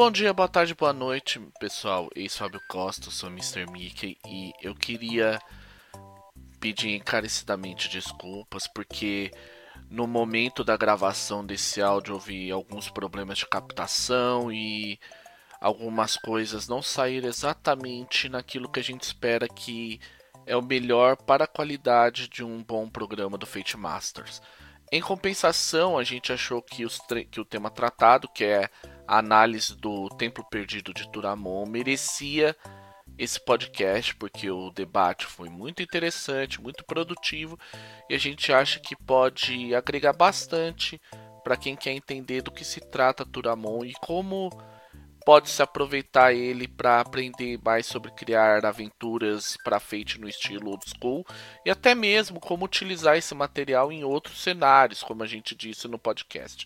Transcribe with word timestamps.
Bom 0.00 0.10
dia, 0.10 0.32
boa 0.32 0.48
tarde, 0.48 0.74
boa 0.74 0.94
noite, 0.94 1.38
pessoal. 1.60 2.08
Eis 2.16 2.34
Fábio 2.34 2.58
Costa, 2.70 3.10
sou 3.10 3.28
Mr. 3.28 3.70
Mickey 3.70 4.16
e 4.26 4.50
eu 4.62 4.74
queria 4.74 5.38
pedir 6.58 6.94
encarecidamente 6.94 7.86
desculpas 7.86 8.66
porque 8.66 9.30
no 9.90 10.06
momento 10.06 10.64
da 10.64 10.74
gravação 10.74 11.44
desse 11.44 11.82
áudio 11.82 12.14
houve 12.14 12.50
alguns 12.50 12.88
problemas 12.88 13.36
de 13.36 13.46
captação 13.46 14.50
e 14.50 14.98
algumas 15.60 16.16
coisas 16.16 16.66
não 16.66 16.80
saíram 16.80 17.28
exatamente 17.28 18.26
naquilo 18.30 18.70
que 18.70 18.80
a 18.80 18.84
gente 18.84 19.02
espera 19.02 19.46
que 19.46 20.00
é 20.46 20.56
o 20.56 20.62
melhor 20.62 21.14
para 21.14 21.44
a 21.44 21.46
qualidade 21.46 22.26
de 22.26 22.42
um 22.42 22.62
bom 22.62 22.88
programa 22.88 23.36
do 23.36 23.44
Fate 23.44 23.76
Masters. 23.76 24.40
Em 24.90 25.00
compensação, 25.02 25.98
a 25.98 26.02
gente 26.02 26.32
achou 26.32 26.60
que, 26.62 26.84
que 27.30 27.40
o 27.40 27.44
tema 27.44 27.70
tratado, 27.70 28.26
que 28.26 28.44
é 28.44 28.68
a 29.10 29.18
análise 29.18 29.74
do 29.74 30.08
Templo 30.10 30.44
Perdido 30.48 30.94
de 30.94 31.10
Turamon, 31.10 31.66
merecia 31.66 32.56
esse 33.18 33.44
podcast, 33.44 34.14
porque 34.14 34.48
o 34.48 34.70
debate 34.70 35.26
foi 35.26 35.48
muito 35.48 35.82
interessante, 35.82 36.60
muito 36.60 36.84
produtivo, 36.84 37.58
e 38.08 38.14
a 38.14 38.18
gente 38.18 38.52
acha 38.52 38.78
que 38.78 38.94
pode 38.94 39.74
agregar 39.74 40.12
bastante 40.12 41.02
para 41.42 41.56
quem 41.56 41.74
quer 41.74 41.90
entender 41.90 42.40
do 42.40 42.52
que 42.52 42.64
se 42.64 42.80
trata 42.80 43.26
Turamon 43.26 43.84
e 43.84 43.94
como 43.94 44.48
pode 45.26 45.50
se 45.50 45.60
aproveitar 45.60 46.32
ele 46.32 46.68
para 46.68 47.00
aprender 47.00 47.58
mais 47.64 47.86
sobre 47.86 48.12
criar 48.12 48.64
aventuras 48.64 49.56
para 49.64 49.80
Fate 49.80 50.20
no 50.20 50.28
estilo 50.28 50.70
old 50.70 50.84
school 50.88 51.26
e 51.66 51.70
até 51.70 51.96
mesmo 51.96 52.38
como 52.38 52.64
utilizar 52.64 53.16
esse 53.16 53.34
material 53.34 53.90
em 53.90 54.04
outros 54.04 54.40
cenários, 54.40 55.02
como 55.02 55.24
a 55.24 55.26
gente 55.26 55.56
disse 55.56 55.88
no 55.88 55.98
podcast. 55.98 56.64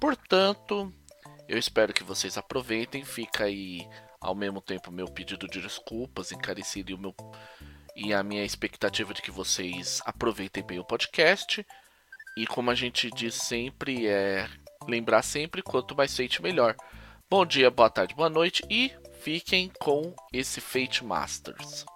Portanto, 0.00 0.90
eu 1.48 1.58
espero 1.58 1.92
que 1.92 2.04
vocês 2.04 2.36
aproveitem. 2.36 3.04
Fica 3.04 3.44
aí 3.44 3.86
ao 4.20 4.34
mesmo 4.34 4.60
tempo 4.60 4.90
meu 4.90 5.06
pedido 5.06 5.46
de 5.48 5.60
desculpas 5.60 6.32
encarecido 6.32 6.90
e 6.90 6.94
o 6.94 6.98
meu 6.98 7.14
e 7.96 8.12
a 8.12 8.24
minha 8.24 8.44
expectativa 8.44 9.14
de 9.14 9.22
que 9.22 9.30
vocês 9.30 10.02
aproveitem 10.04 10.64
bem 10.64 10.78
o 10.78 10.84
podcast. 10.84 11.64
E 12.36 12.46
como 12.46 12.70
a 12.70 12.74
gente 12.74 13.10
diz 13.10 13.34
sempre, 13.34 14.08
é 14.08 14.48
lembrar 14.88 15.22
sempre 15.22 15.62
quanto 15.62 15.96
mais 15.96 16.10
Fate 16.10 16.42
melhor. 16.42 16.74
Bom 17.30 17.46
dia, 17.46 17.70
boa 17.70 17.88
tarde, 17.88 18.14
boa 18.14 18.28
noite 18.28 18.64
e 18.68 18.92
fiquem 19.20 19.70
com 19.80 20.14
esse 20.32 20.60
Fate 20.60 21.04
Masters. 21.04 21.86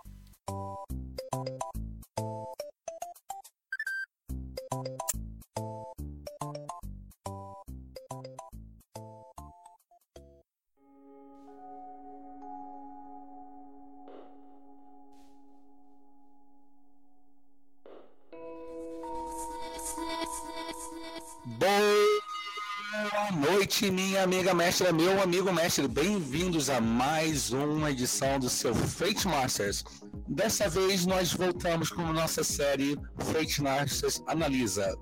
Minha 24.18 24.24
amiga 24.24 24.52
mestra, 24.54 24.92
meu 24.92 25.22
amigo 25.22 25.52
mestre. 25.52 25.86
Bem-vindos 25.86 26.68
a 26.68 26.80
mais 26.80 27.52
uma 27.52 27.92
edição 27.92 28.36
do 28.40 28.50
seu 28.50 28.74
Fate 28.74 29.28
Masters. 29.28 29.84
Dessa 30.26 30.68
vez 30.68 31.06
nós 31.06 31.32
voltamos 31.32 31.90
com 31.90 32.02
nossa 32.12 32.42
série 32.42 32.98
Fate 33.16 33.62
Masters 33.62 34.20
Analisa. 34.26 34.92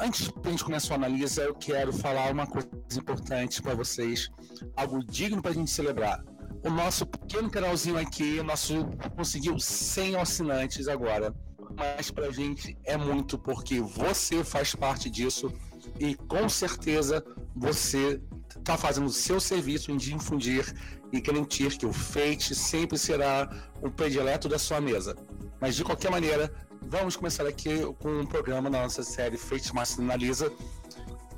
Antes 0.00 0.26
de 0.26 0.32
a 0.44 0.50
gente 0.50 0.64
começar 0.64 0.94
a 0.94 0.96
analisa, 0.96 1.42
eu 1.42 1.54
quero 1.54 1.92
falar 1.92 2.32
uma 2.32 2.48
coisa 2.48 2.68
importante 2.98 3.62
para 3.62 3.76
vocês, 3.76 4.28
algo 4.76 5.04
digno 5.04 5.40
para 5.40 5.52
a 5.52 5.54
gente 5.54 5.70
celebrar. 5.70 6.24
O 6.64 6.70
nosso 6.70 7.06
pequeno 7.06 7.48
canalzinho 7.48 7.96
aqui, 7.96 8.42
nosso 8.42 8.86
conseguiu 9.14 9.56
100 9.56 10.16
assinantes 10.16 10.88
agora, 10.88 11.32
mas 11.76 12.10
para 12.10 12.26
a 12.26 12.32
gente 12.32 12.76
é 12.84 12.96
muito 12.96 13.38
porque 13.38 13.80
você 13.80 14.42
faz 14.42 14.74
parte 14.74 15.08
disso 15.08 15.52
e 16.00 16.16
com 16.16 16.48
certeza 16.48 17.24
você 17.54 18.20
está 18.64 18.78
fazendo 18.78 19.06
o 19.06 19.12
seu 19.12 19.38
serviço 19.38 19.92
em 19.92 19.96
difundir 19.98 20.74
e 21.12 21.20
garantir 21.20 21.76
que 21.76 21.84
o 21.84 21.92
Fate 21.92 22.54
sempre 22.54 22.96
será 22.96 23.48
um 23.82 23.90
predileto 23.90 24.48
da 24.48 24.58
sua 24.58 24.80
mesa. 24.80 25.14
Mas 25.60 25.76
de 25.76 25.84
qualquer 25.84 26.10
maneira, 26.10 26.50
vamos 26.80 27.14
começar 27.14 27.46
aqui 27.46 27.80
com 28.00 28.20
um 28.20 28.26
programa 28.26 28.70
da 28.70 28.80
nossa 28.80 29.02
série 29.02 29.36
Fate 29.36 29.72
Master 29.74 30.02
Analisa. 30.02 30.50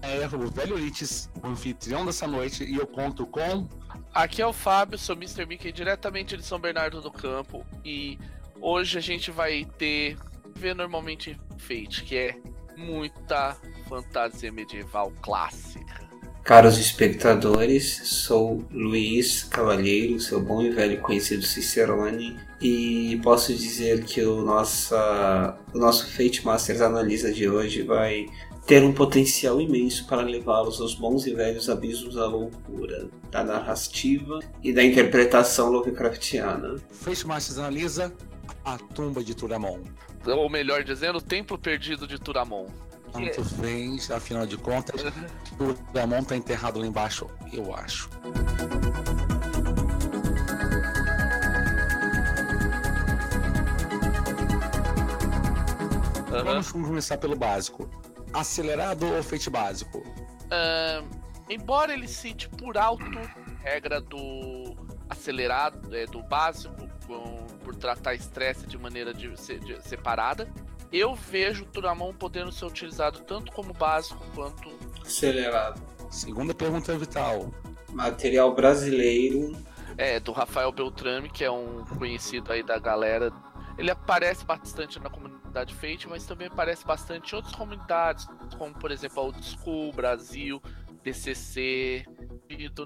É 0.02 0.24
o 0.24 0.48
Velho 0.48 0.76
Lites, 0.76 1.28
o 1.42 1.48
anfitrião 1.48 2.06
dessa 2.06 2.28
noite, 2.28 2.62
e 2.62 2.76
eu 2.76 2.86
conto 2.86 3.26
com. 3.26 3.68
Aqui 4.14 4.40
é 4.40 4.46
o 4.46 4.52
Fábio, 4.52 4.96
sou 4.96 5.16
Mr. 5.16 5.46
Mickey 5.46 5.72
diretamente 5.72 6.36
de 6.36 6.44
São 6.44 6.60
Bernardo 6.60 7.00
do 7.00 7.10
Campo 7.10 7.66
e 7.84 8.18
hoje 8.60 8.98
a 8.98 9.00
gente 9.00 9.32
vai 9.32 9.64
ter 9.76 10.16
ver 10.54 10.76
normalmente 10.76 11.38
Fate, 11.58 12.04
que 12.04 12.16
é 12.16 12.40
muita 12.76 13.56
fantasia 13.88 14.52
medieval 14.52 15.12
clássica. 15.20 16.05
Caros 16.46 16.78
espectadores, 16.78 18.02
sou 18.04 18.64
Luiz 18.70 19.42
Cavalheiro, 19.42 20.20
seu 20.20 20.40
bom 20.40 20.62
e 20.62 20.70
velho 20.70 21.00
conhecido 21.00 21.42
Cicerone, 21.42 22.38
e 22.62 23.20
posso 23.24 23.52
dizer 23.52 24.04
que 24.04 24.22
o, 24.22 24.42
nossa, 24.42 25.58
o 25.74 25.78
nosso 25.78 26.08
Fate 26.08 26.46
Masters 26.46 26.80
Analisa 26.80 27.32
de 27.32 27.48
hoje 27.48 27.82
vai 27.82 28.26
ter 28.64 28.84
um 28.84 28.92
potencial 28.92 29.60
imenso 29.60 30.06
para 30.06 30.22
levá-los 30.22 30.80
aos 30.80 30.94
bons 30.94 31.26
e 31.26 31.34
velhos 31.34 31.68
abismos 31.68 32.14
da 32.14 32.26
loucura, 32.26 33.08
da 33.28 33.42
narrativa 33.42 34.38
e 34.62 34.72
da 34.72 34.84
interpretação 34.84 35.68
Lovecraftiana. 35.68 36.76
Fate 36.92 37.26
Masters 37.26 37.58
Analisa 37.58 38.14
a 38.64 38.78
tumba 38.78 39.24
de 39.24 39.34
Turamon. 39.34 39.80
Ou 40.24 40.48
melhor 40.48 40.84
dizendo, 40.84 41.18
o 41.18 41.22
templo 41.22 41.58
perdido 41.58 42.06
de 42.06 42.20
Turamon. 42.20 42.66
Tanto 43.16 43.44
fez, 43.44 44.10
afinal 44.10 44.46
de 44.46 44.56
contas, 44.56 45.02
o 45.58 45.74
Turamon 45.74 46.22
tá 46.22 46.36
enterrado 46.36 46.78
lá 46.78 46.86
embaixo, 46.86 47.28
eu 47.52 47.74
acho. 47.74 48.10
Uhum. 56.30 56.44
Vamos 56.44 56.70
começar 56.70 57.16
pelo 57.18 57.36
básico. 57.36 57.88
Acelerado 58.32 59.06
ou 59.06 59.22
feito 59.22 59.50
básico? 59.50 59.98
Uh, 59.98 61.06
embora 61.48 61.94
ele 61.94 62.06
cite 62.06 62.48
por 62.48 62.76
alto 62.76 63.04
regra 63.62 64.00
do 64.00 64.76
acelerado, 65.08 65.94
é, 65.94 66.06
do 66.06 66.22
básico, 66.22 66.88
com, 67.06 67.46
por 67.64 67.74
tratar 67.74 68.14
estresse 68.14 68.66
de 68.66 68.78
maneira 68.78 69.12
de, 69.12 69.28
de, 69.28 69.82
separada. 69.82 70.48
Eu 70.96 71.14
vejo 71.14 71.64
o 71.64 71.66
Turamon 71.66 72.14
podendo 72.14 72.50
ser 72.50 72.64
utilizado 72.64 73.20
tanto 73.20 73.52
como 73.52 73.74
básico 73.74 74.24
quanto 74.34 74.70
acelerado. 75.04 75.78
Segunda 76.10 76.54
pergunta 76.54 76.96
vital. 76.96 77.52
Material 77.92 78.54
brasileiro. 78.54 79.54
É, 79.98 80.18
do 80.18 80.32
Rafael 80.32 80.72
Beltrame, 80.72 81.28
que 81.28 81.44
é 81.44 81.50
um 81.50 81.84
conhecido 81.98 82.50
aí 82.50 82.62
da 82.62 82.78
galera. 82.78 83.30
Ele 83.76 83.90
aparece 83.90 84.42
bastante 84.42 84.98
na 84.98 85.10
comunidade 85.10 85.74
Fate, 85.74 86.08
mas 86.08 86.24
também 86.24 86.46
aparece 86.46 86.86
bastante 86.86 87.34
em 87.34 87.36
outras 87.36 87.54
comunidades, 87.54 88.26
como 88.56 88.74
por 88.74 88.90
exemplo 88.90 89.20
a 89.20 89.24
Old 89.24 89.44
School, 89.44 89.92
Brasil, 89.92 90.62
DCC, 91.02 92.06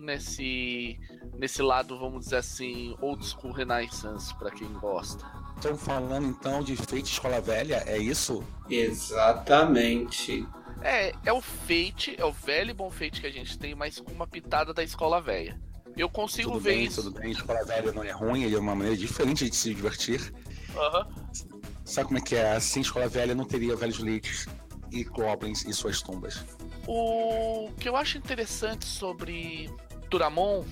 nesse 0.03 0.99
nesse 1.39 1.63
lado, 1.63 1.97
vamos 1.97 2.25
dizer 2.25 2.37
assim, 2.37 2.97
old 3.01 3.25
school 3.25 3.53
renaissance 3.53 4.35
para 4.37 4.51
quem 4.51 4.69
gosta. 4.75 5.25
Estão 5.61 5.77
falando 5.77 6.27
então 6.27 6.63
de 6.63 6.75
Fate 6.75 7.13
Escola 7.13 7.39
Velha, 7.39 7.85
é 7.87 7.99
isso? 7.99 8.43
Exatamente. 8.71 10.49
É, 10.81 11.13
é 11.23 11.33
o 11.35 11.43
Fate, 11.43 12.15
é 12.17 12.25
o 12.25 12.33
velho 12.33 12.71
e 12.71 12.73
bom 12.73 12.91
Fate 12.91 13.21
que 13.21 13.27
a 13.27 13.31
gente 13.31 13.59
tem, 13.59 13.75
mas 13.75 14.01
com 14.01 14.11
uma 14.11 14.27
pitada 14.27 14.73
da 14.73 14.83
Escola 14.83 15.21
Velha. 15.21 15.61
Eu 15.95 16.09
consigo 16.09 16.53
tudo 16.53 16.63
ver 16.63 16.77
bem, 16.77 16.85
isso. 16.87 17.03
Tudo 17.03 17.21
bem, 17.21 17.33
Escola 17.33 17.63
Velha 17.63 17.93
não 17.93 18.03
é 18.03 18.11
ruim, 18.11 18.43
ele 18.43 18.57
é 18.57 18.59
uma 18.59 18.75
maneira 18.75 18.97
diferente 18.97 19.51
de 19.51 19.55
se 19.55 19.75
divertir. 19.75 20.33
Aham. 20.75 21.07
Uhum. 21.07 21.61
Sabe 21.85 22.07
como 22.07 22.19
é 22.19 22.23
que 22.23 22.37
é? 22.37 22.53
Assim, 22.53 22.81
Escola 22.81 23.07
Velha 23.07 23.35
não 23.35 23.45
teria 23.45 23.77
velhos 23.77 23.99
leites 23.99 24.47
e 24.91 25.05
goblins 25.05 25.67
e 25.67 25.75
suas 25.75 26.01
tumbas. 26.01 26.43
O 26.87 27.71
que 27.79 27.87
eu 27.87 27.97
acho 27.97 28.17
interessante 28.17 28.87
sobre 28.87 29.71
Turamon, 30.09 30.65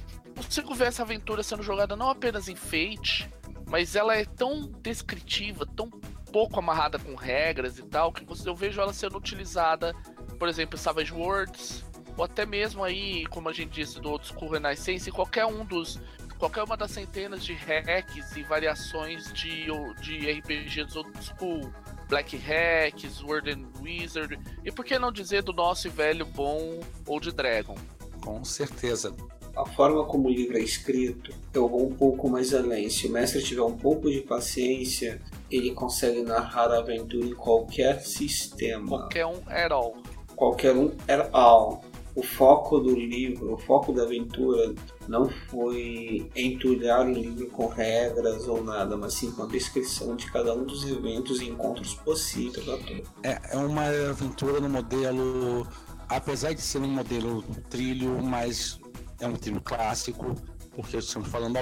consigo 0.42 0.74
ver 0.74 0.88
essa 0.88 1.02
aventura 1.02 1.42
sendo 1.42 1.62
jogada 1.62 1.96
não 1.96 2.10
apenas 2.10 2.48
em 2.48 2.56
Fate, 2.56 3.28
mas 3.66 3.94
ela 3.94 4.16
é 4.16 4.24
tão 4.24 4.62
descritiva, 4.82 5.66
tão 5.66 5.90
pouco 6.32 6.58
amarrada 6.58 6.98
com 6.98 7.14
regras 7.14 7.78
e 7.78 7.82
tal, 7.82 8.12
que 8.12 8.24
eu 8.46 8.54
vejo 8.54 8.80
ela 8.80 8.92
sendo 8.92 9.16
utilizada, 9.16 9.94
por 10.38 10.48
exemplo, 10.48 10.78
em 10.78 10.82
Savage 10.82 11.12
Worlds, 11.12 11.84
ou 12.16 12.24
até 12.24 12.44
mesmo 12.44 12.82
aí, 12.82 13.26
como 13.26 13.48
a 13.48 13.52
gente 13.52 13.70
disse, 13.70 14.00
do 14.00 14.10
Old 14.10 14.26
School 14.26 14.50
Renaissance, 14.50 15.10
qualquer 15.10 15.46
um 15.46 15.64
dos. 15.64 16.00
Qualquer 16.38 16.62
uma 16.62 16.76
das 16.76 16.92
centenas 16.92 17.44
de 17.44 17.52
hacks 17.52 18.36
e 18.36 18.44
variações 18.44 19.32
de, 19.32 19.66
de 20.00 20.30
RPGs 20.30 20.96
Old 20.96 21.10
School. 21.20 21.72
Black 22.08 22.36
Hacks, 22.36 23.20
Word 23.22 23.50
and 23.50 23.66
Wizard, 23.82 24.38
e 24.64 24.72
por 24.72 24.84
que 24.84 24.98
não 24.98 25.12
dizer 25.12 25.42
do 25.42 25.52
nosso 25.52 25.90
velho 25.90 26.24
bom 26.24 26.80
Old 27.06 27.32
Dragon? 27.32 27.76
Com 28.22 28.44
certeza. 28.44 29.14
A 29.58 29.66
forma 29.66 30.04
como 30.04 30.28
o 30.28 30.30
livro 30.30 30.56
é 30.56 30.60
escrito, 30.60 31.32
eu 31.52 31.68
vou 31.68 31.88
um 31.88 31.92
pouco 31.92 32.28
mais 32.28 32.54
além. 32.54 32.88
Se 32.88 33.08
o 33.08 33.10
mestre 33.12 33.42
tiver 33.42 33.62
um 33.62 33.76
pouco 33.76 34.08
de 34.08 34.20
paciência, 34.20 35.20
ele 35.50 35.72
consegue 35.72 36.22
narrar 36.22 36.70
a 36.70 36.78
aventura 36.78 37.26
em 37.26 37.34
qualquer 37.34 38.00
sistema. 38.00 38.88
Qualquer 38.88 39.26
um 39.26 39.42
at 39.48 39.72
all. 39.72 39.96
Qualquer 40.36 40.76
um 40.76 40.92
at 41.08 41.28
all. 41.32 41.82
O 42.14 42.22
foco 42.22 42.78
do 42.80 42.96
livro, 42.96 43.54
o 43.54 43.58
foco 43.58 43.92
da 43.92 44.02
aventura 44.02 44.74
não 45.06 45.28
foi 45.28 46.28
entulhar 46.34 47.06
o 47.06 47.12
livro 47.12 47.46
com 47.48 47.66
regras 47.66 48.48
ou 48.48 48.62
nada, 48.62 48.96
mas 48.96 49.14
sim 49.14 49.30
com 49.30 49.44
a 49.44 49.46
descrição 49.46 50.16
de 50.16 50.30
cada 50.30 50.54
um 50.54 50.64
dos 50.64 50.84
eventos 50.88 51.40
e 51.40 51.48
encontros 51.48 51.94
possíveis 51.94 52.64
da 52.66 52.76
É, 53.22 53.40
é 53.50 53.56
uma 53.56 53.86
aventura 53.86 54.60
no 54.60 54.68
modelo, 54.68 55.66
apesar 56.08 56.52
de 56.54 56.60
ser 56.60 56.78
um 56.78 56.88
modelo 56.88 57.42
trilho, 57.70 58.20
mas 58.20 58.80
é 59.20 59.26
um 59.26 59.34
trilho 59.34 59.60
clássico, 59.60 60.34
porque 60.74 60.96
estamos 60.96 61.28
falando 61.28 61.58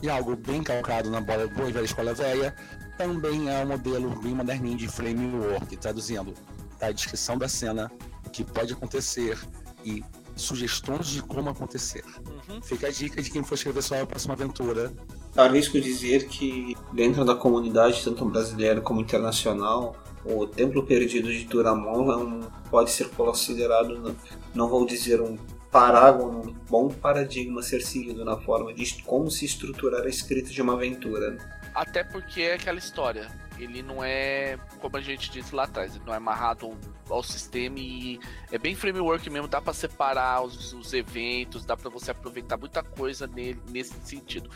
de 0.00 0.10
algo 0.10 0.36
bem 0.36 0.62
calcado 0.62 1.10
na 1.10 1.20
boa 1.20 1.44
e 1.68 1.72
velha 1.72 1.84
escola 1.84 2.14
velha, 2.14 2.54
também 2.96 3.48
é 3.48 3.64
um 3.64 3.68
modelo 3.68 4.10
bem 4.20 4.34
moderninho 4.34 4.76
de 4.76 4.88
framework, 4.88 5.76
traduzindo 5.76 6.34
a 6.80 6.90
descrição 6.90 7.36
da 7.38 7.48
cena, 7.48 7.90
o 8.26 8.30
que 8.30 8.44
pode 8.44 8.72
acontecer 8.72 9.38
e 9.84 10.02
sugestões 10.34 11.06
de 11.06 11.22
como 11.22 11.50
acontecer. 11.50 12.04
Uhum. 12.48 12.60
Fica 12.62 12.88
a 12.88 12.90
dica 12.90 13.22
de 13.22 13.30
quem 13.30 13.42
for 13.42 13.54
escrever 13.54 13.82
sua 13.82 14.06
próxima 14.06 14.34
aventura. 14.34 14.92
Arrisco 15.36 15.80
dizer 15.80 16.26
que 16.28 16.76
dentro 16.92 17.24
da 17.24 17.34
comunidade, 17.34 18.02
tanto 18.02 18.24
brasileira 18.24 18.80
como 18.80 19.00
internacional, 19.00 19.96
o 20.24 20.46
Templo 20.46 20.84
Perdido 20.84 21.30
de 21.30 21.44
Turamon 21.44 22.10
é 22.10 22.16
um, 22.16 22.40
pode 22.70 22.90
ser 22.90 23.08
considerado, 23.10 24.16
não 24.54 24.68
vou 24.68 24.84
dizer 24.84 25.20
um 25.20 25.36
parágono, 25.70 26.40
um 26.40 26.52
bom 26.68 26.88
paradigma 26.88 27.60
a 27.60 27.62
ser 27.62 27.80
seguido 27.80 28.24
na 28.24 28.36
forma 28.36 28.74
de 28.74 29.02
como 29.04 29.30
se 29.30 29.44
estruturar 29.44 30.02
a 30.02 30.08
escrita 30.08 30.50
de 30.50 30.60
uma 30.60 30.74
aventura. 30.74 31.38
Até 31.74 32.02
porque 32.02 32.42
é 32.42 32.54
aquela 32.54 32.78
história. 32.78 33.28
Ele 33.58 33.82
não 33.82 34.02
é, 34.02 34.58
como 34.80 34.96
a 34.96 35.00
gente 35.00 35.30
disse 35.30 35.54
lá 35.54 35.64
atrás, 35.64 35.94
ele 35.94 36.04
não 36.04 36.14
é 36.14 36.16
amarrado 36.16 36.76
ao 37.08 37.22
sistema 37.22 37.78
e 37.78 38.18
é 38.50 38.58
bem 38.58 38.74
framework 38.74 39.28
mesmo, 39.28 39.46
dá 39.46 39.60
para 39.60 39.74
separar 39.74 40.42
os, 40.42 40.72
os, 40.72 40.92
eventos, 40.94 41.64
dá 41.64 41.76
para 41.76 41.90
você 41.90 42.10
aproveitar 42.10 42.56
muita 42.56 42.82
coisa 42.82 43.26
nele, 43.26 43.60
nesse 43.70 43.94
sentido. 44.02 44.50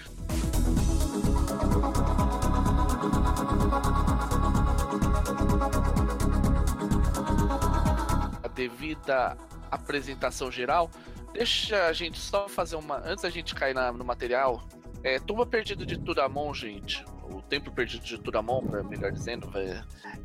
A 8.43 8.49
devida 8.49 9.37
apresentação 9.75 10.51
geral, 10.51 10.91
deixa 11.33 11.87
a 11.87 11.93
gente 11.93 12.19
só 12.19 12.49
fazer 12.49 12.77
uma. 12.77 12.99
Antes 12.99 13.23
da 13.23 13.31
gente 13.31 13.55
cair 13.55 13.75
na, 13.75 13.93
no 13.93 14.05
material, 14.05 14.63
é, 15.03 15.19
Tumba 15.19 15.45
Perdida 15.45 15.85
de 15.85 15.99
Turamon, 15.99 16.55
gente, 16.55 17.05
o 17.25 17.43
Templo 17.43 17.73
Perdido 17.73 18.05
de 18.05 18.19
Turamon, 18.19 18.63
melhor 18.89 19.13
dizendo, 19.13 19.51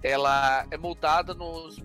ela 0.02 0.66
é 0.72 0.78
moldada 0.78 1.34
nos, 1.34 1.78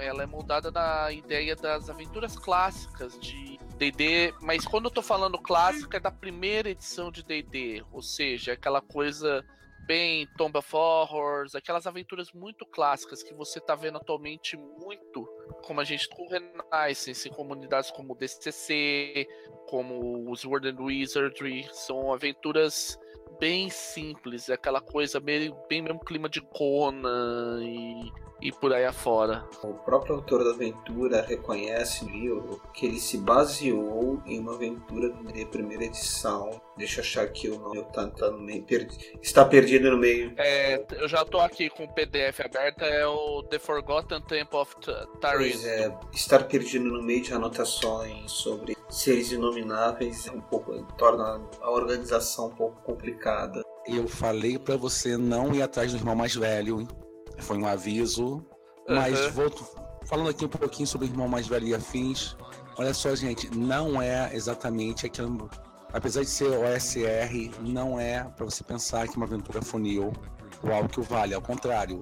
ela 0.00 0.22
é 0.22 0.26
moldada 0.26 0.70
na 0.70 1.10
ideia 1.10 1.56
das 1.56 1.90
aventuras 1.90 2.38
clássicas 2.38 3.18
de 3.18 3.58
D&D, 3.76 4.32
mas 4.40 4.64
quando 4.64 4.86
eu 4.86 4.90
tô 4.90 5.02
falando 5.02 5.38
clássica 5.38 5.96
é 5.96 6.00
da 6.00 6.10
primeira 6.10 6.70
edição 6.70 7.10
de 7.10 7.22
D&D, 7.22 7.84
ou 7.92 8.02
seja, 8.02 8.52
aquela 8.52 8.80
coisa 8.80 9.44
bem 9.86 10.26
Tomb 10.36 10.58
of 10.58 10.68
Horrors, 10.74 11.54
aquelas 11.54 11.86
aventuras 11.86 12.32
muito 12.32 12.66
clássicas 12.66 13.22
que 13.22 13.32
você 13.32 13.60
tá 13.60 13.74
vendo 13.74 13.96
atualmente 13.96 14.56
muito, 14.56 15.24
como 15.62 15.80
a 15.80 15.84
gente 15.84 16.08
com 16.08 16.28
Renaissance, 16.28 17.28
em 17.28 17.32
comunidades 17.32 17.90
como 17.90 18.12
o 18.12 18.16
DCC, 18.16 19.26
como 19.68 20.30
os 20.30 20.44
World 20.44 20.68
and 20.68 20.82
Wizardry, 20.82 21.68
são 21.72 22.12
aventuras 22.12 22.98
bem 23.38 23.68
simples, 23.70 24.48
é 24.48 24.54
aquela 24.54 24.80
coisa 24.80 25.20
bem, 25.20 25.54
bem 25.68 25.82
mesmo 25.82 26.00
clima 26.00 26.28
de 26.28 26.40
Conan 26.40 27.60
e 27.62 28.10
e 28.40 28.52
por 28.52 28.72
aí 28.72 28.84
afora. 28.84 29.44
O 29.62 29.74
próprio 29.74 30.16
autor 30.16 30.44
da 30.44 30.50
aventura 30.50 31.22
reconhece 31.22 32.04
no 32.04 32.10
livro 32.10 32.60
que 32.72 32.86
ele 32.86 33.00
se 33.00 33.18
baseou 33.18 34.22
em 34.26 34.40
uma 34.40 34.54
aventura 34.54 35.10
de 35.32 35.44
primeira 35.46 35.84
edição. 35.84 36.60
Deixa 36.76 37.00
eu 37.00 37.04
achar 37.04 37.24
aqui 37.24 37.48
o 37.48 37.58
nome, 37.58 37.82
tá, 37.92 38.06
tá 38.08 38.30
no 38.30 38.38
meio, 38.38 38.62
perdi, 38.62 38.96
está 39.22 39.44
perdido 39.44 39.90
no 39.90 39.96
meio. 39.96 40.34
É, 40.36 40.84
eu 40.92 41.08
já 41.08 41.24
tô 41.24 41.40
aqui 41.40 41.70
com 41.70 41.84
o 41.84 41.88
PDF 41.88 42.40
aberto, 42.44 42.82
é 42.82 43.06
o 43.06 43.42
The 43.44 43.58
Forgotten 43.58 44.20
Temple 44.22 44.58
of 44.58 44.76
Taris. 45.20 45.62
Pois 45.62 45.64
é, 45.64 45.98
estar 46.12 46.44
perdido 46.44 46.84
no 46.84 47.02
meio 47.02 47.22
de 47.22 47.32
anotações 47.32 48.30
sobre 48.30 48.76
seres 48.88 49.32
inomináveis 49.32 50.26
é 50.26 50.30
um 50.30 50.40
pouco 50.40 50.72
torna 50.96 51.40
a 51.60 51.70
organização 51.70 52.48
um 52.48 52.54
pouco 52.54 52.82
complicada. 52.82 53.62
Eu 53.86 54.06
falei 54.08 54.58
para 54.58 54.76
você 54.76 55.16
não 55.16 55.54
ir 55.54 55.62
atrás 55.62 55.92
do 55.92 55.98
irmão 55.98 56.14
mais 56.14 56.34
velho, 56.34 56.86
foi 57.38 57.58
um 57.58 57.66
aviso. 57.66 58.44
Mas 58.88 59.18
uhum. 59.26 59.32
volto 59.32 59.66
falando 60.06 60.30
aqui 60.30 60.44
um 60.44 60.48
pouquinho 60.48 60.86
sobre 60.86 61.06
o 61.06 61.10
irmão 61.10 61.28
mais 61.28 61.46
velho 61.46 61.66
e 61.66 61.74
afins. 61.74 62.36
Olha 62.78 62.94
só, 62.94 63.14
gente, 63.14 63.54
não 63.54 64.00
é 64.00 64.34
exatamente 64.34 65.06
aquilo. 65.06 65.50
Apesar 65.92 66.22
de 66.22 66.30
ser 66.30 66.46
OSR, 66.46 67.50
não 67.60 67.98
é 67.98 68.22
para 68.24 68.44
você 68.44 68.62
pensar 68.62 69.08
que 69.08 69.16
uma 69.16 69.26
aventura 69.26 69.62
funil 69.62 70.12
ou 70.62 70.72
algo 70.72 70.88
que 70.88 71.00
o 71.00 71.02
vale. 71.02 71.34
Ao 71.34 71.40
contrário, 71.40 72.00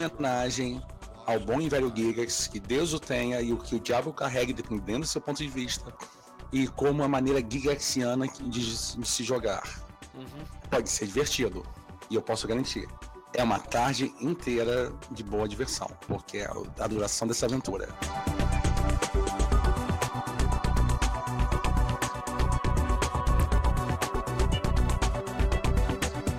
homenagem 0.00 0.82
ao 1.26 1.40
bom 1.40 1.60
e 1.60 1.68
velho 1.68 1.92
Gigax, 1.94 2.46
que 2.46 2.60
Deus 2.60 2.92
o 2.92 3.00
tenha 3.00 3.40
e 3.40 3.52
o 3.52 3.56
que 3.56 3.74
o 3.74 3.80
diabo 3.80 4.12
carregue, 4.12 4.52
dependendo 4.52 5.00
do 5.00 5.06
seu 5.06 5.20
ponto 5.20 5.38
de 5.38 5.48
vista, 5.48 5.92
e 6.52 6.68
como 6.68 7.02
a 7.02 7.08
maneira 7.08 7.40
gigaxiana 7.40 8.28
de, 8.28 8.96
de 8.96 9.08
se 9.08 9.24
jogar. 9.24 9.84
Uhum. 10.14 10.44
Pode 10.70 10.88
ser 10.88 11.06
divertido, 11.06 11.64
e 12.08 12.14
eu 12.14 12.22
posso 12.22 12.46
garantir 12.46 12.86
é 13.36 13.42
uma 13.42 13.58
tarde 13.58 14.12
inteira 14.20 14.90
de 15.10 15.22
boa 15.22 15.46
diversão, 15.46 15.88
porque 16.08 16.38
é 16.38 16.50
a 16.80 16.86
duração 16.86 17.28
dessa 17.28 17.46
aventura. 17.46 17.88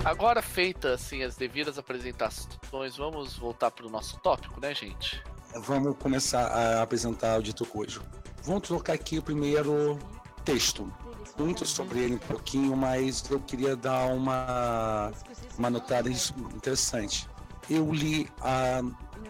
Agora 0.04 0.42
feitas 0.42 0.94
assim 0.94 1.22
as 1.22 1.36
devidas 1.36 1.78
apresentações, 1.78 2.98
vamos 2.98 3.38
voltar 3.38 3.70
para 3.70 3.86
o 3.86 3.90
nosso 3.90 4.18
tópico, 4.20 4.60
né, 4.60 4.74
gente? 4.74 5.22
Vamos 5.64 5.96
começar 5.98 6.48
a 6.48 6.82
apresentar 6.82 7.38
o 7.38 7.44
dito 7.44 7.66
cujo. 7.66 8.02
Vamos 8.44 8.68
trocar 8.68 8.94
aqui 8.94 9.20
o 9.20 9.22
primeiro 9.22 10.00
texto. 10.44 10.92
Muito 11.38 11.66
sobre 11.66 12.00
ele 12.00 12.16
um 12.16 12.20
pouquinho, 12.20 12.76
mas 12.76 13.24
eu 13.30 13.40
queria 13.40 13.76
dar 13.76 14.08
uma 14.08 15.12
uma 15.58 15.70
notada 15.70 16.10
interessante. 16.10 17.28
Eu 17.70 17.92
li 17.94 18.30
a 18.42 18.82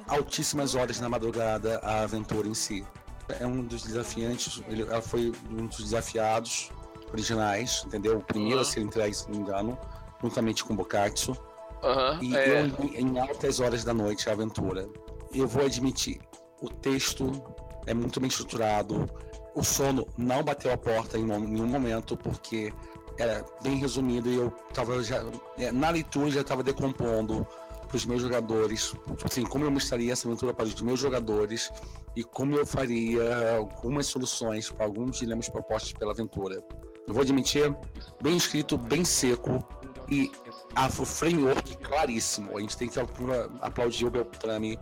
altíssimas 0.08 0.76
horas 0.76 1.00
na 1.00 1.10
madrugada 1.10 1.80
a 1.84 2.02
aventura 2.02 2.48
em 2.48 2.54
si. 2.54 2.86
É 3.40 3.46
um 3.46 3.62
dos 3.64 3.84
desafiantes, 3.84 4.62
ele, 4.70 4.84
ela 4.84 5.02
foi 5.02 5.34
um 5.52 5.66
dos 5.66 5.80
desafiados 5.80 6.72
originais, 7.12 7.84
entendeu? 7.86 8.18
O 8.18 8.22
primeiro 8.22 8.56
uhum. 8.56 8.62
a 8.62 8.66
ser 8.66 8.82
entregue, 8.82 9.14
se 9.14 9.28
não 9.30 9.36
me 9.36 9.42
engano, 9.42 9.78
juntamente 10.22 10.64
com 10.64 10.76
Bokatsu. 10.76 11.32
Uhum, 11.84 12.24
e 12.24 12.36
é... 12.36 12.62
eu 12.62 12.66
li 12.68 12.98
em 12.98 13.20
altas 13.20 13.60
horas 13.60 13.84
da 13.84 13.94
noite 13.94 14.30
a 14.30 14.34
aventura. 14.34 14.88
Eu 15.34 15.48
vou 15.48 15.66
admitir, 15.66 16.22
o 16.62 16.70
texto 16.70 17.44
é 17.88 17.94
muito 17.94 18.20
bem 18.20 18.28
estruturado. 18.28 19.10
O 19.56 19.64
sono 19.64 20.08
não 20.18 20.44
bateu 20.44 20.72
a 20.72 20.78
porta 20.78 21.18
em 21.18 21.24
nenhum 21.24 21.66
momento, 21.66 22.16
porque 22.16 22.72
era 23.18 23.44
bem 23.64 23.78
resumido 23.78 24.30
e 24.30 24.36
eu 24.36 24.52
tava 24.74 25.04
já 25.04 25.24
é, 25.58 25.72
na 25.72 25.90
leitura 25.90 26.30
já 26.30 26.42
estava 26.42 26.62
decompondo 26.62 27.48
para 27.88 27.98
os 27.98 28.06
meus 28.06 28.22
jogadores, 28.22 28.94
assim, 29.24 29.44
como 29.44 29.64
eu 29.64 29.72
mostraria 29.72 30.12
essa 30.12 30.28
aventura 30.28 30.54
para 30.54 30.66
os 30.66 30.80
meus 30.82 31.00
jogadores 31.00 31.72
e 32.16 32.24
como 32.24 32.56
eu 32.56 32.66
faria 32.66 33.56
algumas 33.58 34.08
soluções 34.08 34.70
para 34.70 34.86
alguns 34.86 35.18
dilemas 35.18 35.48
propostos 35.48 35.94
pela 35.94 36.12
aventura. 36.12 36.62
Eu 37.08 37.14
vou 37.14 37.24
admitir, 37.24 37.74
bem 38.22 38.36
escrito, 38.36 38.78
bem 38.78 39.06
seco 39.06 39.66
e 40.10 40.30
a 40.76 40.90
framework 40.90 41.78
claríssimo. 41.78 42.58
A 42.58 42.60
gente 42.60 42.76
tem 42.76 42.90
que 42.90 43.00
aplaudir 43.62 44.06
o 44.06 44.12
Beltrame 44.12 44.78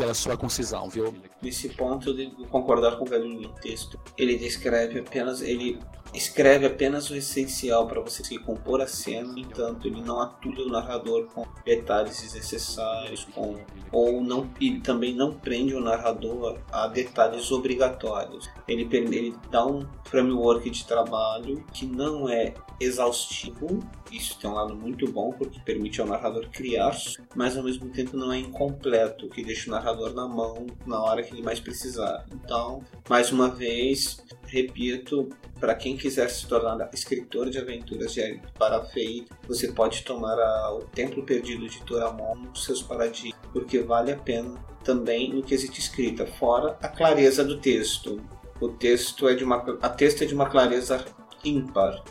pela 0.00 0.14
sua 0.14 0.34
concisão, 0.34 0.88
viu? 0.88 1.14
Nesse 1.42 1.68
ponto, 1.68 2.14
devo 2.14 2.46
concordar 2.46 2.96
com 2.96 3.04
o 3.04 3.08
Galinho 3.08 3.42
no 3.42 3.48
texto. 3.50 4.00
Ele 4.16 4.38
descreve 4.38 4.98
apenas, 4.98 5.42
ele 5.42 5.78
escreve 6.12 6.66
apenas 6.66 7.10
o 7.10 7.16
essencial 7.16 7.86
para 7.86 8.00
você 8.00 8.24
se 8.24 8.38
compor 8.38 8.80
a 8.80 8.86
cena, 8.86 9.32
no 9.32 9.38
entanto, 9.38 9.86
ele 9.86 10.00
não 10.00 10.20
atulha 10.20 10.64
o 10.64 10.68
narrador 10.68 11.26
com 11.26 11.46
detalhes 11.64 12.20
desnecessários, 12.20 13.24
com, 13.34 13.58
ou 13.92 14.20
não, 14.20 14.50
ele 14.60 14.80
também 14.80 15.14
não 15.14 15.32
prende 15.32 15.74
o 15.74 15.80
narrador 15.80 16.58
a 16.72 16.86
detalhes 16.88 17.50
obrigatórios. 17.50 18.50
Ele, 18.66 18.88
ele 18.92 19.34
dá 19.50 19.66
um 19.66 19.86
framework 20.04 20.68
de 20.68 20.84
trabalho 20.84 21.64
que 21.72 21.86
não 21.86 22.28
é 22.28 22.54
exaustivo, 22.80 23.78
isso 24.10 24.38
tem 24.38 24.50
um 24.50 24.54
lado 24.54 24.74
muito 24.74 25.10
bom 25.10 25.32
porque 25.32 25.60
permite 25.60 26.00
ao 26.00 26.06
narrador 26.06 26.48
criar, 26.50 26.96
mas 27.36 27.56
ao 27.56 27.62
mesmo 27.62 27.88
tempo 27.90 28.16
não 28.16 28.32
é 28.32 28.38
incompleto, 28.38 29.28
que 29.28 29.44
deixa 29.44 29.68
o 29.68 29.72
narrador 29.72 30.14
na 30.14 30.26
mão 30.26 30.66
na 30.86 31.00
hora 31.00 31.22
que 31.22 31.34
ele 31.34 31.42
mais 31.42 31.60
precisar. 31.60 32.26
Então, 32.32 32.82
mais 33.08 33.30
uma 33.30 33.48
vez, 33.48 34.24
repito, 34.46 35.28
para 35.60 35.74
quem 35.74 35.96
quiser 35.96 36.28
se 36.30 36.46
tornar 36.46 36.88
escritor 36.92 37.50
de 37.50 37.58
aventuras 37.58 38.12
de 38.14 38.40
para 38.58 38.82
Fate, 38.82 39.26
você 39.46 39.70
pode 39.70 40.02
tomar 40.02 40.38
a, 40.38 40.74
o 40.74 40.84
Templo 40.86 41.22
Perdido 41.22 41.68
de 41.68 41.82
Turamon 41.82 42.34
nos 42.36 42.64
seus 42.64 42.82
paradigmas, 42.82 43.38
porque 43.52 43.80
vale 43.80 44.12
a 44.12 44.16
pena 44.16 44.54
também 44.82 45.32
no 45.32 45.42
quesito 45.42 45.78
escrita, 45.78 46.26
fora 46.26 46.78
a 46.82 46.88
clareza 46.88 47.44
do 47.44 47.60
texto. 47.60 48.20
O 48.60 48.68
texto 48.68 49.28
é 49.28 49.34
de 49.34 49.44
uma 49.44 49.56
a 49.82 49.88
texto 49.88 50.22
é 50.22 50.26
de 50.26 50.34
uma 50.34 50.48
clareza 50.48 51.04
ímpar. 51.44 52.02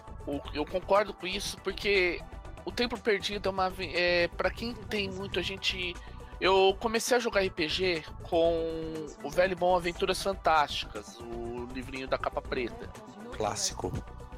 Eu 0.53 0.65
concordo 0.65 1.13
com 1.13 1.25
isso 1.25 1.57
porque 1.63 2.21
o 2.65 2.71
Templo 2.71 2.99
Perdido 2.99 3.49
é 3.49 3.51
uma 3.51 3.73
é, 3.79 4.27
para 4.29 4.51
quem 4.51 4.73
tem 4.73 5.09
muito 5.09 5.39
a 5.39 5.41
gente 5.41 5.95
eu 6.39 6.75
comecei 6.79 7.17
a 7.17 7.19
jogar 7.19 7.41
RPG 7.41 8.03
com 8.23 8.93
o 9.23 9.29
velho 9.29 9.55
bom 9.55 9.75
Aventuras 9.75 10.21
Fantásticas, 10.21 11.19
o 11.19 11.67
livrinho 11.73 12.07
da 12.07 12.17
capa 12.17 12.41
preta. 12.41 12.89
Clássico. 13.35 13.91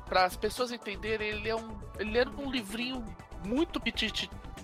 Para 0.06 0.26
as 0.26 0.36
pessoas 0.36 0.72
entenderem, 0.72 1.30
ele 1.30 1.50
é 1.50 1.56
um 1.56 1.80
ele 2.00 2.18
era 2.18 2.30
um 2.30 2.50
livrinho 2.50 3.04
muito 3.46 3.80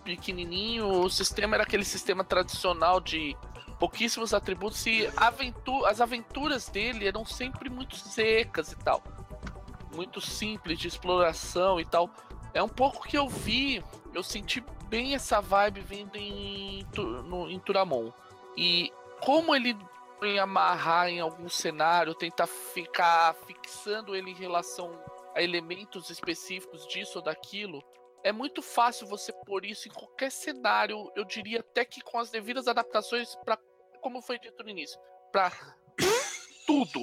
pequenininho, 0.04 0.88
o 0.88 1.10
sistema 1.10 1.56
era 1.56 1.64
aquele 1.64 1.86
sistema 1.86 2.24
tradicional 2.24 3.00
de 3.00 3.36
pouquíssimos 3.80 4.34
atributos 4.34 4.84
e 4.88 5.08
aventu 5.16 5.86
as 5.86 6.02
aventuras 6.02 6.68
dele 6.68 7.08
eram 7.08 7.24
sempre 7.26 7.70
muito 7.70 7.96
secas 7.96 8.72
e 8.72 8.76
tal. 8.78 9.04
Muito 9.96 10.20
simples 10.20 10.80
de 10.80 10.88
exploração 10.88 11.80
e 11.80 11.86
tal. 11.86 12.10
É 12.54 12.64
um 12.64 12.70
pouco 12.70 13.08
que 13.08 13.18
eu 13.18 13.28
vi, 13.28 13.84
eu 14.14 14.24
senti 14.24 14.64
bem 14.90 15.16
essa 15.16 15.42
vibe 15.42 15.82
vindo 15.82 16.16
em, 16.16 16.86
no, 17.26 17.50
em 17.50 17.60
Turamon. 17.60 18.12
E 18.56 18.92
como 19.22 19.56
ele 19.56 19.78
em 20.24 20.40
amarrar 20.40 21.10
em 21.10 21.20
algum 21.20 21.48
cenário, 21.48 22.16
tentar 22.16 22.48
ficar 22.48 23.36
fixando 23.46 24.16
ele 24.16 24.32
em 24.32 24.36
relação 24.36 25.00
a 25.36 25.44
elementos 25.44 26.10
específicos 26.10 26.88
disso 26.88 27.20
ou 27.20 27.24
daquilo, 27.24 27.84
é 28.24 28.32
muito 28.32 28.62
fácil 28.62 29.08
você 29.08 29.32
pôr 29.46 29.64
isso 29.64 29.88
em 29.88 29.92
qualquer 29.92 30.32
cenário. 30.32 31.12
Eu 31.16 31.24
diria 31.24 31.60
até 31.60 31.86
que 31.86 32.02
com 32.02 32.18
as 32.18 32.32
devidas 32.32 32.68
adaptações 32.68 33.36
para, 33.46 33.60
como 34.02 34.22
foi 34.22 34.40
dito 34.40 34.64
no 34.64 34.70
início, 34.70 35.00
para 35.32 35.52
tudo, 36.66 37.00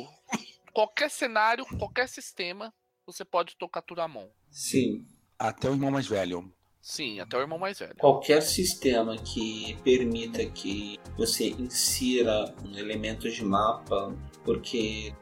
qualquer 0.73 1.11
cenário, 1.11 1.65
qualquer 1.79 2.09
sistema, 2.09 2.75
você 3.07 3.25
pode 3.25 3.57
tocar 3.57 3.83
Turamon. 3.83 4.29
Sim. 4.51 5.07
Até 5.39 5.69
o 5.69 5.73
irmão 5.73 5.91
mais 5.91 6.07
velho. 6.07 6.53
Sim, 6.85 7.19
até 7.19 7.39
o 7.39 7.41
irmão 7.41 7.59
mais 7.59 7.79
velho. 7.79 7.95
Qualquer 7.97 8.43
sistema 8.43 9.17
que 9.17 9.75
permita 9.83 10.45
que 10.45 11.01
você 11.17 11.49
insira 11.49 12.55
elementos 12.77 13.33
de 13.33 13.43
mapa, 13.43 14.15
porque 14.45 15.13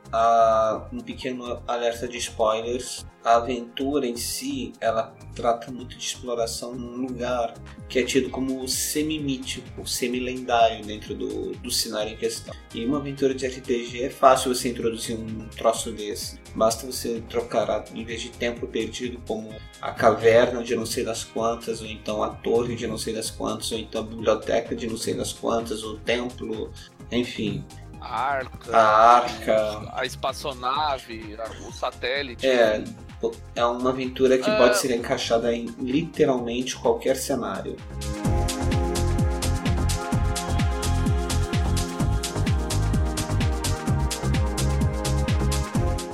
um 0.93 1.01
pequeno 1.01 1.63
alerta 1.67 2.07
de 2.07 2.19
spoilers, 2.19 3.07
a 3.25 3.37
aventura 3.37 4.07
em 4.07 4.17
si, 4.17 4.73
ela 4.81 5.15
trata 5.35 5.71
muito 5.71 5.97
de 5.97 6.05
exploração 6.05 6.75
num 6.75 7.07
lugar 7.07 7.55
que 7.89 7.99
é 7.99 8.03
tido 8.03 8.29
como 8.31 8.67
semi-mítico, 8.67 9.87
semi-lendário 9.87 10.85
dentro 10.85 11.15
do, 11.15 11.53
do 11.53 11.71
cenário 11.71 12.13
em 12.13 12.17
questão. 12.17 12.55
E 12.75 12.85
uma 12.85 12.99
aventura 12.99 13.35
de 13.35 13.47
RPG 13.47 14.05
é 14.05 14.11
fácil 14.11 14.55
você 14.55 14.69
introduzir 14.71 15.17
um 15.17 15.49
troço 15.49 15.93
desse. 15.93 16.41
Basta 16.55 16.85
você 16.85 17.23
trocar, 17.29 17.85
em 17.95 18.05
vez 18.05 18.21
de 18.21 18.31
tempo 18.31 18.67
perdido, 18.67 19.21
como 19.27 19.55
a 19.81 19.93
caverna 19.93 20.63
de 20.63 20.75
não 20.75 20.85
sei 20.85 21.05
das 21.05 21.25
quantas, 21.25 21.81
ou 21.81 21.87
então 21.87 22.23
a 22.23 22.31
torre 22.31 22.75
de 22.75 22.87
não 22.87 22.99
sei 22.99 23.15
das 23.15 23.31
quantas, 23.31 23.71
ou 23.73 23.79
então 23.79 24.03
a 24.03 24.05
biblioteca 24.05 24.75
de 24.75 24.87
não 24.87 24.97
sei 24.97 25.15
das 25.15 25.33
quantas, 25.33 25.85
o 25.85 25.97
templo, 25.99 26.71
enfim. 27.11 27.65
A 28.03 28.21
arca, 28.21 28.77
a 28.77 29.17
arca, 29.17 29.93
a 29.93 30.05
espaçonave, 30.05 31.39
o 31.67 31.73
satélite. 31.73 32.45
É, 32.45 32.83
é 33.55 33.65
uma 33.65 33.91
aventura 33.91 34.37
que 34.37 34.51
uh... 34.51 34.57
pode 34.57 34.77
ser 34.79 34.95
encaixada 34.97 35.55
em 35.55 35.67
literalmente 35.79 36.75
qualquer 36.77 37.17
cenário. 37.17 37.77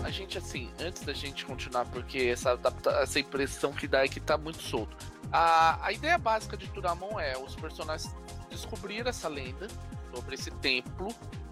A 0.05 0.11
gente, 0.11 0.37
assim, 0.37 0.71
antes 0.79 1.03
da 1.05 1.15
gente 1.15 1.47
continuar, 1.47 1.87
porque 1.87 2.19
essa, 2.19 2.59
essa 3.03 3.19
impressão 3.19 3.73
que 3.73 3.89
dá 3.89 4.05
é 4.05 4.09
que 4.09 4.21
tá 4.21 4.37
muito 4.37 4.63
solto. 4.63 4.95
A, 5.33 5.87
a 5.87 5.91
ideia 5.91 6.19
básica 6.19 6.55
de 6.55 6.69
Turamon 6.69 7.19
é 7.19 7.37
os 7.39 7.57
personagens 7.57 8.15
descobrir 8.51 9.07
essa 9.07 9.27
lenda 9.29 9.69
sobre 10.15 10.35
esse 10.35 10.51
templo. 10.51 11.09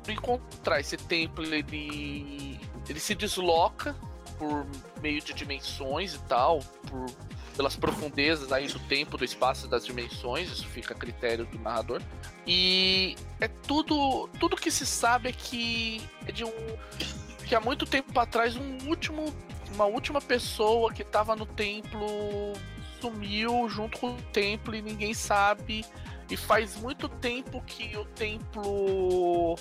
Encontrar 0.09 0.81
esse 0.81 0.97
templo, 0.97 1.45
ele, 1.45 2.61
ele 2.89 3.01
se 3.01 3.15
desloca 3.15 3.95
por 4.39 4.67
meio 5.01 5.21
de 5.21 5.33
dimensões 5.35 6.15
e 6.15 6.19
tal, 6.21 6.61
por, 6.89 7.07
pelas 7.57 7.75
profundezas 7.75 8.53
aí 8.53 8.69
do 8.69 8.79
tempo, 8.81 9.17
do 9.17 9.25
espaço 9.25 9.67
das 9.67 9.85
dimensões, 9.85 10.51
isso 10.51 10.67
fica 10.67 10.95
a 10.95 10.97
critério 10.97 11.47
do 11.47 11.59
narrador. 11.59 12.03
E 12.47 13.17
é 13.41 13.49
tudo, 13.49 14.29
tudo 14.39 14.57
que 14.57 14.71
se 14.71 14.87
sabe 14.87 15.31
é 15.31 15.33
que 15.33 16.03
é 16.27 16.33
de 16.33 16.45
um 16.45 16.53
que 17.47 17.55
há 17.55 17.61
muito 17.61 17.87
tempo 17.87 18.19
atrás 18.19 18.57
um 18.57 18.89
último, 18.89 19.33
uma 19.73 19.85
última 19.87 20.21
pessoa 20.21 20.93
que 20.93 21.03
estava 21.03 21.37
no 21.37 21.47
templo 21.47 22.07
sumiu 23.01 23.69
junto 23.69 23.99
com 23.99 24.15
o 24.15 24.23
templo 24.33 24.75
e 24.75 24.83
ninguém 24.83 25.15
sabe. 25.15 25.85
E 26.29 26.37
faz 26.37 26.77
muito 26.77 27.09
tempo 27.09 27.63
que 27.65 27.97
o 27.97 28.05
templo 28.05 29.55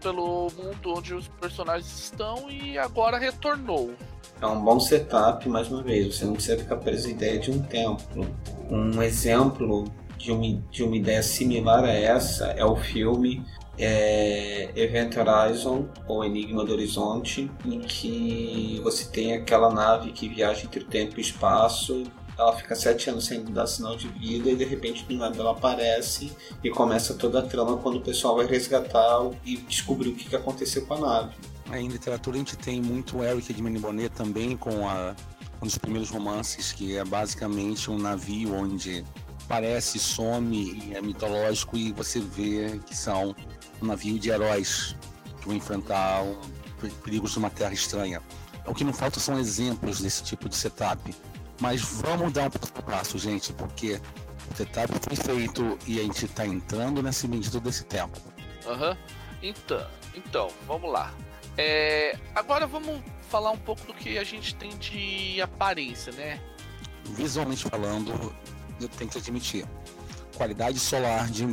pelo 0.00 0.50
mundo 0.56 0.94
onde 0.96 1.14
os 1.14 1.28
personagens 1.28 1.86
estão 1.86 2.50
e 2.50 2.78
agora 2.78 3.18
retornou. 3.18 3.92
É 4.40 4.46
um 4.46 4.62
bom 4.64 4.80
setup, 4.80 5.46
mais 5.48 5.70
uma 5.70 5.82
vez, 5.82 6.16
você 6.16 6.24
não 6.24 6.32
precisa 6.32 6.56
ficar 6.56 6.76
preso 6.76 7.08
à 7.08 7.10
ideia 7.10 7.38
de 7.38 7.50
um 7.50 7.60
templo. 7.60 8.26
Um 8.70 9.02
exemplo 9.02 9.84
de 10.16 10.32
uma, 10.32 10.62
de 10.70 10.82
uma 10.82 10.96
ideia 10.96 11.22
similar 11.22 11.84
a 11.84 11.92
essa 11.92 12.46
é 12.52 12.64
o 12.64 12.76
filme 12.76 13.44
é, 13.78 14.70
Event 14.76 15.16
Horizon 15.16 15.88
ou 16.06 16.24
Enigma 16.24 16.64
do 16.64 16.72
Horizonte, 16.72 17.50
em 17.64 17.80
que 17.80 18.80
você 18.82 19.06
tem 19.06 19.32
aquela 19.32 19.70
nave 19.70 20.12
que 20.12 20.28
viaja 20.28 20.64
entre 20.64 20.80
o 20.80 20.84
tempo 20.84 21.14
e 21.16 21.18
o 21.18 21.20
espaço 21.20 22.04
ela 22.40 22.56
fica 22.56 22.74
sete 22.74 23.10
anos 23.10 23.26
sem 23.26 23.44
dar 23.44 23.66
sinal 23.66 23.96
de 23.96 24.08
vida 24.08 24.50
e 24.50 24.56
de 24.56 24.64
repente 24.64 25.04
do 25.04 25.14
nada 25.14 25.38
ela 25.38 25.50
aparece 25.50 26.32
e 26.64 26.70
começa 26.70 27.12
toda 27.12 27.40
a 27.40 27.42
trama 27.42 27.76
quando 27.76 27.96
o 27.96 28.00
pessoal 28.00 28.36
vai 28.36 28.46
resgatar 28.46 29.30
e 29.44 29.58
descobrir 29.58 30.08
o 30.08 30.14
que 30.14 30.34
aconteceu 30.34 30.86
com 30.86 30.94
a 30.94 31.00
nave. 31.00 31.34
Em 31.72 31.86
literatura 31.88 32.36
a 32.36 32.38
gente 32.38 32.56
tem 32.56 32.80
muito 32.80 33.22
Eric 33.22 33.52
de 33.52 33.62
Bonet 33.62 34.08
também 34.14 34.56
com 34.56 34.88
a, 34.88 35.14
um 35.60 35.66
dos 35.66 35.76
primeiros 35.76 36.08
romances 36.08 36.72
que 36.72 36.96
é 36.96 37.04
basicamente 37.04 37.90
um 37.90 37.98
navio 37.98 38.54
onde 38.54 39.04
aparece, 39.44 39.98
some 39.98 40.92
é 40.94 41.02
mitológico 41.02 41.76
e 41.76 41.92
você 41.92 42.20
vê 42.20 42.80
que 42.86 42.96
são 42.96 43.36
um 43.82 43.86
navio 43.86 44.18
de 44.18 44.30
heróis 44.30 44.96
que 45.40 45.46
vão 45.46 45.56
enfrentar 45.56 46.24
perigos 47.04 47.32
de 47.32 47.38
uma 47.38 47.50
terra 47.50 47.74
estranha. 47.74 48.22
O 48.66 48.74
que 48.74 48.84
não 48.84 48.92
falta 48.92 49.20
são 49.20 49.38
exemplos 49.38 50.00
desse 50.00 50.22
tipo 50.22 50.48
de 50.48 50.56
setup. 50.56 51.14
Mas 51.60 51.82
vamos 51.82 52.32
dar 52.32 52.46
um 52.46 52.50
passo 52.50 52.72
passo, 52.72 53.18
gente, 53.18 53.52
porque 53.52 54.00
o 54.50 54.56
setup 54.56 54.92
foi 55.06 55.16
feito 55.16 55.78
e 55.86 56.00
a 56.00 56.02
gente 56.02 56.24
está 56.24 56.46
entrando 56.46 57.02
nesse 57.02 57.28
medida 57.28 57.60
desse 57.60 57.84
tempo. 57.84 58.18
Aham. 58.66 58.90
Uhum. 58.90 58.96
Então, 59.42 59.86
então, 60.14 60.48
vamos 60.66 60.90
lá. 60.90 61.14
É, 61.56 62.18
agora 62.34 62.66
vamos 62.66 63.02
falar 63.28 63.50
um 63.50 63.56
pouco 63.58 63.86
do 63.86 63.94
que 63.94 64.18
a 64.18 64.24
gente 64.24 64.54
tem 64.54 64.76
de 64.78 65.40
aparência, 65.40 66.12
né? 66.12 66.40
Visualmente 67.04 67.64
falando, 67.64 68.34
eu 68.80 68.88
tenho 68.88 69.10
que 69.10 69.18
admitir. 69.18 69.66
Qualidade 70.36 70.78
solar 70.78 71.28
de, 71.28 71.46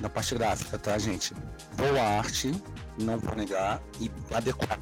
na 0.00 0.08
parte 0.08 0.34
gráfica, 0.34 0.78
tá, 0.78 0.98
gente? 0.98 1.34
Boa 1.76 2.02
arte, 2.02 2.52
não 2.98 3.18
vou 3.18 3.34
negar, 3.34 3.80
e 4.00 4.10
adequada 4.32 4.80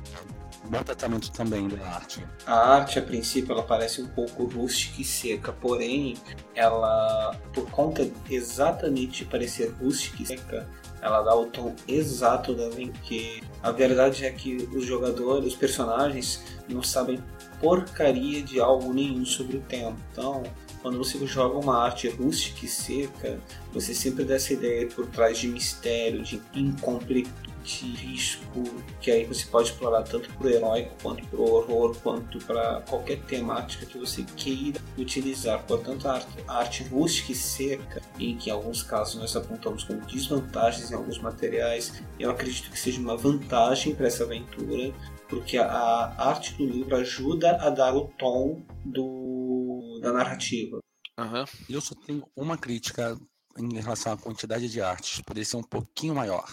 bom 0.67 0.83
tratamento 0.83 1.31
também 1.31 1.69
da 1.69 1.85
arte. 1.87 2.25
A 2.47 2.75
arte, 2.75 2.99
a 2.99 3.03
princípio, 3.03 3.53
ela 3.53 3.63
parece 3.63 4.03
um 4.03 4.07
pouco 4.09 4.45
rústica 4.45 5.01
e 5.01 5.05
seca, 5.05 5.53
porém, 5.53 6.17
ela, 6.55 7.35
por 7.53 7.71
conta 7.71 8.09
exatamente 8.29 9.25
de 9.25 9.31
parecer 9.31 9.73
rústica 9.81 10.23
e 10.23 10.27
seca, 10.27 10.69
ela 11.01 11.23
dá 11.23 11.35
o 11.35 11.47
tom 11.47 11.75
exato 11.87 12.55
da 12.55 12.69
que 13.03 13.43
a 13.63 13.71
verdade 13.71 14.25
é 14.25 14.31
que 14.31 14.57
os 14.57 14.85
jogadores, 14.85 15.53
os 15.53 15.57
personagens, 15.57 16.43
não 16.69 16.83
sabem 16.83 17.23
porcaria 17.61 18.43
de 18.43 18.61
algo 18.61 18.93
nenhum 18.93 19.25
sobre 19.25 19.57
o 19.57 19.61
tempo. 19.61 19.97
Então, 20.13 20.43
quando 20.83 20.99
você 20.99 21.25
joga 21.27 21.59
uma 21.59 21.83
arte 21.83 22.09
rústica 22.09 22.65
e 22.65 22.69
seca, 22.69 23.41
você 23.73 23.95
sempre 23.95 24.25
dá 24.25 24.35
essa 24.35 24.53
ideia 24.53 24.87
por 24.89 25.07
trás 25.07 25.39
de 25.39 25.49
mistério, 25.49 26.23
de 26.23 26.41
incompletude 26.55 27.56
de 27.67 27.87
risco 27.87 28.63
que 29.01 29.11
aí 29.11 29.25
você 29.25 29.45
pode 29.47 29.71
explorar 29.71 30.03
tanto 30.05 30.33
para 30.33 30.47
o 30.47 30.51
heróico 30.51 30.95
quanto 31.03 31.27
para 31.27 31.41
o 31.41 31.51
horror 31.51 31.97
quanto 32.03 32.39
para 32.39 32.81
qualquer 32.83 33.21
temática 33.23 33.85
que 33.85 33.99
você 33.99 34.25
queira 34.37 34.81
utilizar. 34.97 35.63
Portanto, 35.65 36.09
a 36.09 36.15
arte, 36.15 36.45
a 36.47 36.59
arte 36.59 36.85
rústica 36.85 37.33
e 37.33 37.35
seca, 37.35 38.01
em 38.19 38.37
que 38.37 38.49
em 38.49 38.53
alguns 38.53 38.83
casos 38.83 39.17
nós 39.17 39.35
apontamos 39.35 39.85
como 39.85 40.01
desvantagens 40.03 40.91
em 40.91 40.95
alguns 40.95 41.19
materiais, 41.19 42.03
eu 42.19 42.31
acredito 42.31 42.71
que 42.71 42.79
seja 42.79 43.01
uma 43.01 43.17
vantagem 43.17 43.95
para 43.95 44.07
essa 44.07 44.25
aventura, 44.25 44.95
porque 45.29 45.59
a, 45.59 45.67
a 45.67 46.29
arte 46.29 46.55
do 46.55 46.65
livro 46.65 46.97
ajuda 46.97 47.57
a 47.57 47.71
dar 47.71 47.95
o 47.95 48.09
tom 48.19 48.63
do, 48.85 49.99
da 50.01 50.13
narrativa. 50.13 50.79
Uhum. 51.19 51.45
Eu 51.69 51.81
só 51.81 51.95
tenho 51.95 52.25
uma 52.37 52.57
crítica 52.57 53.19
em 53.59 53.81
relação 53.81 54.13
à 54.13 54.17
quantidade 54.17 54.69
de 54.69 54.81
artes, 54.81 55.21
poderia 55.23 55.45
ser 55.45 55.57
um 55.57 55.63
pouquinho 55.63 56.15
maior. 56.15 56.47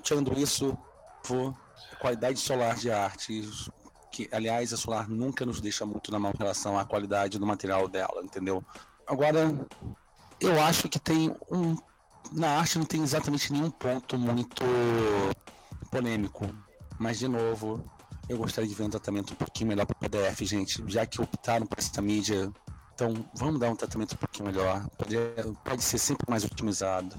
Tirando 0.00 0.38
isso, 0.38 0.76
vou 1.26 1.56
qualidade 2.00 2.38
solar 2.40 2.76
de 2.76 2.90
artes, 2.90 3.70
que 4.10 4.28
aliás 4.32 4.72
a 4.72 4.76
Solar 4.76 5.08
nunca 5.08 5.44
nos 5.46 5.60
deixa 5.60 5.84
muito 5.86 6.10
na 6.10 6.18
mão 6.18 6.32
em 6.34 6.38
relação 6.38 6.78
à 6.78 6.84
qualidade 6.84 7.38
do 7.38 7.46
material 7.46 7.86
dela, 7.86 8.22
entendeu? 8.22 8.64
Agora, 9.06 9.54
eu 10.40 10.60
acho 10.62 10.88
que 10.88 10.98
tem 10.98 11.36
um 11.50 11.76
na 12.32 12.58
arte 12.58 12.78
não 12.78 12.84
tem 12.84 13.02
exatamente 13.02 13.52
nenhum 13.52 13.70
ponto 13.70 14.16
muito 14.18 14.62
polêmico, 15.90 16.48
mas 16.98 17.18
de 17.18 17.26
novo, 17.26 17.84
eu 18.28 18.38
gostaria 18.38 18.68
de 18.68 18.74
ver 18.74 18.84
um 18.84 18.90
tratamento 18.90 19.32
um 19.32 19.36
pouquinho 19.36 19.68
melhor 19.68 19.86
para 19.86 19.96
o 19.96 19.98
PDF, 19.98 20.40
gente, 20.42 20.82
já 20.86 21.04
que 21.06 21.20
optaram 21.20 21.66
por 21.66 21.78
essa 21.78 22.00
mídia. 22.00 22.52
Então, 22.94 23.28
vamos 23.34 23.58
dar 23.58 23.70
um 23.70 23.76
tratamento 23.76 24.14
um 24.14 24.18
pouquinho 24.18 24.46
melhor. 24.46 24.86
Pode, 24.96 25.16
pode 25.64 25.82
ser 25.82 25.98
sempre 25.98 26.30
mais 26.30 26.44
otimizado. 26.44 27.16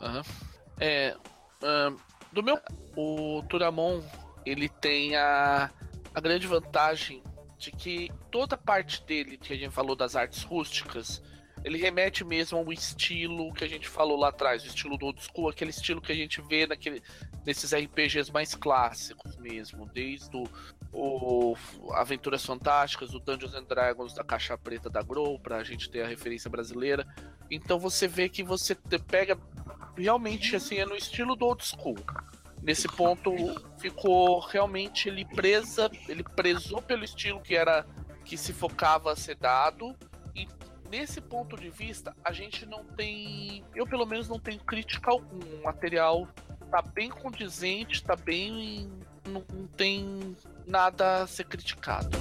Uhum. 0.00 0.22
É, 0.78 1.16
uh, 1.62 1.98
do 2.34 2.42
meu, 2.42 2.60
o 2.96 3.42
Turamon 3.48 4.02
ele 4.44 4.68
tem 4.68 5.16
a, 5.16 5.70
a 6.14 6.20
grande 6.20 6.46
vantagem 6.46 7.22
de 7.56 7.70
que 7.70 8.10
toda 8.30 8.56
parte 8.56 9.02
dele 9.04 9.38
que 9.38 9.52
a 9.52 9.56
gente 9.56 9.72
falou 9.72 9.96
das 9.96 10.16
artes 10.16 10.42
rústicas, 10.42 11.22
ele 11.64 11.78
remete 11.78 12.22
mesmo 12.24 12.58
ao 12.58 12.72
estilo 12.72 13.52
que 13.54 13.64
a 13.64 13.68
gente 13.68 13.88
falou 13.88 14.18
lá 14.18 14.28
atrás, 14.28 14.62
o 14.62 14.66
estilo 14.66 14.98
do 14.98 15.06
old 15.06 15.22
school, 15.22 15.48
aquele 15.48 15.70
estilo 15.70 16.00
que 16.00 16.12
a 16.12 16.14
gente 16.14 16.42
vê 16.42 16.66
naquele, 16.66 17.02
nesses 17.46 17.72
RPGs 17.72 18.30
mais 18.30 18.54
clássicos 18.54 19.36
mesmo, 19.38 19.86
desde 19.86 20.36
o, 20.36 20.46
o 20.92 21.56
Aventuras 21.92 22.44
Fantásticas, 22.44 23.14
o 23.14 23.18
Dungeons 23.18 23.54
and 23.54 23.64
Dragons 23.64 24.12
da 24.12 24.22
Caixa 24.22 24.58
Preta 24.58 24.90
da 24.90 25.00
Grow, 25.02 25.38
pra 25.38 25.64
gente 25.64 25.88
ter 25.88 26.02
a 26.02 26.08
referência 26.08 26.50
brasileira. 26.50 27.06
Então 27.50 27.78
você 27.78 28.06
vê 28.06 28.28
que 28.28 28.42
você 28.42 28.74
pega 29.06 29.38
realmente 29.96 30.56
assim, 30.56 30.76
é 30.76 30.86
no 30.86 30.96
estilo 30.96 31.36
do 31.36 31.46
old 31.46 31.64
school. 31.64 31.96
Nesse 32.62 32.88
ponto 32.88 33.30
ficou 33.78 34.40
realmente 34.40 35.08
ele 35.08 35.24
presa, 35.24 35.90
ele 36.08 36.22
prezou 36.22 36.80
pelo 36.80 37.04
estilo 37.04 37.40
que 37.40 37.54
era 37.54 37.86
que 38.24 38.38
se 38.38 38.52
focava 38.54 39.12
a 39.12 39.16
ser 39.16 39.36
dado 39.36 39.94
e 40.34 40.48
nesse 40.90 41.20
ponto 41.20 41.56
de 41.56 41.70
vista, 41.70 42.14
a 42.24 42.32
gente 42.32 42.64
não 42.66 42.84
tem. 42.84 43.64
Eu, 43.74 43.86
pelo 43.86 44.06
menos, 44.06 44.28
não 44.28 44.38
tenho 44.38 44.60
crítica 44.60 45.10
algum. 45.10 45.40
O 45.58 45.64
material 45.64 46.28
tá 46.70 46.80
bem 46.82 47.10
condizente, 47.10 48.02
tá 48.02 48.16
bem. 48.16 48.90
Não, 49.26 49.44
não 49.52 49.66
tem 49.66 50.36
nada 50.66 51.22
a 51.22 51.26
ser 51.26 51.44
criticado. 51.44 52.16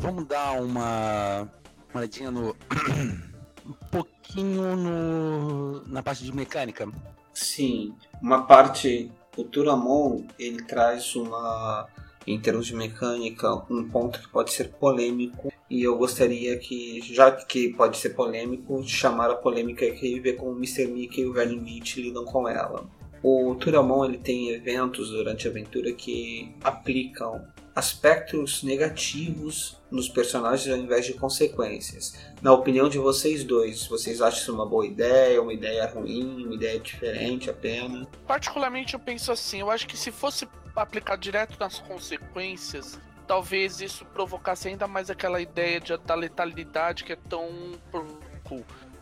Vamos 0.00 0.26
dar 0.26 0.60
uma, 0.62 1.46
olhadinha 1.94 2.30
no. 2.30 2.56
um 3.66 3.72
pouquinho 3.90 4.74
no, 4.74 5.86
na 5.86 6.02
parte 6.02 6.24
de 6.24 6.34
mecânica. 6.34 6.88
Sim, 7.34 7.94
uma 8.20 8.46
parte 8.46 9.12
o 9.36 9.44
Turamon 9.44 10.24
ele 10.38 10.62
traz 10.62 11.14
uma, 11.14 11.86
em 12.26 12.40
termos 12.40 12.66
de 12.66 12.74
mecânica, 12.74 13.62
um 13.70 13.88
ponto 13.88 14.20
que 14.20 14.28
pode 14.28 14.52
ser 14.52 14.70
polêmico 14.70 15.52
e 15.68 15.82
eu 15.82 15.96
gostaria 15.96 16.58
que, 16.58 17.00
já 17.02 17.30
que 17.30 17.68
pode 17.74 17.98
ser 17.98 18.10
polêmico, 18.10 18.82
chamar 18.82 19.30
a 19.30 19.36
polêmica 19.36 19.86
aqui 19.86 20.16
e 20.16 20.20
ver 20.20 20.34
como 20.34 20.52
o 20.52 20.56
Mr. 20.56 20.86
Mickey 20.86 21.20
e 21.20 21.26
o 21.26 21.32
Velho 21.32 21.60
Mitch 21.60 21.96
lidam 21.96 22.24
com 22.24 22.48
ela. 22.48 22.88
O 23.22 23.54
Turamon 23.54 24.06
ele 24.06 24.18
tem 24.18 24.48
eventos 24.48 25.10
durante 25.10 25.46
a 25.46 25.50
aventura 25.50 25.92
que 25.92 26.54
aplicam 26.64 27.44
aspectos 27.74 28.62
negativos 28.62 29.79
nos 29.90 30.08
personagens 30.08 30.72
ao 30.72 30.80
invés 30.80 31.06
de 31.06 31.14
consequências. 31.14 32.16
Na 32.40 32.52
opinião 32.52 32.88
de 32.88 32.98
vocês 32.98 33.44
dois, 33.44 33.86
vocês 33.86 34.20
acham 34.20 34.40
isso 34.40 34.54
uma 34.54 34.66
boa 34.66 34.86
ideia, 34.86 35.42
uma 35.42 35.52
ideia 35.52 35.86
ruim, 35.86 36.44
uma 36.44 36.54
ideia 36.54 36.78
diferente 36.78 37.50
apenas? 37.50 38.06
Particularmente 38.26 38.94
eu 38.94 39.00
penso 39.00 39.32
assim, 39.32 39.60
eu 39.60 39.70
acho 39.70 39.86
que 39.86 39.96
se 39.96 40.10
fosse 40.10 40.48
aplicar 40.76 41.16
direto 41.16 41.58
nas 41.58 41.78
consequências, 41.80 42.98
talvez 43.26 43.80
isso 43.80 44.04
provocasse 44.06 44.68
ainda 44.68 44.86
mais 44.86 45.10
aquela 45.10 45.40
ideia 45.40 45.80
de, 45.80 45.96
da 45.98 46.14
letalidade 46.14 47.04
que 47.04 47.12
é 47.12 47.16
tão. 47.28 47.48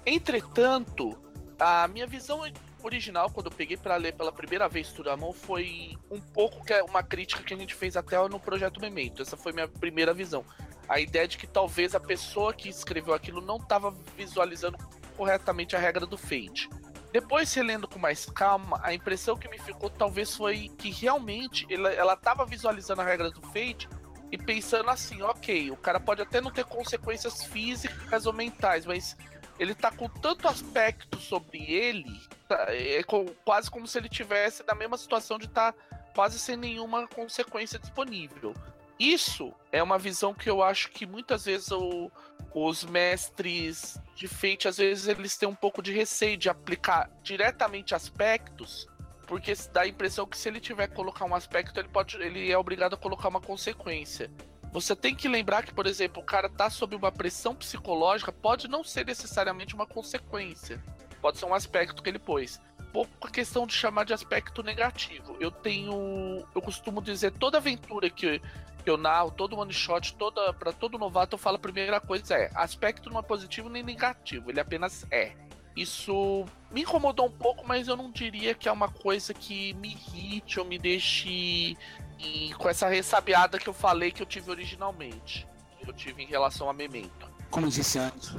Entretanto, 0.05 1.18
a 1.59 1.88
minha 1.88 2.07
visão 2.07 2.42
original, 2.83 3.31
quando 3.31 3.46
eu 3.46 3.53
peguei 3.53 3.77
para 3.77 3.96
ler 3.96 4.14
pela 4.14 4.31
primeira 4.31 4.68
vez 4.68 4.92
Turamon, 4.92 5.33
foi 5.33 5.96
um 6.11 6.20
pouco 6.20 6.64
que 6.64 6.72
é 6.72 6.83
uma 6.83 7.03
crítica 7.03 7.42
que 7.42 7.55
a 7.55 7.57
gente 7.57 7.74
fez 7.74 7.96
até 7.96 8.16
no 8.29 8.38
projeto 8.38 8.81
Memento. 8.81 9.22
Essa 9.22 9.37
foi 9.37 9.53
minha 9.53 9.68
primeira 9.68 10.14
visão. 10.14 10.44
A 10.88 10.98
ideia 10.98 11.29
de 11.29 11.37
que 11.37 11.46
talvez 11.46 11.94
a 11.94 12.01
pessoa 12.01 12.55
que 12.55 12.68
escreveu 12.68 13.14
aquilo 13.14 13.40
não 13.40 13.57
estava 13.57 13.90
visualizando 14.16 14.79
corretamente 15.16 15.77
a 15.77 15.79
regra 15.79 16.07
do 16.07 16.16
Fate. 16.16 16.68
Depois, 17.12 17.53
relendo 17.55 17.88
com 17.88 17.98
mais 17.98 18.27
calma, 18.27 18.81
a 18.83 18.92
impressão 18.92 19.37
que 19.37 19.48
me 19.48 19.59
ficou 19.59 19.88
talvez 19.88 20.37
foi 20.37 20.68
que 20.79 20.90
realmente 20.90 21.66
ela 21.70 22.12
estava 22.12 22.44
visualizando 22.44 23.01
a 23.01 23.05
regra 23.05 23.31
do 23.31 23.40
Fate 23.40 23.88
e 24.31 24.37
pensando 24.37 24.90
assim, 24.90 25.22
ok, 25.22 25.70
o 25.70 25.77
cara 25.77 25.98
pode 25.98 26.20
até 26.20 26.40
não 26.40 26.51
ter 26.51 26.64
consequências 26.64 27.44
físicas 27.44 28.27
ou 28.27 28.33
mentais, 28.33 28.85
mas 28.85 29.16
ele 29.59 29.74
tá 29.74 29.90
com 29.90 30.09
tanto 30.09 30.46
aspecto 30.46 31.18
sobre 31.18 31.64
ele, 31.64 32.20
tá, 32.46 32.66
é 32.68 33.03
quase 33.44 33.70
como 33.70 33.87
se 33.87 33.98
ele 33.98 34.09
tivesse 34.09 34.62
na 34.66 34.74
mesma 34.74 34.98
situação 34.98 35.38
de 35.38 35.46
estar 35.46 35.72
tá 35.72 35.98
quase 36.14 36.38
sem 36.38 36.57
nenhuma 36.57 37.09
consequência 37.09 37.79
disponível. 37.79 38.55
Isso 38.99 39.55
é 39.71 39.83
uma 39.83 39.99
visão 39.99 40.35
que 40.35 40.51
eu 40.51 40.63
acho 40.63 40.91
que 40.91 41.07
muitas 41.07 41.45
vezes 41.45 41.71
o, 41.71 42.11
os 42.53 42.85
mestres 42.85 44.01
de 44.15 44.27
Fate, 44.27 44.67
às 44.67 44.79
vezes, 44.79 45.07
eles 45.07 45.37
têm 45.37 45.49
um 45.49 45.55
pouco 45.55 45.81
de 45.81 45.93
receio 45.93 46.37
de 46.37 46.49
aplicar 46.49 47.09
diretamente 47.23 47.95
aspectos, 47.95 48.89
porque 49.27 49.53
dá 49.73 49.83
a 49.83 49.87
impressão 49.87 50.27
que 50.27 50.37
se 50.37 50.49
ele 50.49 50.59
tiver 50.59 50.89
que 50.89 50.95
colocar 50.95 51.25
um 51.25 51.35
aspecto, 51.35 51.79
ele, 51.79 51.89
pode, 51.89 52.17
ele 52.17 52.51
é 52.51 52.59
obrigado 52.59 52.95
a 52.95 52.97
colocar 52.97 53.29
uma 53.29 53.41
consequência. 53.41 54.31
Você 54.73 54.95
tem 54.97 55.15
que 55.15 55.29
lembrar 55.29 55.65
que, 55.65 55.73
por 55.73 55.87
exemplo, 55.87 56.23
o 56.23 56.27
cara 56.27 56.49
tá 56.49 56.69
sob 56.69 56.97
uma 56.97 57.13
pressão 57.13 57.55
psicológica, 57.55 58.33
pode 58.33 58.69
não 58.69 58.83
ser 58.83 59.07
necessariamente 59.07 59.75
uma 59.75 59.87
consequência. 59.87 60.83
Pode 61.21 61.39
ser 61.39 61.47
um 61.47 61.55
aspecto 61.55 62.03
que 62.03 62.11
ele 62.11 62.19
pôs. 62.19 62.61
Pouco 62.93 63.27
a 63.27 63.31
questão 63.31 63.67
de 63.67 63.73
chamar 63.73 64.05
de 64.05 64.13
aspecto 64.13 64.63
negativo. 64.63 65.37
Eu 65.41 65.51
tenho. 65.51 66.45
Eu 66.55 66.63
costumo 66.63 67.03
dizer, 67.03 67.33
toda 67.33 67.59
aventura 67.59 68.09
que, 68.11 68.41
que 68.88 68.90
eu 68.90 68.96
narro, 68.96 69.31
todo 69.31 69.55
one 69.59 69.70
shot, 69.70 70.14
toda, 70.14 70.51
para 70.55 70.72
todo 70.72 70.98
novato, 70.98 71.35
eu 71.35 71.38
falo 71.38 71.57
a 71.57 71.59
primeira 71.59 72.01
coisa 72.01 72.35
é: 72.35 72.51
aspecto 72.55 73.11
não 73.11 73.20
é 73.20 73.22
positivo 73.22 73.68
nem 73.68 73.83
negativo, 73.83 74.51
ele 74.51 74.59
apenas 74.59 75.05
é. 75.11 75.35
Isso 75.77 76.46
me 76.70 76.81
incomodou 76.81 77.27
um 77.27 77.31
pouco, 77.31 77.66
mas 77.66 77.87
eu 77.87 77.96
não 77.98 78.11
diria 78.11 78.55
que 78.55 78.66
é 78.66 78.72
uma 78.72 78.88
coisa 78.88 79.35
que 79.35 79.74
me 79.74 79.90
irrite 79.90 80.59
ou 80.59 80.64
me 80.64 80.79
deixe 80.79 81.77
e 82.18 82.55
com 82.57 82.66
essa 82.66 82.88
ressabiada 82.88 83.59
que 83.59 83.68
eu 83.68 83.74
falei 83.74 84.11
que 84.11 84.22
eu 84.22 84.27
tive 84.27 84.51
originalmente. 84.51 85.46
Eu 85.87 85.92
tive 85.92 86.22
em 86.22 86.27
relação 86.27 86.70
a 86.70 86.72
Memento. 86.72 87.31
Como 87.51 87.68
disse 87.68 87.98
antes, 87.98 88.31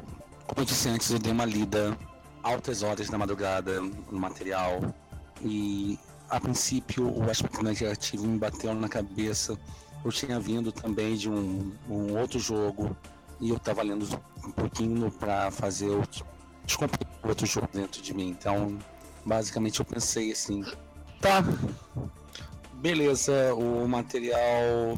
como 0.47 0.61
eu 0.61 0.65
disse 0.65 0.89
antes, 0.89 1.11
eu 1.11 1.19
dei 1.19 1.31
uma 1.31 1.45
lida 1.45 1.95
altas 2.41 2.81
horas 2.81 3.07
da 3.07 3.19
madrugada 3.19 3.79
no 3.79 4.19
material 4.19 4.81
e 5.43 5.97
a 6.27 6.39
princípio 6.39 7.07
o 7.07 7.29
aspecto 7.29 7.63
negativo 7.63 8.25
me 8.25 8.39
bateu 8.39 8.73
na 8.73 8.89
cabeça. 8.89 9.55
Eu 10.03 10.11
tinha 10.11 10.39
vindo 10.39 10.71
também 10.71 11.15
de 11.15 11.29
um, 11.29 11.73
um 11.89 12.17
outro 12.17 12.39
jogo 12.39 12.95
e 13.39 13.49
eu 13.49 13.57
estava 13.57 13.81
lendo 13.81 14.05
um 14.45 14.51
pouquinho 14.51 15.11
para 15.11 15.51
fazer 15.51 15.89
o 15.89 16.03
outro 17.23 17.45
jogo 17.45 17.67
dentro 17.73 18.01
de 18.01 18.13
mim. 18.13 18.29
Então, 18.29 18.77
basicamente 19.25 19.79
eu 19.79 19.85
pensei 19.85 20.31
assim, 20.31 20.63
tá, 21.21 21.43
beleza, 22.75 23.53
o 23.53 23.87
material. 23.87 24.97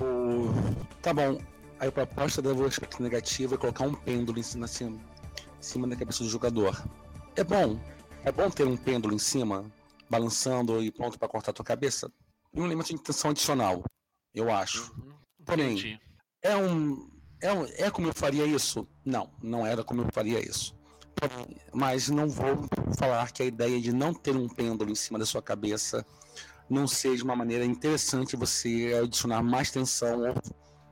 O... 0.00 0.52
Tá 1.00 1.12
bom. 1.12 1.38
Aí 1.78 1.88
a 1.88 1.92
proposta 1.92 2.40
da 2.40 2.50
aspecto 2.64 3.02
negativo 3.02 3.54
é 3.54 3.58
colocar 3.58 3.84
um 3.84 3.94
pêndulo 3.94 4.38
em 4.38 4.42
cima, 4.42 4.66
assim, 4.66 4.86
em 4.86 5.00
cima 5.62 5.86
da 5.88 5.96
cabeça 5.96 6.22
do 6.22 6.30
jogador. 6.30 6.80
É 7.34 7.42
bom. 7.42 7.78
É 8.24 8.30
bom 8.30 8.48
ter 8.48 8.66
um 8.66 8.76
pêndulo 8.76 9.14
em 9.14 9.18
cima, 9.18 9.64
balançando 10.08 10.80
e 10.80 10.92
pronto 10.92 11.18
para 11.18 11.26
cortar 11.28 11.50
a 11.50 11.54
tua 11.54 11.64
cabeça. 11.64 12.10
Um 12.54 12.64
elemento 12.64 12.88
de 12.88 12.94
intenção 12.94 13.32
adicional, 13.32 13.82
eu 14.34 14.50
acho. 14.50 14.92
Uhum. 14.96 15.12
Porém, 15.44 16.00
é 16.42 16.56
um, 16.56 17.10
é 17.40 17.52
um. 17.52 17.66
É 17.76 17.90
como 17.90 18.08
eu 18.08 18.14
faria 18.14 18.46
isso? 18.46 18.86
Não, 19.04 19.30
não 19.42 19.66
era 19.66 19.82
como 19.82 20.02
eu 20.02 20.08
faria 20.12 20.40
isso. 20.40 20.74
Mas 21.72 22.08
não 22.08 22.28
vou 22.28 22.66
falar 22.98 23.30
que 23.30 23.42
a 23.42 23.46
ideia 23.46 23.80
de 23.80 23.92
não 23.92 24.12
ter 24.12 24.36
um 24.36 24.48
pêndulo 24.48 24.90
em 24.90 24.94
cima 24.94 25.18
da 25.18 25.26
sua 25.26 25.42
cabeça 25.42 26.04
não 26.68 26.86
seja 26.86 27.22
uma 27.22 27.36
maneira 27.36 27.64
interessante 27.64 28.34
você 28.34 28.98
adicionar 29.02 29.42
mais 29.42 29.70
tensão 29.70 30.20
ou 30.20 30.34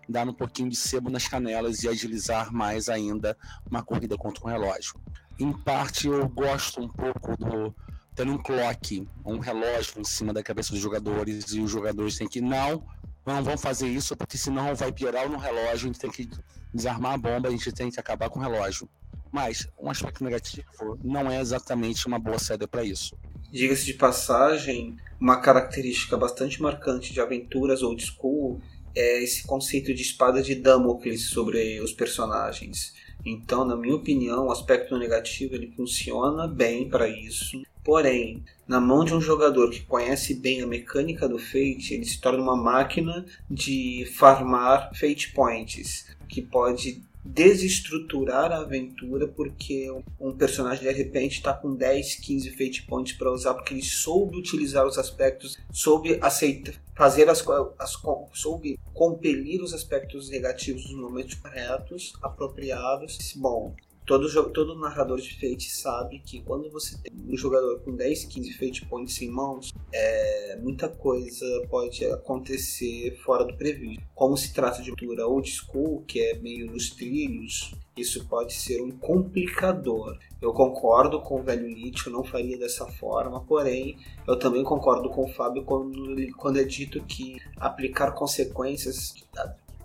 dar 0.08 0.28
um 0.28 0.32
pouquinho 0.32 0.68
de 0.68 0.76
sebo 0.76 1.08
nas 1.08 1.26
canelas 1.26 1.82
e 1.82 1.88
agilizar 1.88 2.52
mais 2.52 2.88
ainda 2.88 3.36
uma 3.68 3.82
corrida 3.82 4.16
contra 4.16 4.44
um 4.44 4.50
relógio. 4.50 5.00
em 5.38 5.52
parte 5.52 6.06
eu 6.06 6.28
gosto 6.28 6.80
um 6.80 6.88
pouco 6.88 7.36
do 7.36 7.74
tendo 8.14 8.32
um 8.32 8.38
clock, 8.38 9.08
um 9.24 9.38
relógio 9.38 10.00
em 10.00 10.04
cima 10.04 10.32
da 10.32 10.42
cabeça 10.42 10.72
dos 10.72 10.80
jogadores 10.80 11.52
e 11.52 11.60
os 11.60 11.70
jogadores 11.70 12.18
têm 12.18 12.28
que 12.28 12.40
não, 12.40 12.84
não 13.24 13.42
vão 13.42 13.56
fazer 13.56 13.88
isso 13.88 14.16
porque 14.16 14.36
senão 14.36 14.74
vai 14.74 14.92
piorar 14.92 15.28
no 15.28 15.38
relógio, 15.38 15.72
a 15.72 15.76
gente 15.76 15.98
tem 15.98 16.10
que 16.10 16.28
desarmar 16.72 17.14
a 17.14 17.18
bomba, 17.18 17.48
a 17.48 17.50
gente 17.50 17.72
tem 17.72 17.90
que 17.90 18.00
acabar 18.00 18.28
com 18.30 18.38
o 18.38 18.42
relógio. 18.42 18.88
Mas 19.32 19.68
um 19.78 19.90
aspecto 19.90 20.24
negativo 20.24 20.98
não 21.04 21.30
é 21.30 21.40
exatamente 21.40 22.06
uma 22.06 22.18
boa 22.18 22.38
saída 22.38 22.66
para 22.66 22.82
isso. 22.82 23.16
Diga-se 23.50 23.86
de 23.86 23.94
passagem, 23.94 24.96
uma 25.20 25.40
característica 25.40 26.16
bastante 26.16 26.60
marcante 26.60 27.12
de 27.12 27.20
aventuras 27.20 27.82
old 27.82 28.02
school 28.04 28.60
é 28.94 29.22
esse 29.22 29.44
conceito 29.46 29.94
de 29.94 30.02
espada 30.02 30.42
de 30.42 30.54
Damocles 30.56 31.30
sobre 31.30 31.80
os 31.80 31.92
personagens. 31.92 32.92
Então, 33.24 33.64
na 33.64 33.76
minha 33.76 33.94
opinião, 33.94 34.46
o 34.46 34.50
aspecto 34.50 34.96
negativo 34.98 35.54
ele 35.54 35.70
funciona 35.72 36.48
bem 36.48 36.88
para 36.88 37.08
isso. 37.08 37.60
Porém, 37.84 38.44
na 38.68 38.80
mão 38.80 39.04
de 39.04 39.14
um 39.14 39.20
jogador 39.20 39.70
que 39.70 39.80
conhece 39.82 40.34
bem 40.34 40.60
a 40.60 40.66
mecânica 40.66 41.28
do 41.28 41.38
Fate, 41.38 41.94
ele 41.94 42.04
se 42.04 42.20
torna 42.20 42.42
uma 42.42 42.56
máquina 42.56 43.24
de 43.50 44.06
farmar 44.16 44.90
Fate 44.94 45.32
Points, 45.32 46.06
que 46.28 46.42
pode 46.42 47.02
desestruturar 47.24 48.50
a 48.50 48.60
aventura 48.60 49.28
porque 49.28 49.90
um 50.18 50.32
personagem 50.32 50.84
de 50.84 50.92
repente 50.92 51.36
está 51.36 51.52
com 51.52 51.74
10, 51.74 52.14
15 52.16 52.50
fate 52.50 52.82
points 52.86 53.12
para 53.12 53.30
usar 53.30 53.54
porque 53.54 53.74
ele 53.74 53.82
soube 53.82 54.38
utilizar 54.38 54.86
os 54.86 54.96
aspectos, 54.96 55.58
soube 55.70 56.18
aceitar, 56.20 56.74
fazer 56.96 57.28
as, 57.28 57.44
as 57.78 57.96
soube 58.32 58.78
compelir 58.94 59.62
os 59.62 59.74
aspectos 59.74 60.30
negativos 60.30 60.90
nos 60.90 61.00
momentos 61.00 61.34
corretos, 61.34 62.14
apropriados. 62.22 63.18
Bom, 63.36 63.74
Todo, 64.10 64.50
todo 64.50 64.74
narrador 64.74 65.20
de 65.20 65.34
Fate 65.34 65.70
sabe 65.70 66.18
que 66.18 66.42
quando 66.42 66.68
você 66.68 66.98
tem 67.00 67.12
um 67.28 67.36
jogador 67.36 67.78
com 67.84 67.94
10, 67.94 68.24
15 68.24 68.52
Fate 68.54 68.86
Points 68.86 69.22
em 69.22 69.30
mãos, 69.30 69.72
é, 69.92 70.58
muita 70.60 70.88
coisa 70.88 71.46
pode 71.70 72.04
acontecer 72.06 73.16
fora 73.24 73.44
do 73.44 73.56
previsto. 73.56 74.02
Como 74.12 74.36
se 74.36 74.52
trata 74.52 74.82
de 74.82 74.90
aventura 74.90 75.28
old 75.28 75.48
school, 75.48 76.02
que 76.08 76.18
é 76.18 76.36
meio 76.40 76.72
nos 76.72 76.90
trilhos, 76.90 77.72
isso 77.96 78.26
pode 78.26 78.52
ser 78.52 78.82
um 78.82 78.90
complicador. 78.90 80.18
Eu 80.42 80.52
concordo 80.52 81.20
com 81.20 81.38
o 81.38 81.42
velho 81.44 81.68
Nietzsche, 81.68 82.08
eu 82.08 82.12
não 82.12 82.24
faria 82.24 82.58
dessa 82.58 82.86
forma, 82.86 83.40
porém, 83.44 83.96
eu 84.26 84.36
também 84.36 84.64
concordo 84.64 85.08
com 85.08 85.26
o 85.26 85.28
Fábio 85.28 85.62
quando, 85.62 86.16
quando 86.36 86.58
é 86.58 86.64
dito 86.64 87.00
que 87.04 87.36
aplicar 87.56 88.10
consequências 88.10 89.14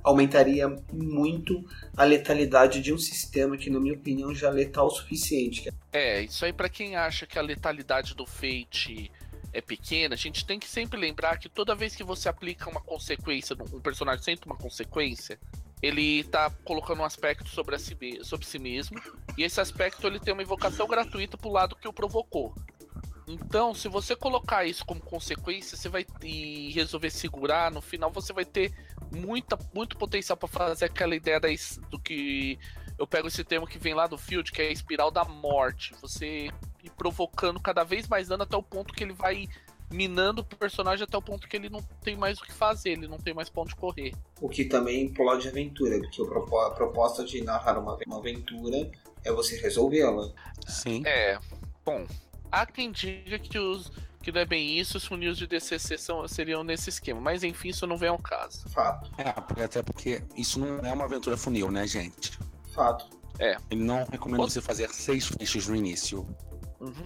aumentaria 0.06 0.70
muito 0.94 1.66
a 1.98 2.04
letalidade 2.04 2.80
de 2.80 2.94
um 2.94 2.98
sistema 2.98 3.58
que, 3.58 3.72
na 3.72 3.80
minha 3.80 3.96
opinião, 3.96 4.34
já 4.36 4.50
é 4.50 4.52
letal 4.52 4.86
o 4.86 4.92
suficiente. 4.92 5.74
É, 5.92 6.22
isso 6.22 6.46
aí 6.46 6.54
para 6.54 6.70
quem 6.70 6.96
acha 6.96 7.26
que 7.26 7.40
a 7.40 7.42
letalidade 7.42 8.14
do 8.14 8.26
Fate 8.26 9.12
é 9.52 9.62
pequena, 9.62 10.14
a 10.14 10.18
gente 10.18 10.46
tem 10.46 10.60
que 10.60 10.68
sempre 10.68 11.00
lembrar 11.00 11.40
que 11.40 11.50
toda 11.50 11.74
vez 11.74 11.96
que 11.96 12.04
você 12.04 12.30
aplica 12.30 12.70
uma 12.70 12.82
consequência, 12.82 13.56
um 13.74 13.80
personagem 13.80 14.24
sente 14.24 14.46
uma 14.46 14.56
consequência, 14.56 15.40
ele 15.82 16.24
tá 16.26 16.52
colocando 16.64 17.02
um 17.02 17.06
aspecto 17.06 17.50
sobre, 17.50 17.78
si, 17.80 17.98
sobre 18.22 18.46
si 18.46 18.60
mesmo, 18.60 19.02
e 19.36 19.44
esse 19.44 19.60
aspecto 19.60 20.06
ele 20.06 20.20
tem 20.20 20.34
uma 20.34 20.44
invocação 20.44 20.88
gratuita 20.88 21.36
pro 21.36 21.50
lado 21.50 21.76
que 21.76 21.88
o 21.88 21.94
provocou. 21.94 22.54
Então, 23.28 23.74
se 23.74 23.88
você 23.88 24.16
colocar 24.16 24.66
isso 24.66 24.86
como 24.86 25.02
consequência, 25.02 25.76
você 25.76 25.90
vai 25.90 26.06
e 26.22 26.72
resolver 26.74 27.10
segurar, 27.10 27.72
no 27.72 27.82
final 27.82 28.12
você 28.12 28.32
vai 28.32 28.46
ter 28.46 28.72
muita, 29.16 29.58
muito 29.74 29.98
potencial 29.98 30.38
para 30.38 30.48
fazer 30.48 30.86
aquela 30.86 31.16
ideia 31.16 31.40
da, 31.40 31.48
do 31.90 32.00
que 32.00 32.60
eu 32.98 33.06
pego 33.06 33.28
esse 33.28 33.44
termo 33.44 33.68
que 33.68 33.78
vem 33.78 33.94
lá 33.94 34.08
do 34.08 34.18
Field, 34.18 34.52
que 34.52 34.62
é 34.62 34.68
a 34.68 34.72
espiral 34.72 35.12
da 35.12 35.24
morte. 35.24 35.94
Você 36.02 36.50
ir 36.84 36.90
provocando 36.98 37.60
cada 37.60 37.84
vez 37.84 38.08
mais 38.08 38.28
dano 38.28 38.44
até 38.44 38.56
o 38.56 38.64
ponto 38.64 38.94
que 38.94 39.04
ele 39.04 39.14
vai 39.14 39.48
minando 39.92 40.42
o 40.42 40.44
personagem 40.44 41.04
até 41.04 41.18
o 41.18 41.22
ponto 41.22 41.48
que 41.48 41.56
ele 41.56 41.70
não 41.70 41.82
tem 42.04 42.16
mais 42.16 42.40
o 42.40 42.44
que 42.44 42.52
fazer, 42.52 42.92
ele 42.92 43.08
não 43.08 43.20
tem 43.20 43.34
mais 43.34 43.50
ponto 43.50 43.70
de 43.70 43.76
correr. 43.76 44.14
O 44.42 44.50
que 44.50 44.66
também 44.66 45.12
de 45.12 45.48
aventura, 45.48 46.00
porque 46.00 46.22
a 46.22 46.72
proposta 46.72 47.24
de 47.24 47.44
narrar 47.44 47.78
uma, 47.78 47.98
uma 48.08 48.18
aventura 48.18 48.90
é 49.24 49.32
você 49.32 49.58
resolvê-la. 49.58 50.32
Sim. 50.68 51.04
É. 51.06 51.38
Bom, 51.86 52.06
há 52.52 52.66
quem 52.66 52.92
diga 52.92 53.38
que 53.38 53.60
os 53.60 53.92
que 54.26 54.32
não 54.32 54.42
é 54.42 54.46
bem 54.46 54.80
isso, 54.80 54.98
os 54.98 55.06
funis 55.06 55.38
de 55.38 55.46
DCC 55.46 56.00
são, 56.00 56.28
seriam 56.28 56.64
nesse 56.64 56.90
esquema. 56.90 57.22
Mas 57.22 57.44
enfim, 57.44 57.70
isso 57.70 57.86
não 57.86 57.96
vem 57.96 58.10
ao 58.10 58.18
caso. 58.18 58.68
Fato. 58.70 59.12
É, 59.20 59.64
até 59.64 59.84
porque 59.84 60.24
isso 60.36 60.60
não 60.60 60.80
é 60.80 60.92
uma 60.92 61.06
aventura 61.06 61.38
funil, 61.38 61.70
né, 61.70 61.86
gente? 61.86 62.40
Fato. 62.74 63.08
É. 63.38 63.56
Ele 63.70 63.84
não 63.84 64.04
recomenda 64.06 64.42
você 64.42 64.60
fazer 64.60 64.90
seis 64.90 65.28
fichas 65.28 65.68
no 65.68 65.76
início. 65.76 66.28
Uhum. 66.80 67.06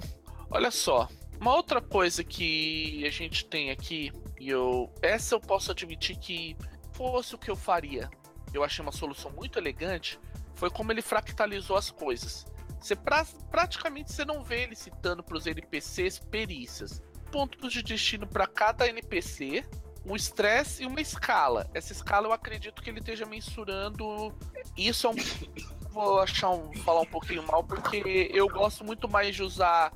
Olha 0.50 0.72
só, 0.72 1.10
uma 1.42 1.54
outra 1.54 1.82
coisa 1.82 2.24
que 2.24 3.06
a 3.06 3.10
gente 3.10 3.44
tem 3.44 3.70
aqui, 3.70 4.14
e 4.40 4.48
eu. 4.48 4.90
Essa 5.02 5.36
eu 5.36 5.42
posso 5.42 5.72
admitir 5.72 6.18
que 6.18 6.56
fosse 6.94 7.36
o 7.36 7.38
que 7.38 7.52
eu 7.52 7.56
faria. 7.58 8.10
Eu 8.54 8.64
achei 8.64 8.82
uma 8.82 8.94
solução 8.94 9.30
muito 9.32 9.60
elegante. 9.60 10.18
Foi 10.56 10.70
como 10.70 10.94
ele 10.94 11.02
fractalizou 11.02 11.76
as 11.76 11.92
coisas. 11.92 12.46
Você 12.80 12.96
pra, 12.96 13.26
praticamente 13.52 14.14
você 14.14 14.24
não 14.24 14.42
vê 14.42 14.64
ele 14.64 14.76
citando 14.76 15.22
para 15.22 15.36
os 15.36 15.46
NPCs 15.46 16.20
perícias 16.20 17.02
pontos 17.32 17.72
de 17.72 17.84
destino 17.84 18.28
para 18.28 18.48
cada 18.48 18.88
NPC, 18.88 19.64
um 20.06 20.16
estresse 20.16 20.84
e 20.84 20.86
uma 20.86 21.02
escala. 21.02 21.70
Essa 21.74 21.94
escala 21.94 22.28
eu 22.28 22.34
acredito 22.34 22.82
que 22.82 22.90
ele 22.90 23.00
esteja 23.00 23.26
mensurando. 23.26 24.34
Isso 24.78 25.08
é 25.08 25.10
um. 25.10 25.16
Vou 25.90 26.20
achar 26.22 26.52
um, 26.52 26.72
falar 26.84 27.02
um 27.02 27.06
pouquinho 27.06 27.42
mal, 27.48 27.64
porque 27.64 28.30
eu 28.32 28.48
gosto 28.48 28.84
muito 28.86 29.10
mais 29.10 29.36
de 29.36 29.42
usar 29.42 29.92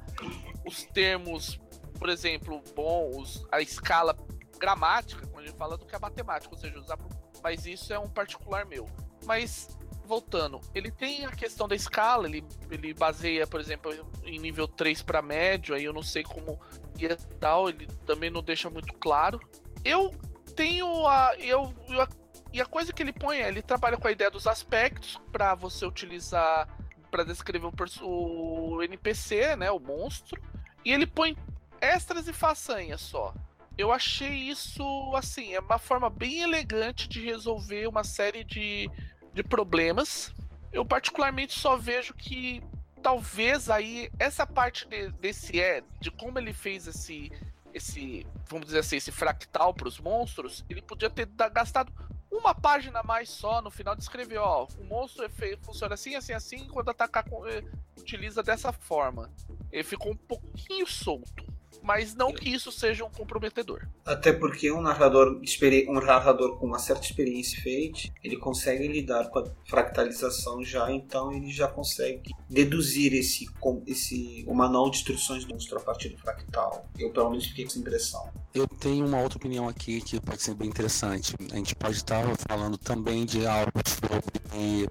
os 0.66 0.86
termos, 0.86 1.60
por 2.00 2.10
exemplo, 2.10 2.64
bons, 2.76 3.46
a 3.52 3.62
escala 3.62 4.18
gramática, 4.58 5.28
quando 5.28 5.44
a 5.44 5.48
gente 5.48 5.58
fala, 5.58 5.78
do 5.78 5.86
que 5.86 5.96
a 5.96 6.00
matemática, 6.00 6.54
ou 6.54 6.60
seja, 6.60 6.80
usar. 6.80 6.98
Mas 7.44 7.68
isso 7.68 7.94
é 7.94 8.00
um 8.00 8.10
particular 8.10 8.66
meu. 8.66 8.90
Mas 9.24 9.68
voltando, 10.06 10.60
ele 10.74 10.92
tem 10.92 11.26
a 11.26 11.32
questão 11.32 11.68
da 11.68 11.76
escala, 11.76 12.28
ele, 12.28 12.44
ele 12.70 12.94
baseia, 12.94 13.48
por 13.48 13.60
exemplo, 13.60 13.92
em 14.24 14.40
nível 14.40 14.68
3 14.68 15.02
para 15.02 15.22
médio, 15.22 15.76
aí 15.76 15.84
eu 15.84 15.94
não 15.94 16.04
sei 16.04 16.24
como 16.24 16.60
ia 17.00 17.18
tal, 17.40 17.70
ele 17.70 17.88
também 18.06 18.30
não 18.30 18.44
deixa 18.44 18.70
muito 18.70 18.94
claro. 18.96 19.40
Eu 19.84 20.14
tenho 20.56 21.08
a. 21.08 21.36
Eu, 21.38 21.74
eu 21.90 22.02
a, 22.02 22.08
e 22.52 22.62
a 22.62 22.66
coisa 22.66 22.94
que 22.94 23.02
ele 23.02 23.14
põe 23.14 23.40
é, 23.40 23.48
ele 23.48 23.62
trabalha 23.62 23.98
com 23.98 24.08
a 24.08 24.12
ideia 24.12 24.30
dos 24.30 24.46
aspectos 24.46 25.20
para 25.32 25.56
você 25.56 25.86
utilizar 25.86 26.68
para 27.10 27.24
descrever 27.24 27.68
o, 27.68 28.76
o 28.76 28.84
NPC, 28.84 29.56
né, 29.56 29.70
o 29.70 29.80
monstro, 29.80 30.42
e 30.84 30.92
ele 30.92 31.06
põe 31.06 31.38
extras 31.80 32.28
e 32.28 32.34
façanhas 32.34 33.02
só. 33.02 33.34
Eu 33.78 33.92
achei 33.92 34.50
isso 34.50 34.84
assim, 35.16 35.54
é 35.54 35.60
uma 35.60 35.78
forma 35.78 36.10
bem 36.10 36.42
elegante 36.42 37.08
de 37.08 37.24
resolver 37.24 37.88
uma 37.88 38.04
série 38.04 38.44
de 38.44 38.90
de 39.34 39.44
problemas. 39.44 40.34
Eu 40.72 40.86
particularmente 40.86 41.58
só 41.60 41.76
vejo 41.76 42.14
que 42.14 42.62
talvez 43.04 43.70
aí 43.70 44.10
essa 44.18 44.48
parte 44.48 44.88
de, 44.88 45.10
desse 45.12 45.60
é 45.60 45.84
de 46.00 46.10
como 46.10 46.40
ele 46.40 46.54
fez 46.54 46.88
esse 46.88 47.32
esse 47.74 48.26
vamos 48.48 48.68
dizer 48.68 48.80
assim 48.80 48.96
esse 48.96 49.12
fractal 49.12 49.74
para 49.74 49.88
os 49.88 50.00
monstros 50.00 50.64
ele 50.70 50.82
podia 50.82 51.10
ter 51.10 51.28
gastado 51.52 51.92
uma 52.32 52.56
página 52.56 53.00
a 53.00 53.04
mais 53.04 53.30
só 53.30 53.62
no 53.62 53.70
final 53.70 53.96
de 53.96 54.02
escrever 54.02 54.38
ó 54.38 54.68
o 54.80 54.84
monstro 54.86 55.26
é 55.26 55.58
funciona 55.58 55.96
assim 55.96 56.16
assim 56.16 56.34
assim 56.34 56.68
quando 56.68 56.90
atacar 56.90 57.26
eh, 57.48 57.64
utiliza 58.04 58.44
dessa 58.44 58.72
forma. 58.72 59.32
Ele 59.72 59.84
ficou 59.84 60.12
um 60.12 60.18
pouquinho 60.18 60.86
solto 60.86 61.52
mas 61.84 62.16
não 62.16 62.34
que 62.34 62.50
isso 62.50 62.72
seja 62.72 63.04
um 63.04 63.10
comprometedor. 63.10 63.88
Até 64.06 64.32
porque 64.32 64.72
um 64.72 64.82
narrador, 64.82 65.42
um 65.88 65.94
narrador 65.94 66.58
com 66.58 66.66
uma 66.66 66.80
certa 66.80 67.06
experiência 67.06 67.62
feita, 67.62 68.00
ele 68.24 68.38
consegue 68.38 68.88
lidar 68.88 69.30
com 69.30 69.40
a 69.40 69.46
fractalização 69.68 70.64
já, 70.64 70.90
então 70.92 71.32
ele 71.32 71.52
já 71.52 71.68
consegue 71.68 72.32
deduzir 72.50 73.14
esse, 73.14 73.48
esse 73.86 74.46
o 74.48 74.54
manual 74.54 74.90
de 74.90 74.98
instruções 74.98 75.44
do 75.44 75.54
monstro 75.54 75.78
a 75.78 75.82
partir 75.82 76.10
do 76.10 76.18
fractal. 76.18 76.88
Eu 76.98 77.12
pelo 77.12 77.30
menos 77.30 77.46
fiquei 77.48 77.66
com 77.66 77.72
essa 77.72 77.80
impressão. 77.80 78.30
Eu 78.54 78.68
tenho 78.68 79.06
uma 79.06 79.20
outra 79.20 79.38
opinião 79.38 79.68
aqui 79.68 80.00
que 80.00 80.22
pode 80.22 80.42
ser 80.42 80.54
bem 80.54 80.70
interessante. 80.70 81.36
A 81.52 81.56
gente 81.56 81.76
pode 81.76 81.98
estar 81.98 82.24
falando 82.48 82.78
também 82.78 83.26
de 83.26 83.46
algo 83.46 83.72
sobre 83.88 84.88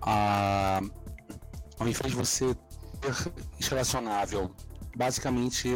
a, 0.00 0.80
ao 1.78 1.86
invés 1.86 2.10
de 2.10 2.16
você 2.16 2.54
ter 3.00 3.68
relacionável 3.68 4.50
basicamente 4.96 5.68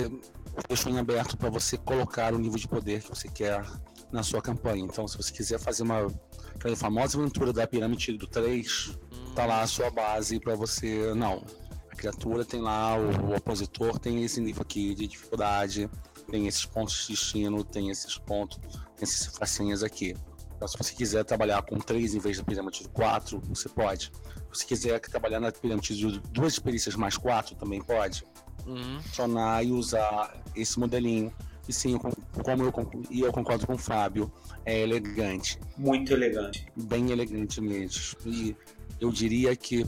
deixou 0.68 0.92
em 0.92 0.98
aberto 0.98 1.36
para 1.36 1.50
você 1.50 1.76
colocar 1.76 2.32
o 2.34 2.38
nível 2.38 2.58
de 2.58 2.68
poder 2.68 3.02
que 3.02 3.08
você 3.08 3.28
quer 3.28 3.64
na 4.12 4.22
sua 4.22 4.40
campanha. 4.40 4.84
Então, 4.84 5.06
se 5.08 5.16
você 5.16 5.32
quiser 5.32 5.58
fazer 5.58 5.82
uma 5.82 6.06
aquela 6.54 6.76
famosa 6.76 7.18
aventura 7.18 7.52
da 7.52 7.66
pirâmide 7.66 8.16
do 8.16 8.26
3, 8.26 8.98
tá 9.34 9.44
lá 9.44 9.62
a 9.62 9.66
sua 9.66 9.90
base 9.90 10.38
para 10.38 10.54
você. 10.54 11.12
Não. 11.14 11.44
A 11.90 11.96
criatura 11.96 12.44
tem 12.44 12.60
lá, 12.60 12.96
o, 12.96 13.30
o 13.30 13.36
opositor 13.36 13.98
tem 13.98 14.24
esse 14.24 14.40
nível 14.40 14.62
aqui 14.62 14.94
de 14.94 15.06
dificuldade, 15.06 15.88
tem 16.30 16.46
esses 16.46 16.64
pontos 16.64 17.02
de 17.02 17.14
destino, 17.14 17.64
tem 17.64 17.90
esses 17.90 18.18
pontos, 18.18 18.58
tem 18.58 19.02
essas 19.02 19.36
facinhas 19.36 19.82
aqui. 19.82 20.16
Então, 20.56 20.68
se 20.68 20.78
você 20.78 20.94
quiser 20.94 21.24
trabalhar 21.24 21.62
com 21.62 21.78
três 21.78 22.14
em 22.14 22.18
vez 22.18 22.38
da 22.38 22.44
pirâmide 22.44 22.84
de 22.84 22.88
quatro, 22.88 23.40
você 23.48 23.68
pode. 23.68 24.12
Se 24.52 24.60
você 24.60 24.66
quiser 24.66 25.00
trabalhar 25.00 25.40
na 25.40 25.52
pirâmide 25.52 25.96
de 25.96 26.20
duas 26.30 26.58
perícias 26.58 26.94
mais 26.94 27.16
quatro, 27.16 27.54
também 27.56 27.82
pode. 27.82 28.24
Uhum. 28.66 29.00
Funcionar 29.00 29.64
e 29.64 29.72
usar 29.72 30.42
esse 30.54 30.78
modelinho. 30.78 31.32
E 31.68 31.72
sim, 31.72 31.96
como 31.98 32.62
eu, 32.62 32.72
e 33.10 33.20
eu 33.20 33.32
concordo 33.32 33.66
com 33.66 33.74
o 33.74 33.78
Fábio, 33.78 34.30
é 34.66 34.80
elegante. 34.80 35.58
Muito 35.78 36.12
elegante. 36.12 36.66
Bem 36.76 37.10
elegante 37.10 37.60
mesmo. 37.60 38.16
E 38.26 38.54
eu 39.00 39.10
diria 39.10 39.56
que 39.56 39.86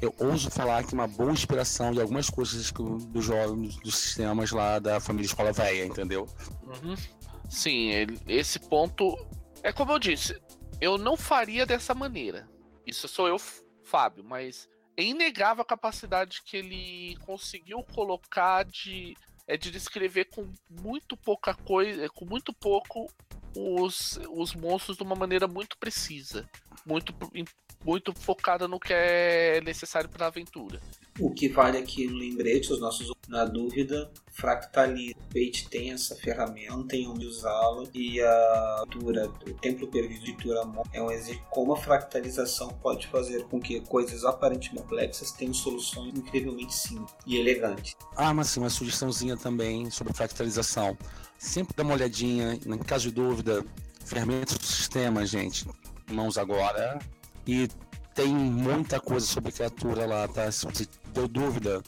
eu 0.00 0.14
ouso 0.18 0.50
falar 0.50 0.84
que 0.84 0.94
uma 0.94 1.06
boa 1.06 1.32
inspiração 1.32 1.92
de 1.92 2.00
algumas 2.00 2.30
coisas 2.30 2.72
dos 2.72 3.24
jogos, 3.24 3.76
dos 3.80 3.96
sistemas 3.96 4.52
lá 4.52 4.78
da 4.78 5.00
família 5.00 5.26
Escola 5.26 5.52
Velha, 5.52 5.84
entendeu? 5.84 6.26
Uhum. 6.62 6.94
Sim, 7.48 7.90
esse 8.26 8.58
ponto 8.58 9.16
é 9.62 9.72
como 9.72 9.92
eu 9.92 9.98
disse, 9.98 10.40
eu 10.80 10.96
não 10.96 11.16
faria 11.16 11.66
dessa 11.66 11.94
maneira. 11.94 12.48
Isso 12.86 13.08
sou 13.08 13.26
eu, 13.28 13.36
Fábio, 13.82 14.24
mas 14.24 14.68
é 14.98 15.02
inegável 15.04 15.62
a 15.62 15.64
capacidade 15.64 16.42
que 16.42 16.56
ele 16.56 17.16
conseguiu 17.24 17.84
colocar 17.94 18.64
de 18.64 19.16
é 19.46 19.56
de 19.56 19.70
descrever 19.70 20.26
com 20.26 20.52
muito 20.68 21.16
pouca 21.16 21.54
coisa, 21.54 22.06
com 22.10 22.26
muito 22.26 22.52
pouco 22.52 23.10
os, 23.56 24.18
os 24.28 24.54
monstros 24.54 24.98
de 24.98 25.02
uma 25.02 25.14
maneira 25.14 25.48
muito 25.48 25.78
precisa, 25.78 26.46
muito 26.84 27.14
muito 27.84 28.12
focada 28.12 28.66
no 28.66 28.78
que 28.78 28.92
é 28.92 29.60
necessário 29.62 30.08
para 30.08 30.26
a 30.26 30.28
aventura. 30.28 30.80
O 31.18 31.32
que 31.32 31.48
vale 31.48 31.78
aqui 31.78 32.06
no 32.06 32.16
lembrete, 32.16 32.72
os 32.72 32.80
nossos 32.80 33.10
na 33.28 33.44
dúvida, 33.44 34.10
fractaliza. 34.32 35.14
O 35.18 35.34
Page 35.34 35.68
tem 35.68 35.92
essa 35.92 36.16
ferramenta, 36.16 36.88
tem 36.88 37.06
onde 37.06 37.26
usá-la 37.26 37.84
e 37.92 38.20
a 38.20 38.84
Tura, 38.90 39.28
o 39.28 39.54
Templo 39.54 39.86
Perdido 39.88 40.24
de 40.24 40.32
Turamon 40.34 40.82
é 40.92 41.02
um 41.02 41.10
exemplo 41.10 41.44
como 41.50 41.72
a 41.72 41.76
fractalização 41.76 42.68
pode 42.68 43.06
fazer 43.08 43.44
com 43.44 43.60
que 43.60 43.80
coisas 43.82 44.24
aparentemente 44.24 44.82
complexas 44.82 45.32
tenham 45.32 45.52
soluções 45.52 46.16
incrivelmente 46.16 46.74
simples 46.74 47.14
e 47.26 47.36
elegantes. 47.36 47.94
Ah, 48.16 48.32
mas 48.32 48.48
sim, 48.48 48.60
uma 48.60 48.70
sugestãozinha 48.70 49.36
também 49.36 49.90
sobre 49.90 50.14
fractalização. 50.14 50.96
Sempre 51.38 51.74
dá 51.76 51.82
uma 51.82 51.94
olhadinha, 51.94 52.54
em 52.54 52.78
caso 52.78 53.08
de 53.08 53.14
dúvida, 53.14 53.64
ferramentas 54.04 54.56
do 54.56 54.64
sistema, 54.64 55.26
gente. 55.26 55.66
Mãos 56.10 56.38
agora, 56.38 56.98
e 57.48 57.66
tem 58.14 58.28
muita 58.28 59.00
coisa 59.00 59.24
sobre 59.24 59.50
criatura 59.50 60.04
lá, 60.04 60.28
tá? 60.28 60.52
Se 60.52 60.66
você 60.66 60.86
deu 61.14 61.26
dúvida, 61.26 61.82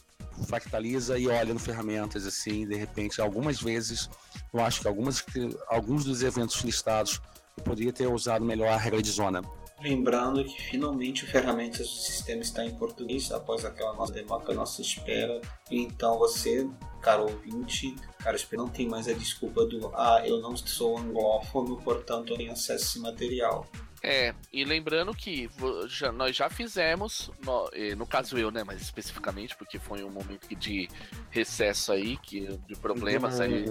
fractaliza 0.46 1.18
e 1.18 1.28
olha 1.28 1.52
no 1.52 1.60
ferramentas, 1.60 2.24
assim, 2.26 2.66
de 2.66 2.74
repente, 2.76 3.20
algumas 3.20 3.60
vezes, 3.60 4.08
eu 4.54 4.60
acho 4.60 4.80
que 4.80 4.88
algumas, 4.88 5.22
alguns 5.68 6.04
dos 6.04 6.22
eventos 6.22 6.62
listados 6.62 7.20
eu 7.58 7.62
poderia 7.62 7.92
ter 7.92 8.06
usado 8.06 8.42
melhor 8.42 8.68
a 8.68 8.76
regra 8.78 9.02
de 9.02 9.10
zona. 9.10 9.42
Lembrando 9.82 10.44
que 10.44 10.62
finalmente 10.62 11.24
o 11.24 11.26
ferramentas 11.26 11.86
do 11.88 11.94
sistema 11.94 12.40
está 12.40 12.64
em 12.64 12.74
português 12.74 13.30
após 13.30 13.64
aquela 13.64 13.94
nossa 13.94 14.12
demora, 14.12 14.54
nossa 14.54 14.80
espera. 14.80 15.40
Então 15.70 16.18
você, 16.18 16.68
caro 17.02 17.24
ouvinte, 17.24 17.94
cara, 18.18 18.36
não 18.52 18.68
tem 18.68 18.88
mais 18.88 19.08
a 19.08 19.12
desculpa 19.12 19.64
do 19.64 19.90
ah, 19.94 20.22
eu 20.24 20.40
não 20.40 20.56
sou 20.56 20.98
anglófono, 20.98 21.78
portanto 21.78 22.32
eu 22.32 22.36
tenho 22.36 22.52
acesso 22.52 22.72
a 22.72 22.76
esse 22.76 22.98
material. 22.98 23.66
É, 24.02 24.34
e 24.52 24.64
lembrando 24.64 25.14
que 25.14 25.50
já, 25.86 26.10
nós 26.10 26.34
já 26.34 26.48
fizemos, 26.48 27.30
no, 27.44 27.70
no, 27.96 28.06
caso 28.06 28.38
eu, 28.38 28.50
né, 28.50 28.64
mais 28.64 28.80
especificamente, 28.80 29.54
porque 29.56 29.78
foi 29.78 30.02
um 30.02 30.10
momento 30.10 30.48
de 30.56 30.88
recesso 31.30 31.92
aí, 31.92 32.16
que, 32.16 32.46
de 32.66 32.76
problemas 32.76 33.38
um, 33.38 33.42
aí. 33.42 33.64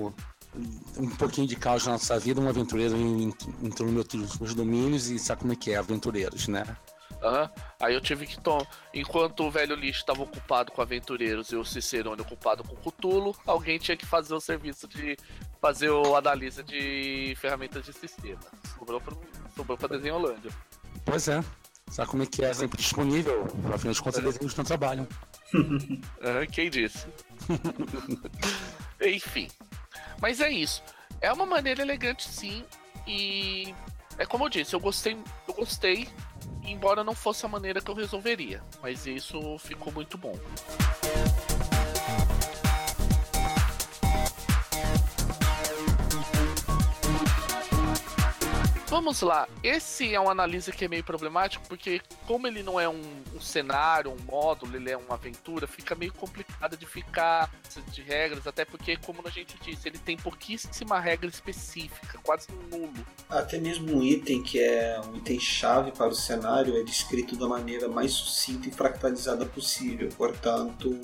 Um 0.98 1.10
pouquinho 1.15 1.48
de 1.48 1.56
caos 1.56 1.86
na 1.86 1.94
nossa 1.94 2.20
vida, 2.20 2.39
um 2.39 2.48
aventureiro 2.48 2.96
entrou 3.62 3.92
nos 3.92 4.39
meus 4.39 4.54
domínios 4.54 5.10
e 5.10 5.18
sabe 5.18 5.42
como 5.42 5.54
é 5.54 5.56
que 5.56 5.72
é, 5.72 5.78
aventureiros, 5.78 6.48
né? 6.48 6.63
Uhum. 7.21 7.49
Aí 7.79 7.93
eu 7.93 8.01
tive 8.01 8.25
que 8.25 8.39
tomar. 8.39 8.65
Enquanto 8.93 9.43
o 9.43 9.51
velho 9.51 9.75
lixo 9.75 9.99
estava 9.99 10.21
ocupado 10.23 10.71
com 10.71 10.82
aventureiros 10.82 11.51
e 11.51 11.55
o 11.55 11.65
Cicerone 11.65 12.21
ocupado 12.21 12.63
com 12.63 12.75
Cutulo, 12.75 13.36
alguém 13.45 13.77
tinha 13.77 13.97
que 13.97 14.05
fazer 14.05 14.34
o 14.34 14.39
serviço 14.39 14.88
de 14.88 15.17
fazer 15.62 15.89
o 15.89 16.15
analisa 16.15 16.63
de 16.63 17.36
ferramentas 17.39 17.86
de 17.86 17.93
sistema. 17.93 18.39
Sobrou 18.77 19.01
pra, 19.01 19.15
sobrou 19.55 19.77
pra 19.77 19.88
desenho 19.89 20.15
Holândia. 20.15 20.51
Pois 21.05 21.27
é. 21.27 21.43
Sabe 21.89 22.10
como 22.10 22.23
é 22.23 22.25
que 22.25 22.45
é 22.45 22.53
sempre 22.53 22.77
disponível? 22.77 23.45
Afinal 23.73 23.93
de 23.93 24.01
contas, 24.01 24.23
é. 24.23 24.25
desenhos 24.25 24.55
não 24.55 24.63
trabalham. 24.63 25.08
quem 26.51 26.69
disse? 26.69 27.08
Enfim. 29.01 29.47
Mas 30.21 30.39
é 30.39 30.49
isso. 30.49 30.84
É 31.19 31.34
uma 31.34 31.45
maneira 31.45 31.82
elegante, 31.82 32.29
sim. 32.29 32.63
E 33.08 33.73
é 34.17 34.25
como 34.25 34.45
eu 34.45 34.49
disse, 34.49 34.75
eu 34.75 34.79
gostei, 34.79 35.17
eu 35.47 35.53
gostei 35.53 36.08
embora 36.63 37.04
não 37.04 37.13
fosse 37.13 37.45
a 37.45 37.50
maneira 37.50 37.82
que 37.82 37.89
eu 37.89 37.95
resolveria, 37.95 38.62
mas 38.82 39.06
isso 39.06 39.58
ficou 39.60 39.91
muito 39.91 40.17
bom. 40.17 40.38
Vamos 49.00 49.22
lá, 49.22 49.48
esse 49.64 50.14
é 50.14 50.20
um 50.20 50.30
analisa 50.30 50.74
que 50.74 50.84
é 50.84 50.88
meio 50.90 51.06
problemático, 51.06 51.66
porque 51.70 52.02
como 52.28 52.46
ele 52.46 52.62
não 52.62 52.78
é 52.78 52.90
um, 52.90 53.00
um, 53.34 53.40
cenário, 53.40 54.12
um 54.12 54.18
módulo, 54.30 54.76
ele 54.76 54.92
é 54.92 54.98
uma 54.98 55.14
aventura, 55.16 55.66
fica 55.66 55.96
meio 55.96 56.12
complicado 56.12 56.76
de 56.76 56.86
ficar 56.86 57.50
de 57.94 58.02
regras, 58.02 58.46
até 58.46 58.66
porque, 58.66 58.98
como 58.98 59.26
a 59.26 59.30
gente 59.30 59.58
disse, 59.64 59.88
ele 59.88 59.98
tem 59.98 60.18
pouquíssima 60.18 61.00
regra 61.00 61.30
específica, 61.30 62.20
quase 62.22 62.48
nulo. 62.70 62.92
Até 63.30 63.58
mesmo 63.58 64.00
um 64.00 64.04
item 64.04 64.44
que 64.44 64.60
é 64.60 65.00
um 65.10 65.16
item 65.16 65.40
chave 65.40 65.94
para 65.94 66.10
o 66.10 66.14
cenário 66.14 66.78
é 66.78 66.84
descrito 66.84 67.38
da 67.38 67.48
maneira 67.48 67.88
mais 67.88 68.12
sucinta 68.12 68.68
e 68.68 68.72
fractalizada 68.72 69.46
possível. 69.46 70.10
Portanto, 70.10 71.00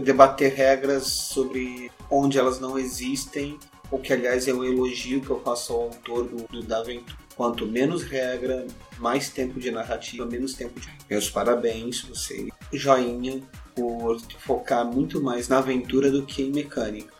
debater 0.00 0.54
regras 0.54 1.08
sobre 1.08 1.90
onde 2.08 2.38
elas 2.38 2.60
não 2.60 2.78
existem 2.78 3.58
o 3.92 3.98
que 3.98 4.10
aliás 4.10 4.48
é 4.48 4.54
um 4.54 4.64
elogio 4.64 5.20
que 5.20 5.28
eu 5.28 5.38
faço 5.40 5.74
ao 5.74 5.82
autor 5.82 6.24
do, 6.24 6.48
do 6.48 6.62
da 6.62 6.78
aventura. 6.78 7.20
Quanto 7.36 7.66
menos 7.66 8.02
regra, 8.02 8.66
mais 8.98 9.30
tempo 9.30 9.58
de 9.58 9.70
narrativa, 9.70 10.26
menos 10.26 10.54
tempo 10.54 10.78
de. 10.78 10.90
Meus 11.08 11.30
parabéns, 11.30 12.02
você. 12.02 12.48
Joinha 12.72 13.42
por 13.74 14.20
focar 14.38 14.84
muito 14.84 15.22
mais 15.22 15.48
na 15.48 15.58
aventura 15.58 16.10
do 16.10 16.24
que 16.24 16.42
em 16.42 16.50
mecânica. 16.50 17.12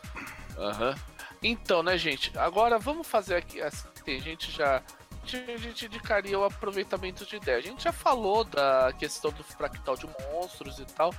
Aham. 0.57 0.89
Uhum. 0.89 0.95
Então, 1.41 1.83
né, 1.83 1.97
gente? 1.97 2.31
Agora 2.37 2.79
vamos 2.79 3.05
fazer 3.05 3.35
aqui. 3.35 3.61
Assim, 3.61 3.87
a 4.07 4.19
gente 4.19 4.51
já. 4.51 4.81
A 5.23 5.57
gente 5.57 5.85
indicaria 5.85 6.37
o 6.37 6.43
aproveitamento 6.43 7.25
de 7.25 7.37
ideia. 7.37 7.57
A 7.57 7.61
gente 7.61 7.83
já 7.83 7.93
falou 7.93 8.43
da 8.43 8.93
questão 8.99 9.31
do 9.31 9.43
fractal 9.43 9.95
de 9.95 10.05
monstros 10.05 10.79
e 10.79 10.85
tal. 10.85 11.13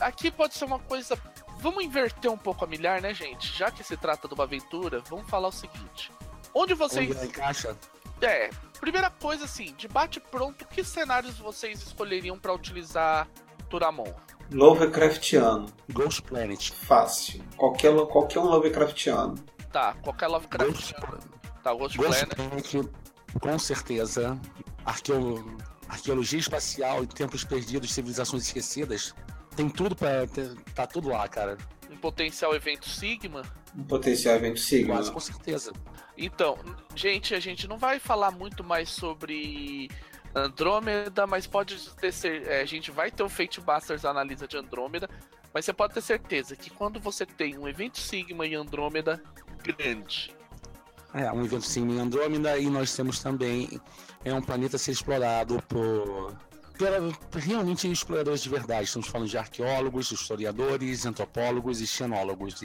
Aqui 0.00 0.30
pode 0.30 0.54
ser 0.54 0.66
uma 0.66 0.78
coisa 0.78 1.16
Vamos 1.60 1.84
inverter 1.84 2.30
um 2.30 2.38
pouco 2.38 2.64
a 2.64 2.68
milhar, 2.68 3.02
né, 3.02 3.12
gente? 3.12 3.52
Já 3.56 3.70
que 3.70 3.84
se 3.84 3.94
trata 3.94 4.26
de 4.26 4.32
uma 4.32 4.44
aventura, 4.44 5.02
vamos 5.08 5.28
falar 5.28 5.48
o 5.48 5.52
seguinte. 5.52 6.10
Onde 6.54 6.72
vocês. 6.72 7.14
Onde 7.14 7.26
encaixa? 7.26 7.76
É, 8.20 8.50
primeira 8.80 9.10
coisa 9.10 9.44
assim, 9.44 9.74
debate 9.78 10.20
pronto, 10.20 10.66
que 10.66 10.84
cenários 10.84 11.38
vocês 11.38 11.80
escolheriam 11.82 12.38
para 12.38 12.52
utilizar 12.52 13.28
Turamon? 13.68 14.12
Lovecraftiano. 14.52 15.66
Ghost 15.90 16.22
Planet. 16.22 16.72
Fácil. 16.72 17.42
Qualquer, 17.56 17.94
qualquer 18.06 18.40
um 18.40 18.46
Lovecraftiano. 18.46 19.36
Tá, 19.72 19.94
qualquer 20.02 20.26
Lovecraftiano. 20.26 21.06
Ghost... 21.06 21.32
Tá, 21.62 21.72
Ghost, 21.72 21.96
Ghost 21.96 22.26
Planet. 22.26 22.70
Planet. 22.70 22.90
Com 23.40 23.58
certeza. 23.58 24.38
Arqueo... 24.84 25.56
Arqueologia 25.88 26.38
espacial 26.38 27.02
e 27.02 27.06
tempos 27.06 27.42
perdidos, 27.42 27.92
civilizações 27.92 28.44
esquecidas. 28.44 29.12
Tem 29.56 29.68
tudo 29.68 29.96
pra. 29.96 30.26
Tá 30.74 30.86
tudo 30.86 31.08
lá, 31.08 31.26
cara. 31.28 31.58
Um 31.90 31.96
potencial 31.96 32.54
evento 32.54 32.88
Sigma? 32.88 33.42
Um 33.76 33.82
potencial 33.82 34.36
evento 34.36 34.60
Sigma. 34.60 34.94
Quase 34.94 35.12
com 35.12 35.20
certeza. 35.20 35.72
Então, 36.16 36.58
gente, 36.94 37.34
a 37.34 37.40
gente 37.40 37.66
não 37.66 37.76
vai 37.76 37.98
falar 37.98 38.30
muito 38.30 38.62
mais 38.62 38.90
sobre 38.90 39.90
Andrômeda, 40.34 41.26
mas 41.26 41.46
pode 41.46 41.90
ter 41.96 42.12
ser, 42.12 42.46
é, 42.46 42.60
a 42.60 42.64
gente 42.64 42.90
vai 42.90 43.10
ter 43.10 43.22
o 43.22 43.28
Fate 43.28 43.60
Busters 43.60 44.04
analisa 44.04 44.46
de 44.46 44.56
Andrômeda, 44.56 45.08
mas 45.52 45.64
você 45.64 45.72
pode 45.72 45.94
ter 45.94 46.00
certeza 46.00 46.54
que 46.54 46.70
quando 46.70 47.00
você 47.00 47.26
tem 47.26 47.58
um 47.58 47.66
evento 47.66 47.98
Sigma 47.98 48.46
e 48.46 48.54
Andrômeda 48.54 49.20
grande. 49.62 50.34
É, 51.12 51.30
um 51.32 51.44
evento 51.44 51.66
Sigma 51.66 51.92
e 51.92 51.98
Andrômeda, 51.98 52.56
e 52.58 52.70
nós 52.70 52.94
temos 52.94 53.20
também 53.20 53.80
é 54.24 54.32
um 54.32 54.40
planeta 54.40 54.76
a 54.76 54.78
ser 54.78 54.92
explorado 54.92 55.60
por 55.62 56.36
realmente 57.34 57.90
exploradores 57.90 58.42
de 58.42 58.48
verdade. 58.48 58.84
Estamos 58.84 59.08
falando 59.08 59.28
de 59.28 59.38
arqueólogos, 59.38 60.10
historiadores, 60.10 61.06
antropólogos 61.06 61.80
e 61.80 61.86
xenólogos. 61.86 62.60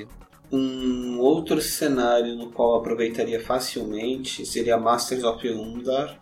Um 0.52 1.20
outro 1.20 1.62
cenário 1.62 2.36
no 2.36 2.52
qual 2.52 2.78
aproveitaria 2.78 3.40
facilmente 3.40 4.46
seria 4.46 4.78
Masters 4.78 5.24
of 5.24 5.48
Undar, 5.50 6.20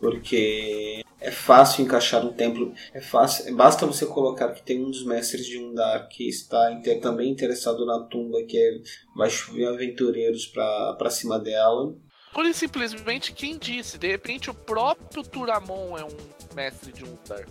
porque 0.00 1.04
é 1.20 1.30
fácil 1.30 1.84
encaixar 1.84 2.24
um 2.24 2.32
templo, 2.32 2.74
é 2.92 3.00
fácil, 3.00 3.54
basta 3.56 3.86
você 3.86 4.04
colocar 4.04 4.48
que 4.50 4.62
tem 4.62 4.84
um 4.84 4.90
dos 4.90 5.04
mestres 5.04 5.46
de 5.46 5.58
Undar 5.58 6.08
que 6.08 6.28
está 6.28 6.72
inter, 6.72 7.00
também 7.00 7.30
interessado 7.30 7.86
na 7.86 8.00
tumba, 8.00 8.42
que 8.42 8.58
é, 8.58 8.80
vai 9.14 9.30
chover 9.30 9.66
aventureiros 9.66 10.46
para 10.46 11.10
cima 11.10 11.38
dela. 11.38 11.94
Por 12.36 12.52
simplesmente 12.52 13.32
quem 13.32 13.56
disse, 13.56 13.96
de 13.96 14.08
repente 14.08 14.50
o 14.50 14.54
próprio 14.54 15.22
Turamon 15.22 15.96
é 15.96 16.04
um 16.04 16.54
mestre 16.54 16.92
de 16.92 17.02
Undar. 17.02 17.46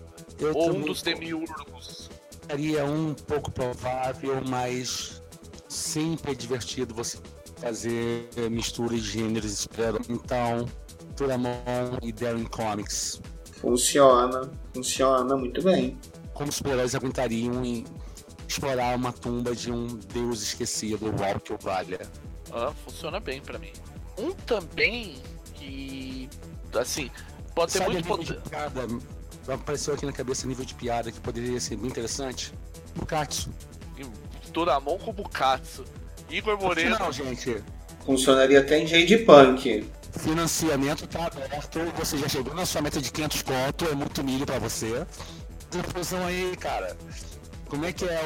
Ou 0.53 0.75
um 0.75 0.81
dos 0.81 1.01
demiurgos. 1.01 2.11
Seria 2.47 2.85
um 2.85 3.15
pouco 3.15 3.49
provável, 3.49 4.43
mas 4.47 5.23
sempre 5.67 6.33
é 6.33 6.35
divertido 6.35 6.93
você 6.93 7.17
fazer 7.57 8.29
misturas 8.51 9.01
de 9.01 9.09
gêneros. 9.09 9.67
Então, 10.07 10.69
Turamon 11.17 11.97
e 12.03 12.11
Darren 12.11 12.45
Comics. 12.45 13.19
Funciona, 13.53 14.51
funciona 14.71 15.35
muito 15.35 15.63
bem. 15.63 15.97
Como 16.35 16.49
os 16.49 16.57
super-heróis 16.57 16.93
aguentariam 16.93 17.65
em 17.65 17.85
explorar 18.47 18.95
uma 18.95 19.11
tumba 19.11 19.55
de 19.55 19.71
um 19.71 19.87
deus 20.13 20.43
esquecido, 20.43 21.07
o 21.07 21.23
Alckio 21.23 21.57
Valha. 21.59 22.07
Ah, 22.51 22.71
funciona 22.83 23.19
bem 23.19 23.41
para 23.41 23.57
mim. 23.57 23.73
Um 24.17 24.31
também 24.31 25.21
que, 25.53 26.29
assim, 26.73 27.11
pode 27.53 27.73
ter 27.73 27.87
muito 27.87 28.07
poder. 28.07 28.39
Piada, 28.41 28.87
apareceu 29.47 29.93
aqui 29.93 30.05
na 30.05 30.11
cabeça 30.11 30.47
nível 30.47 30.65
de 30.65 30.73
piada 30.73 31.11
que 31.11 31.19
poderia 31.19 31.59
ser 31.59 31.75
bem 31.75 31.87
interessante. 31.87 32.53
Bukatsu. 32.95 33.49
Turamon 34.53 34.97
com 34.97 35.11
Bukatsu. 35.11 35.83
Igor 36.29 36.59
Moreno. 36.59 36.97
Não, 36.97 37.11
gente. 37.11 37.61
Funcionaria 38.05 38.59
até 38.59 38.79
em 38.79 38.87
Jade 38.87 39.17
Punk. 39.19 39.85
Financiamento 40.17 41.05
tá 41.07 41.25
aberto. 41.25 41.79
Você 41.97 42.17
já 42.17 42.29
chegou 42.29 42.53
na 42.53 42.65
sua 42.65 42.81
meta 42.81 43.01
de 43.01 43.11
500 43.11 43.41
conto. 43.41 43.85
É 43.85 43.93
muito 43.93 44.23
milho 44.23 44.45
pra 44.45 44.59
você. 44.59 45.05
Confusão 45.71 46.25
aí, 46.25 46.55
cara. 46.55 46.95
Como 47.67 47.83
é 47.83 47.91
que 47.91 48.05
é 48.05 48.21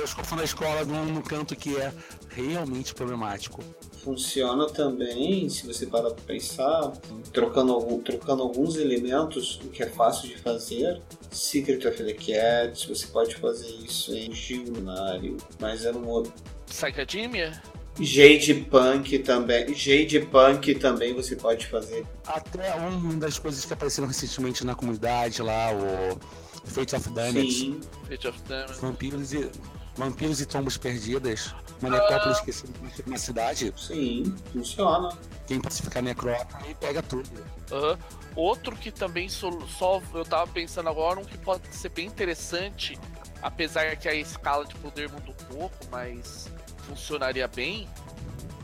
o 0.00 0.04
escofão 0.04 0.36
da 0.36 0.44
escola 0.44 0.84
num 0.84 1.22
canto 1.22 1.56
que 1.56 1.76
é 1.76 1.92
realmente 2.28 2.92
problemático? 2.92 3.64
Funciona 4.02 4.66
também, 4.68 5.48
se 5.48 5.66
você 5.66 5.86
parar 5.86 6.10
para 6.10 6.24
pensar, 6.24 6.92
trocando, 7.32 7.72
algum, 7.72 8.00
trocando 8.00 8.42
alguns 8.42 8.76
elementos, 8.76 9.60
o 9.64 9.68
que 9.68 9.82
é 9.82 9.88
fácil 9.88 10.28
de 10.28 10.38
fazer. 10.38 11.02
Secret 11.30 11.86
of 11.86 12.02
the 12.02 12.12
Cats, 12.12 12.84
você 12.84 13.06
pode 13.08 13.34
fazer 13.36 13.68
isso 13.68 14.14
em 14.14 14.32
Gilnário, 14.32 15.36
mas 15.60 15.84
é 15.84 15.92
no 15.92 16.06
outro. 16.06 16.32
Psychedemia? 16.66 17.60
Jade 18.00 18.54
Punk 18.54 19.18
também. 19.20 19.74
Jade 19.74 20.20
Punk 20.20 20.74
também 20.76 21.14
você 21.14 21.34
pode 21.34 21.66
fazer. 21.66 22.06
Até 22.26 22.74
uma 22.74 23.14
das 23.14 23.38
coisas 23.38 23.64
que 23.64 23.72
apareceram 23.72 24.06
recentemente 24.06 24.64
na 24.64 24.74
comunidade 24.74 25.42
lá, 25.42 25.70
o 25.72 26.18
Fate 26.64 26.94
of 26.94 27.10
Damage. 27.10 27.52
Sim. 27.52 27.80
Fate 28.08 28.28
of 28.28 28.40
Damage. 28.42 28.80
Vampiros 28.80 29.32
e, 29.32 29.50
vampiros 29.96 30.40
e 30.40 30.46
tombas 30.46 30.76
perdidas. 30.76 31.52
Uma 31.80 31.90
necrópole 31.90 32.30
uh... 32.30 32.32
esquecida 32.32 32.72
na 33.06 33.18
cidade. 33.18 33.72
Sim, 33.76 34.34
funciona. 34.52 35.16
Quem 35.46 35.60
pacificar 35.60 36.02
necrópole 36.02 36.74
pega 36.74 37.02
tudo. 37.02 37.28
Uhum. 37.70 37.96
Outro 38.34 38.76
que 38.76 38.90
também 38.90 39.28
só, 39.28 39.50
só 39.66 40.02
eu 40.14 40.24
tava 40.24 40.50
pensando 40.50 40.88
agora, 40.88 41.20
um 41.20 41.24
que 41.24 41.38
pode 41.38 41.74
ser 41.74 41.88
bem 41.88 42.06
interessante, 42.06 42.98
apesar 43.42 43.96
que 43.96 44.08
a 44.08 44.14
escala 44.14 44.64
de 44.64 44.74
poder 44.76 45.10
muda 45.10 45.30
um 45.30 45.56
pouco, 45.56 45.76
mas 45.90 46.48
funcionaria 46.86 47.48
bem. 47.48 47.88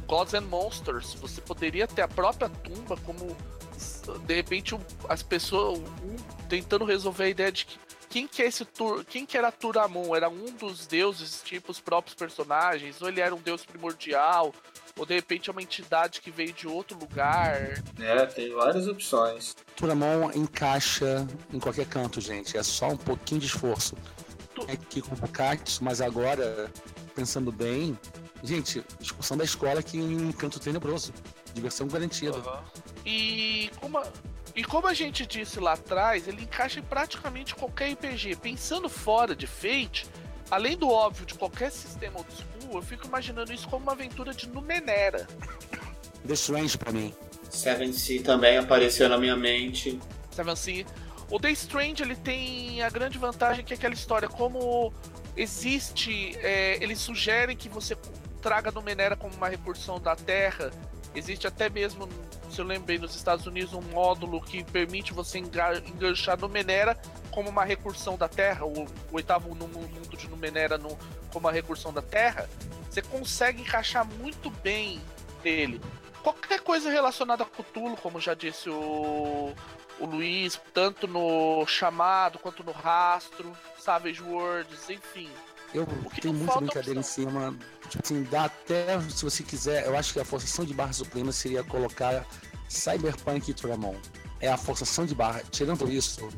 Gods 0.07 0.35
and 0.35 0.43
Monsters, 0.43 1.15
você 1.15 1.41
poderia 1.41 1.87
ter 1.87 2.03
a 2.03 2.09
própria 2.09 2.49
tumba 2.49 2.97
como 2.99 3.37
de 4.27 4.35
repente 4.35 4.79
as 5.09 5.23
pessoas 5.23 5.79
um, 5.79 6.17
tentando 6.49 6.85
resolver 6.85 7.25
a 7.25 7.29
ideia 7.29 7.51
de 7.51 7.67
que 7.67 7.79
quem 8.15 8.29
que 8.29 8.41
é 8.41 8.47
esse 8.47 8.65
Tur, 8.65 9.05
quem 9.05 9.27
que 9.27 9.37
era 9.37 9.51
Turamon? 9.51 10.15
Era 10.15 10.29
um 10.29 10.45
dos 10.53 10.87
deuses, 10.87 11.43
tipo 11.45 11.73
os 11.73 11.81
próprios 11.81 12.15
personagens, 12.15 13.03
ou 13.03 13.09
ele 13.09 13.21
era 13.21 13.35
um 13.35 13.41
deus 13.41 13.65
primordial, 13.65 14.55
ou 14.97 15.05
de 15.05 15.15
repente 15.15 15.51
é 15.51 15.53
uma 15.53 15.61
entidade 15.61 16.21
que 16.21 16.31
veio 16.31 16.53
de 16.53 16.69
outro 16.69 16.97
lugar. 16.97 17.83
É, 17.99 18.25
tem 18.27 18.55
várias 18.55 18.87
opções. 18.87 19.57
Turamon 19.75 20.31
encaixa 20.33 21.27
em 21.53 21.59
qualquer 21.59 21.87
canto, 21.87 22.21
gente. 22.21 22.57
É 22.57 22.63
só 22.63 22.91
um 22.91 22.97
pouquinho 22.97 23.41
de 23.41 23.49
esforço. 23.49 23.97
Tu... 24.55 24.65
É 24.69 24.75
aqui 24.75 25.03
com 25.03 25.17
o 25.17 25.19
Bukatsu, 25.19 25.83
mas 25.83 26.01
agora, 26.01 26.71
pensando 27.17 27.51
bem, 27.51 27.99
gente, 28.45 28.85
discussão 29.01 29.37
da 29.37 29.43
escola 29.43 29.81
aqui 29.81 29.99
em 29.99 30.31
Canto 30.31 30.61
Tenebroso. 30.61 31.13
Diversão 31.53 31.89
garantida. 31.89 32.37
Uhum. 32.37 32.63
E 33.05 33.73
como 33.81 33.99
a 33.99 34.07
e 34.55 34.63
como 34.63 34.87
a 34.87 34.95
gente 34.95 35.27
disse 35.27 35.59
lá 35.59 35.73
atrás, 35.73 36.29
ele 36.29 36.43
encaixa 36.43 36.79
em 36.79 36.83
praticamente 36.83 37.55
qualquer 37.55 37.93
RPG. 37.93 38.37
Pensando 38.37 38.89
fora 38.89 39.35
de 39.35 39.47
Fate, 39.47 40.07
além 40.51 40.77
do 40.77 40.89
óbvio 40.89 41.27
de 41.27 41.35
qualquer 41.35 41.73
sistema 41.73 42.19
old 42.19 42.31
school, 42.33 42.77
eu 42.77 42.83
fico 42.83 43.07
imaginando 43.07 43.53
isso 43.53 43.69
como 43.69 43.83
uma 43.83 43.93
aventura 43.93 44.33
de 44.33 44.49
Numenera. 44.49 45.27
The 46.27 46.35
Strange 46.35 46.79
pra 46.79 46.93
mim. 46.93 47.13
Seven 47.51 47.93
Sea 47.93 48.23
também 48.23 48.57
apareceu 48.57 49.09
na 49.09 49.19
minha 49.19 49.37
mente. 49.37 49.99
Seven 50.31 50.57
Sea. 50.57 50.87
O 51.31 51.41
The 51.41 51.51
Strange 51.51 52.03
ele 52.03 52.15
tem 52.15 52.81
a 52.83 52.91
grande 52.91 53.19
vantagem 53.19 53.65
que 53.65 53.73
é 53.73 53.77
aquela 53.77 53.95
história, 53.95 54.29
como 54.29 54.93
existe, 55.37 56.37
é, 56.39 56.79
eles 56.81 57.01
sugerem 57.01 57.57
que 57.57 57.69
você 57.69 57.97
traga 58.41 58.71
Numenera 58.71 59.17
como 59.17 59.35
uma 59.35 59.49
recursão 59.49 59.99
da 59.99 60.15
Terra. 60.15 60.71
Existe 61.15 61.47
até 61.47 61.69
mesmo 61.69 62.09
se 62.55 62.61
eu 62.61 62.65
lembrei, 62.65 62.99
nos 62.99 63.15
Estados 63.17 63.47
Unidos, 63.47 63.75
um 63.75 63.81
módulo 63.81 64.41
que 64.41 64.63
permite 64.63 65.13
você 65.13 65.39
enganchar 65.39 66.39
Numenera 66.39 66.97
como 67.31 67.51
uma 67.51 67.65
recursão 67.65 68.17
da 68.17 68.29
Terra, 68.29 68.65
o, 68.65 68.85
o 68.85 68.89
oitavo 69.13 69.55
mundo 69.55 70.17
de 70.17 70.29
Numenera 70.29 70.79
no, 70.79 70.97
como 71.33 71.47
uma 71.47 71.53
recursão 71.53 71.93
da 71.93 72.01
Terra, 72.01 72.49
você 72.89 73.03
consegue 73.03 73.63
encaixar 73.63 74.07
muito 74.07 74.51
bem 74.51 75.01
nele. 75.43 75.81
Qualquer 76.23 76.61
coisa 76.61 76.89
relacionada 76.91 77.43
a 77.43 77.47
Cthulhu, 77.47 77.97
como 77.97 78.21
já 78.21 78.35
disse 78.35 78.71
o, 78.71 79.53
o 79.99 80.07
Luiz, 80.07 80.61
tanto 80.73 81.09
no 81.09 81.67
chamado 81.67 82.39
quanto 82.39 82.63
no 82.63 82.73
rastro, 82.73 83.53
Savage 83.77 84.23
Worlds, 84.23 84.89
enfim. 84.89 85.29
Eu 85.75 85.87
tenho 86.23 86.35
muita 86.35 86.61
brincadeira 86.61 87.01
em 87.01 87.03
cima. 87.03 87.55
Tipo 87.91 88.03
assim, 88.05 88.23
dá 88.31 88.45
até, 88.45 89.01
se 89.11 89.25
você 89.25 89.43
quiser, 89.43 89.85
eu 89.87 89.97
acho 89.97 90.13
que 90.13 90.21
a 90.21 90.25
forçação 90.25 90.65
de 90.65 90.73
barra 90.73 90.93
suprema 90.93 91.33
seria 91.33 91.65
colocar 91.65 92.25
Cyberpunk 92.69 93.51
e 93.51 93.55
Turamon. 93.55 93.97
É 94.41 94.49
a 94.49 94.57
forçação 94.57 95.05
de 95.05 95.15
barra. 95.15 95.43
Tirando 95.51 95.91
isso. 95.91 96.29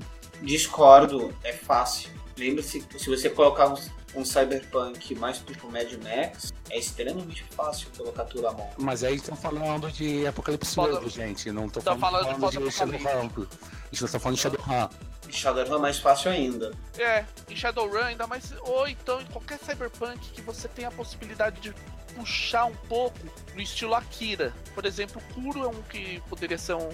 Discordo, 0.43 1.35
é 1.45 1.53
fácil. 1.53 2.11
Lembre-se, 2.39 2.85
se 2.99 3.09
você 3.11 3.31
colocar 3.31 3.69
um, 3.69 3.77
um 4.15 4.25
Cyberpunk 4.25 5.15
mais 5.15 5.39
tipo 5.39 5.71
Mad 5.71 5.91
Max, 6.03 6.53
é 6.71 6.79
extremamente 6.79 7.45
fácil 7.45 7.89
colocar 7.97 8.25
Turamon. 8.25 8.69
Mas 8.79 9.05
aí 9.05 9.17
estão 9.17 9.37
falando 9.37 9.91
de 9.91 10.27
Apocalipse 10.27 10.77
Novo, 10.77 11.09
gente. 11.09 11.51
Não 11.51 11.69
tô 11.69 11.81
falando, 11.81 12.01
falando, 12.01 12.41
falando 12.41 12.65
de 12.65 12.71
Shadowrun. 12.71 13.31
A 13.31 13.95
gente 13.95 14.13
tá 14.13 14.19
falando 14.19 14.37
de 14.37 14.43
Shadowrun. 14.43 14.89
Shadowrun 15.33 15.77
é 15.77 15.79
mais 15.79 15.99
fácil 15.99 16.31
ainda. 16.31 16.73
É, 16.99 17.25
em 17.49 17.57
Shadowrun 17.57 18.05
ainda 18.05 18.27
mais. 18.27 18.53
Ou 18.63 18.87
então 18.89 19.21
em 19.21 19.27
qualquer 19.27 19.59
Cyberpunk 19.59 20.19
que 20.31 20.41
você 20.41 20.69
tem 20.69 20.85
a 20.85 20.91
possibilidade 20.91 21.61
de 21.61 21.75
puxar 22.15 22.65
um 22.65 22.75
pouco 22.89 23.19
no 23.55 23.61
estilo 23.61 23.95
Akira. 23.95 24.53
Por 24.75 24.85
exemplo, 24.87 25.21
Kuro 25.35 25.65
é 25.65 25.69
um 25.69 25.83
que 25.83 26.23
poderia 26.29 26.59
ser 26.59 26.75
um, 26.75 26.91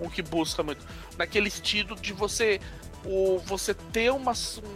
um 0.00 0.08
que 0.08 0.22
busca 0.22 0.62
muito. 0.62 0.86
Naquele 1.16 1.48
estilo 1.48 1.96
de 1.96 2.12
você. 2.12 2.60
O, 3.04 3.38
você 3.38 3.72
ter 3.72 4.10
uma, 4.10 4.32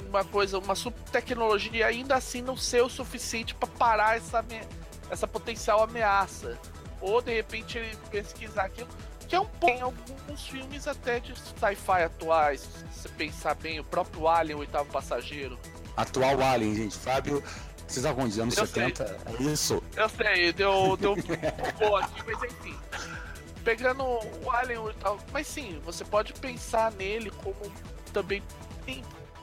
uma 0.09 0.25
coisa, 0.25 0.59
uma 0.59 0.77
subtecnologia 0.77 1.73
e 1.73 1.83
ainda 1.83 2.15
assim 2.15 2.41
não 2.41 2.57
ser 2.57 2.81
o 2.81 2.89
suficiente 2.89 3.57
para 3.57 3.69
parar 3.69 4.17
essa, 4.17 4.45
essa 5.11 5.27
potencial 5.27 5.83
ameaça. 5.83 6.57
Ou 7.01 7.21
de 7.21 7.35
repente 7.35 7.79
ele 7.79 7.97
pesquisar 8.09 8.67
aquilo 8.67 8.89
que 9.31 9.37
é 9.37 9.41
um 9.41 9.47
pouco 9.47 9.77
em 9.77 9.81
alguns 9.81 10.49
filmes 10.49 10.89
até 10.89 11.21
de 11.21 11.33
sci-fi 11.39 12.03
atuais, 12.05 12.63
se 12.63 13.03
você 13.03 13.09
pensar 13.11 13.55
bem, 13.55 13.79
o 13.79 13.85
próprio 13.85 14.27
Alien, 14.27 14.57
o 14.57 14.59
oitavo 14.59 14.91
passageiro. 14.91 15.57
Atual 15.97 16.43
Alien, 16.43 16.75
gente. 16.75 16.99
Fábio, 16.99 17.41
vocês 17.87 18.05
algum 18.05 18.27
dia 18.27 18.43
anos 18.43 18.57
70? 18.57 19.07
Sei. 19.07 19.17
É 19.17 19.43
isso. 19.53 19.81
Eu 19.95 20.09
sei, 20.09 20.53
deu, 20.53 20.97
deu 20.97 21.13
um 21.81 21.97
aqui, 21.97 22.23
mas 22.27 22.43
enfim. 22.43 22.77
Pegando 23.63 24.03
o 24.03 24.51
Alien 24.51 24.91
e 24.91 24.95
tal. 24.95 25.17
Mas 25.33 25.47
sim, 25.47 25.81
você 25.85 26.05
pode 26.05 26.33
pensar 26.33 26.91
nele 26.91 27.31
como 27.31 27.73
também 28.13 28.43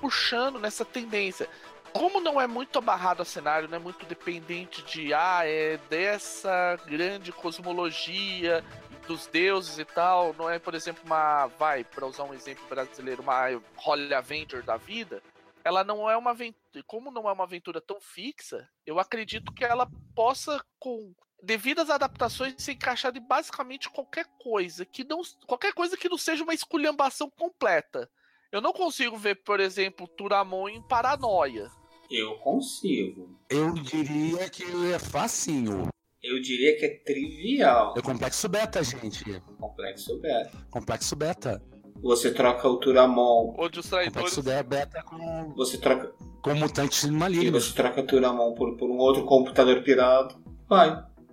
puxando 0.02 0.60
nessa 0.60 0.84
tendência. 0.84 1.48
Como 1.94 2.20
não 2.20 2.42
é 2.42 2.46
muito 2.46 2.78
abarrado 2.78 3.22
a 3.22 3.26
cenário, 3.26 3.70
não 3.70 3.78
é 3.78 3.80
muito 3.80 4.06
dependente 4.06 4.84
de 4.84 5.14
ah, 5.14 5.44
é 5.44 5.80
dessa 5.90 6.78
grande 6.86 7.32
cosmologia 7.32 8.62
dos 9.08 9.26
deuses 9.28 9.80
e 9.80 9.86
tal, 9.86 10.34
não 10.34 10.50
é, 10.50 10.60
por 10.60 10.76
exemplo, 10.76 11.02
uma. 11.06 11.48
Vai, 11.48 11.84
para 11.84 12.06
usar 12.06 12.24
um 12.24 12.34
exemplo 12.34 12.68
brasileiro, 12.68 13.24
uma 13.24 13.50
Holly 13.78 14.14
Avenger 14.14 14.64
da 14.64 14.78
vida. 14.78 15.24
Ela 15.64 15.84
não 15.84 16.10
é 16.10 16.16
uma 16.16 16.32
aventura. 16.32 16.84
Como 16.86 17.12
não 17.12 17.28
é 17.28 17.32
uma 17.32 17.44
aventura 17.44 17.82
tão 17.82 18.00
fixa, 18.00 18.70
eu 18.86 19.00
acredito 19.00 19.52
que 19.52 19.66
ela 19.66 19.90
possa, 20.16 20.64
com 20.80 21.14
devidas 21.42 21.90
adaptações, 21.90 22.56
ser 22.58 22.74
encaixada 22.74 23.18
em 23.18 23.28
basicamente 23.28 23.90
qualquer 23.90 24.26
coisa. 24.40 24.86
que 24.86 25.04
não 25.04 25.22
Qualquer 25.46 25.74
coisa 25.74 25.98
que 25.98 26.10
não 26.10 26.18
seja 26.18 26.44
uma 26.44 26.54
esculhambação 26.54 27.30
completa. 27.30 28.10
Eu 28.52 28.62
não 28.62 28.72
consigo 28.72 29.18
ver, 29.18 29.36
por 29.44 29.60
exemplo, 29.60 30.08
Turamon 30.08 30.70
em 30.70 30.82
paranoia. 30.82 31.70
Eu 32.10 32.38
consigo. 32.38 33.38
Eu 33.50 33.74
diria 33.74 34.50
que 34.50 34.64
é 34.94 34.98
facinho. 34.98 35.90
Eu 36.28 36.42
diria 36.42 36.78
que 36.78 36.86
é 36.86 36.90
trivial. 36.90 37.94
É 37.98 38.02
complexo 38.02 38.50
beta, 38.50 38.84
gente. 38.84 39.24
Complexo 39.60 40.20
beta. 40.20 40.58
Complexo 40.70 41.16
beta. 41.16 41.62
Você 42.02 42.32
troca 42.32 42.68
o 42.68 42.78
Turamon. 42.78 43.56
Onde 43.58 43.80
os 43.80 43.88
traidores. 43.90 44.36
Complexo 44.36 44.68
beta 44.70 45.04
com, 45.04 45.54
Você 45.56 45.78
troca. 45.78 46.12
com 46.44 46.54
mutantes 46.54 47.04
E 47.04 47.12
malignos. 47.12 47.66
você 47.66 47.74
troca 47.74 48.02
o 48.02 48.06
Turamon 48.06 48.54
por, 48.54 48.76
por 48.78 48.90
um 48.90 48.98
outro 48.98 49.24
computador 49.26 49.82
pirado. 49.84 50.36
Vai. 50.68 50.90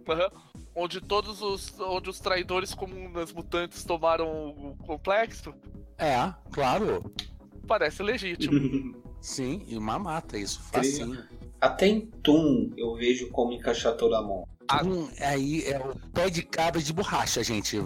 Aham. 0.09 0.31
Onde 0.77 1.01
todos 1.01 1.43
os. 1.43 1.79
Onde 1.81 2.09
os 2.11 2.19
traidores 2.21 2.73
comuns 2.75 3.33
mutantes 3.33 3.85
tomaram 3.85 4.49
o 4.51 4.77
complexo. 4.87 5.53
É, 5.99 6.33
claro. 6.53 7.13
Parece 7.67 8.03
legítimo. 8.03 9.03
Sim, 9.21 9.63
e 9.67 9.77
uma 9.79 9.99
mata 9.99 10.37
isso, 10.37 10.61
facinho. 10.65 11.25
Até 11.65 11.87
em 11.87 12.01
Toon 12.23 12.73
eu 12.77 12.95
vejo 12.95 13.31
como 13.31 13.55
encaixar 13.55 13.97
Turamon. 13.97 14.45
Ah. 14.69 14.85
Hum, 14.85 15.09
aí 15.19 15.65
é 15.65 15.79
o 15.79 15.97
pé 16.11 16.29
de 16.29 16.43
cabra 16.43 16.79
de 16.83 16.93
borracha, 16.93 17.43
gente. 17.43 17.83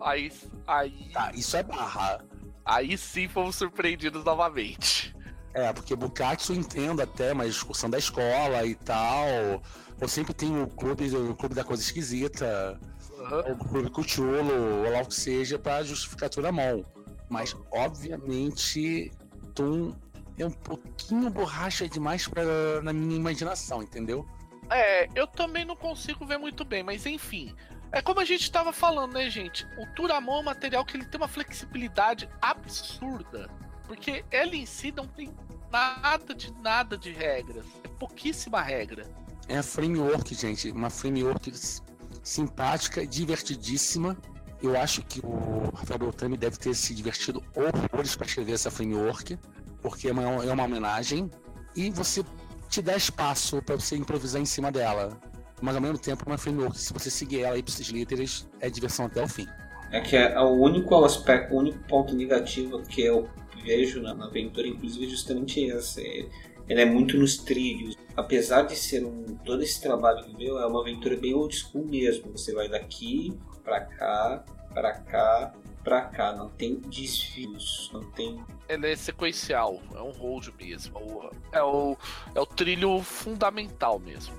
Aí. 0.00 0.32
Aí. 0.66 1.10
Tá, 1.12 1.30
isso 1.34 1.54
é 1.54 1.62
barra. 1.62 2.24
Aí 2.64 2.96
sim 2.96 3.28
fomos 3.28 3.56
surpreendidos 3.56 4.24
novamente. 4.24 5.14
É, 5.52 5.70
porque 5.70 5.94
Bukatsu 5.94 6.54
eu 6.54 6.60
entendo 6.60 7.02
até, 7.02 7.34
mas 7.34 7.48
excursão 7.50 7.90
da 7.90 7.98
escola 7.98 8.64
e 8.64 8.74
tal. 8.74 9.26
Ou 10.00 10.08
sempre 10.08 10.32
tem 10.32 10.58
o 10.62 10.66
clube, 10.66 11.14
o 11.14 11.34
clube 11.34 11.54
da 11.54 11.62
coisa 11.62 11.82
esquisita, 11.82 12.80
Aham. 13.18 13.52
o 13.52 13.56
clube 13.56 13.90
Cuchulo, 13.90 14.82
ou 14.82 14.90
lá 14.90 15.02
o 15.02 15.06
que 15.06 15.14
seja, 15.14 15.58
pra 15.58 15.82
justificar 15.82 16.30
Turamon. 16.30 16.82
Mas, 17.28 17.54
obviamente, 17.70 19.12
Toon 19.54 19.92
é 20.42 20.46
um 20.46 20.50
pouquinho 20.50 21.30
borracha 21.30 21.88
demais 21.88 22.26
pra, 22.26 22.42
na 22.82 22.92
minha 22.92 23.16
imaginação, 23.16 23.82
entendeu? 23.82 24.26
É, 24.70 25.08
eu 25.14 25.26
também 25.26 25.64
não 25.64 25.76
consigo 25.76 26.24
ver 26.24 26.38
muito 26.38 26.64
bem, 26.64 26.82
mas 26.82 27.04
enfim. 27.06 27.54
É 27.92 28.00
como 28.00 28.20
a 28.20 28.24
gente 28.24 28.50
tava 28.50 28.72
falando, 28.72 29.14
né, 29.14 29.28
gente? 29.28 29.66
O 29.76 29.86
Turamon 29.94 30.36
é 30.36 30.40
um 30.40 30.44
material 30.44 30.84
que 30.84 30.96
ele 30.96 31.04
tem 31.04 31.20
uma 31.20 31.26
flexibilidade 31.26 32.28
absurda. 32.40 33.50
Porque 33.86 34.24
ele 34.30 34.58
em 34.58 34.66
si 34.66 34.92
não 34.92 35.08
tem 35.08 35.34
nada 35.72 36.32
de 36.32 36.52
nada 36.60 36.96
de 36.96 37.10
regras. 37.10 37.64
É 37.82 37.88
pouquíssima 37.88 38.62
regra. 38.62 39.04
É 39.48 39.58
a 39.58 39.62
framework, 39.62 40.32
gente. 40.36 40.70
Uma 40.70 40.88
framework 40.88 41.52
simpática, 42.22 43.04
divertidíssima. 43.04 44.16
Eu 44.62 44.78
acho 44.78 45.02
que 45.02 45.20
o 45.24 45.70
Rafael 45.74 45.98
Beltrame 45.98 46.36
deve 46.36 46.56
ter 46.58 46.74
se 46.74 46.94
divertido 46.94 47.42
horrores 47.56 48.14
para 48.14 48.26
escrever 48.26 48.52
essa 48.52 48.70
framework, 48.70 49.36
porque 49.82 50.08
é 50.08 50.12
uma, 50.12 50.44
é 50.44 50.52
uma 50.52 50.64
homenagem. 50.64 51.30
E 51.76 51.90
você 51.90 52.24
te 52.68 52.80
dá 52.82 52.96
espaço 52.96 53.60
para 53.62 53.76
você 53.76 53.96
improvisar 53.96 54.40
em 54.40 54.46
cima 54.46 54.70
dela. 54.70 55.18
Mas 55.60 55.74
ao 55.74 55.80
mesmo 55.82 55.98
tempo, 55.98 56.22
é 56.24 56.30
uma 56.30 56.38
framework, 56.38 56.78
se 56.78 56.92
você 56.92 57.10
seguir 57.10 57.42
ela 57.42 57.58
ipsis 57.58 57.88
literis, 57.88 58.48
é 58.60 58.70
diversão 58.70 59.06
até 59.06 59.22
o 59.22 59.28
fim. 59.28 59.46
É 59.92 60.00
que 60.00 60.16
é 60.16 60.38
o 60.40 60.52
único 60.52 61.04
aspecto, 61.04 61.54
o 61.54 61.58
único 61.58 61.78
ponto 61.86 62.14
negativo 62.14 62.80
que 62.82 63.02
eu 63.02 63.28
vejo 63.64 64.00
na, 64.00 64.12
aventura, 64.24 64.66
inclusive, 64.66 65.06
é 65.06 65.08
justamente 65.08 65.60
esse. 65.60 66.00
É- 66.00 66.26
Ele 66.68 66.80
é 66.82 66.84
muito 66.84 67.18
nos 67.18 67.36
trilhos. 67.36 67.96
Apesar 68.16 68.62
de 68.62 68.76
ser 68.76 69.04
um 69.04 69.24
todo 69.44 69.62
esse 69.62 69.80
trabalho 69.82 70.24
veio, 70.36 70.56
é 70.58 70.66
uma 70.66 70.80
aventura 70.80 71.16
bem 71.16 71.34
old 71.34 71.54
school 71.54 71.84
mesmo. 71.84 72.30
Você 72.30 72.54
vai 72.54 72.68
daqui 72.68 73.36
pra 73.64 73.80
cá, 73.80 74.44
pra 74.72 74.92
cá, 74.92 75.52
pra 75.82 76.02
cá. 76.02 76.32
Não 76.32 76.48
tem 76.48 76.76
desvios, 76.76 77.90
não 77.92 78.02
tem. 78.10 78.42
Ele 78.68 78.92
é 78.92 78.96
sequencial, 78.96 79.80
é 79.94 80.00
um 80.00 80.10
hold 80.10 80.48
mesmo. 80.58 81.30
É 81.52 81.62
o, 81.62 81.96
é 82.34 82.40
o, 82.40 82.46
trilho 82.46 83.00
fundamental 83.02 83.98
mesmo. 83.98 84.34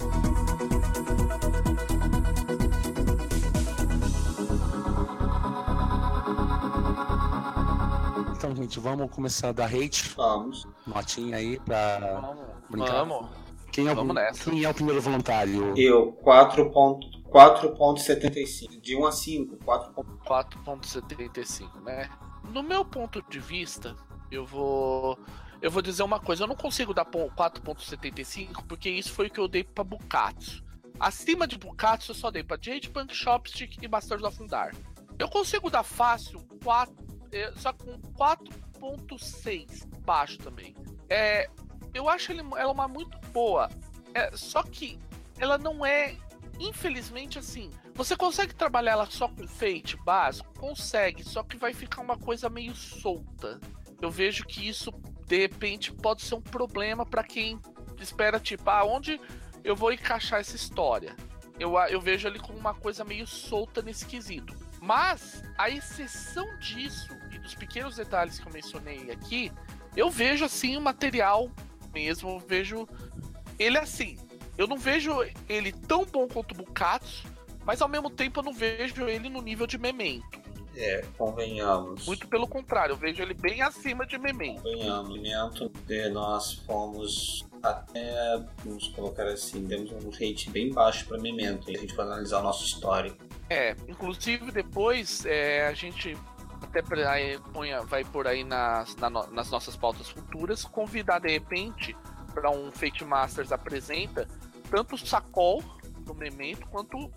Então, 8.35 8.55
gente, 8.55 8.79
vamos 8.79 9.11
começar 9.11 9.49
a 9.49 9.51
dar 9.51 9.65
hate, 9.67 10.09
Vamos. 10.15 10.67
notinha 10.87 11.37
aí 11.37 11.59
pra 11.59 11.99
Vamos, 12.21 12.41
brincar. 12.69 13.03
vamos. 13.05 13.29
Quem 13.71 13.87
é, 13.87 13.93
o, 13.93 14.33
quem 14.43 14.63
é 14.65 14.69
o 14.69 14.73
primeiro 14.73 15.01
voluntário? 15.01 15.77
Eu, 15.77 16.11
4.- 16.23 17.20
4.75. 17.31 18.79
De 18.81 18.95
1 18.95 19.05
a 19.05 19.11
5, 19.11 19.57
4. 19.63 19.93
4.75, 20.25 21.81
né? 21.83 22.09
No 22.51 22.61
meu 22.61 22.83
ponto 22.83 23.21
de 23.29 23.39
vista, 23.39 23.95
eu 24.29 24.45
vou 24.45 25.17
eu 25.61 25.69
vou 25.69 25.81
dizer 25.81 26.01
uma 26.01 26.19
coisa, 26.19 26.43
eu 26.43 26.47
não 26.47 26.55
consigo 26.55 26.91
dar 26.93 27.05
pon- 27.05 27.29
4.75 27.37 28.63
porque 28.67 28.89
isso 28.89 29.11
foi 29.13 29.27
o 29.27 29.29
que 29.29 29.39
eu 29.39 29.47
dei 29.47 29.63
pra 29.63 29.83
Bukatsu. 29.83 30.63
Acima 30.99 31.47
de 31.47 31.57
Bukatsu 31.57 32.11
eu 32.11 32.15
só 32.15 32.31
dei 32.31 32.43
pra 32.43 32.57
Jade 32.59 32.89
Punk 32.89 33.13
Chopstick 33.15 33.77
e 33.81 33.87
Bastardos 33.87 34.25
of 34.27 34.35
Fundar. 34.37 34.75
Eu 35.19 35.29
consigo 35.29 35.69
dar 35.69 35.83
fácil 35.83 36.39
4, 36.63 36.93
eh, 37.31 37.53
só 37.57 37.71
com 37.73 37.95
4.6 38.17 39.85
baixo 40.03 40.39
também. 40.39 40.75
É, 41.07 41.47
eu 41.93 42.09
acho 42.09 42.31
ele, 42.31 42.41
ela 42.57 42.71
uma 42.71 42.87
muito 42.87 43.15
boa. 43.31 43.69
É, 44.15 44.35
só 44.35 44.63
que 44.63 44.97
ela 45.37 45.59
não 45.59 45.85
é, 45.85 46.15
infelizmente, 46.67 47.39
assim. 47.39 47.69
Você 47.95 48.15
consegue 48.15 48.53
trabalhar 48.53 48.93
ela 48.93 49.05
só 49.09 49.27
com 49.27 49.47
fate 49.47 49.97
básico? 49.97 50.53
Consegue, 50.59 51.23
só 51.23 51.43
que 51.43 51.57
vai 51.57 51.73
ficar 51.73 52.01
uma 52.01 52.17
coisa 52.17 52.49
meio 52.49 52.75
solta. 52.75 53.59
Eu 54.01 54.09
vejo 54.09 54.45
que 54.45 54.67
isso, 54.67 54.91
de 55.27 55.39
repente, 55.39 55.91
pode 55.91 56.21
ser 56.21 56.35
um 56.35 56.41
problema 56.41 57.05
pra 57.05 57.23
quem 57.23 57.59
espera, 57.99 58.39
tipo, 58.39 58.69
ah, 58.69 58.83
onde 58.83 59.19
eu 59.63 59.75
vou 59.75 59.91
encaixar 59.91 60.39
essa 60.39 60.55
história? 60.55 61.15
Eu, 61.59 61.77
eu 61.89 62.01
vejo 62.01 62.27
ali 62.27 62.39
como 62.39 62.57
uma 62.57 62.73
coisa 62.73 63.03
meio 63.03 63.27
solta 63.27 63.81
nesse 63.81 64.05
quesito. 64.05 64.55
Mas, 64.81 65.43
a 65.57 65.69
exceção 65.69 66.57
disso 66.57 67.15
e 67.31 67.37
dos 67.37 67.53
pequenos 67.53 67.95
detalhes 67.95 68.39
que 68.39 68.47
eu 68.47 68.51
mencionei 68.51 69.11
aqui, 69.11 69.51
eu 69.95 70.09
vejo 70.09 70.43
assim 70.43 70.75
o 70.75 70.81
material 70.81 71.51
mesmo, 71.93 72.31
eu 72.31 72.39
vejo 72.39 72.87
ele 73.59 73.77
assim. 73.77 74.17
Eu 74.61 74.67
não 74.67 74.77
vejo 74.77 75.11
ele 75.49 75.71
tão 75.71 76.05
bom 76.05 76.27
quanto 76.27 76.51
o 76.51 76.55
Bukatsu, 76.55 77.27
mas 77.65 77.81
ao 77.81 77.89
mesmo 77.89 78.11
tempo 78.11 78.39
eu 78.39 78.43
não 78.43 78.53
vejo 78.53 79.07
ele 79.07 79.27
no 79.27 79.41
nível 79.41 79.65
de 79.65 79.75
Memento. 79.77 80.39
É, 80.75 81.03
convenhamos. 81.17 82.05
Muito 82.05 82.27
pelo 82.27 82.47
contrário, 82.47 82.93
eu 82.93 82.97
vejo 82.97 83.23
ele 83.23 83.33
bem 83.33 83.63
acima 83.63 84.05
de 84.05 84.19
Memento. 84.19 84.61
Convenhamos. 84.61 85.09
Memento, 85.19 85.71
eh, 85.89 86.09
nós 86.09 86.53
fomos 86.53 87.43
até, 87.63 88.39
vamos 88.63 88.87
colocar 88.89 89.25
assim, 89.27 89.65
demos 89.65 89.91
um 89.91 90.09
rate 90.11 90.51
bem 90.51 90.71
baixo 90.71 91.07
para 91.07 91.17
Memento. 91.17 91.67
A 91.69 91.73
gente 91.73 91.95
for 91.95 92.03
analisar 92.03 92.39
o 92.39 92.43
nosso 92.43 92.63
histórico. 92.63 93.17
É, 93.49 93.75
inclusive 93.87 94.51
depois 94.51 95.25
é, 95.25 95.65
a 95.67 95.73
gente 95.73 96.15
até 96.61 96.83
ponha- 97.51 97.81
vai 97.81 98.03
por 98.05 98.27
aí 98.27 98.43
nas, 98.43 98.95
nas 98.95 99.49
nossas 99.49 99.75
pautas 99.75 100.07
futuras, 100.07 100.63
convidar 100.63 101.19
de 101.19 101.29
repente 101.31 101.97
para 102.33 102.49
um 102.49 102.71
Fate 102.71 103.03
Masters 103.03 103.51
apresenta 103.51 104.25
tanto 104.71 104.95
o 104.95 104.97
Sacol 104.97 105.61
do 105.99 106.15
Memento 106.15 106.65
quanto 106.67 107.11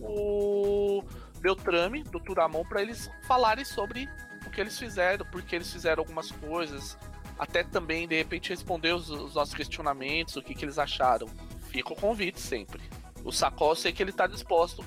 o 0.00 1.02
Beltrame 1.40 2.02
do 2.04 2.20
Turamon 2.20 2.64
para 2.64 2.82
eles 2.82 3.10
falarem 3.26 3.64
sobre 3.64 4.08
o 4.46 4.50
que 4.50 4.60
eles 4.60 4.78
fizeram, 4.78 5.24
porque 5.26 5.56
eles 5.56 5.72
fizeram 5.72 6.02
algumas 6.02 6.30
coisas, 6.30 6.96
até 7.38 7.64
também 7.64 8.06
de 8.06 8.16
repente 8.16 8.50
responder 8.50 8.92
os, 8.94 9.08
os 9.10 9.34
nossos 9.34 9.54
questionamentos, 9.54 10.36
o 10.36 10.42
que, 10.42 10.54
que 10.54 10.64
eles 10.64 10.78
acharam. 10.78 11.26
Fica 11.68 11.92
o 11.92 11.96
convite 11.96 12.40
sempre. 12.40 12.80
O 13.24 13.32
Sacol 13.32 13.70
eu 13.70 13.76
sei 13.76 13.92
que 13.92 14.02
ele 14.02 14.12
tá 14.12 14.26
disposto. 14.26 14.82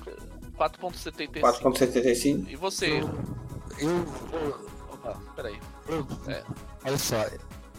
4.75. 0.56 1.40
4.75? 1.40 2.48
E 2.48 2.56
você? 2.56 3.00
Eu 3.00 4.04
vou. 4.04 4.66
Opa, 4.94 5.20
peraí. 5.34 5.58
eu- 5.88 6.06
É. 6.28 6.42
Olha 6.84 6.98
só, 6.98 7.16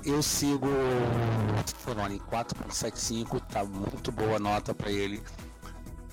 eu 0.06 0.22
sigo 0.22 0.68
o 0.68 1.80
Foroni 1.80 2.20
4.75, 2.20 3.41
tá 3.48 3.64
muito 3.64 4.12
boa 4.12 4.36
a 4.38 4.39
nota 4.39 4.74
pra 4.74 4.91
ele. 4.91 5.22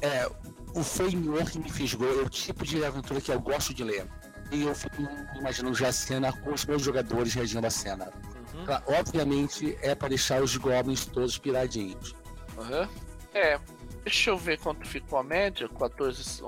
É, 0.01 0.29
o 0.75 0.83
framework 0.83 1.59
me 1.59 1.71
fisgou, 1.71 2.09
é 2.21 2.23
o 2.23 2.29
tipo 2.29 2.65
de 2.65 2.85
aventura 2.85 3.21
que 3.21 3.31
eu 3.31 3.41
gosto 3.41 3.73
de 3.73 3.83
ler. 3.85 4.07
E 4.53 4.63
eu 4.63 4.75
fico 4.75 5.03
imaginando 5.39 5.75
já 5.75 5.89
a 5.89 5.93
cena 5.93 6.33
com 6.33 6.53
os 6.53 6.65
meus 6.67 6.83
jogadores 6.83 7.33
reagindo 7.35 7.67
à 7.67 7.71
cena. 7.71 8.13
Uhum, 8.55 8.65
Claro, 8.67 8.85
Obviamente 8.99 9.77
é 9.83 9.95
pra 9.95 10.09
deixar 10.09 10.43
os 10.43 10.57
goblins 10.57 11.07
todos 11.07 11.39
piradinhos. 11.39 12.15
aham. 12.59 12.89
É, 13.33 13.59
deixa 14.05 14.31
eu 14.31 14.39
ver 14.39 14.59
quanto 14.61 14.87
ficou 14.87 15.19
a 15.19 15.25
média. 15.25 15.69
14. 15.69 16.43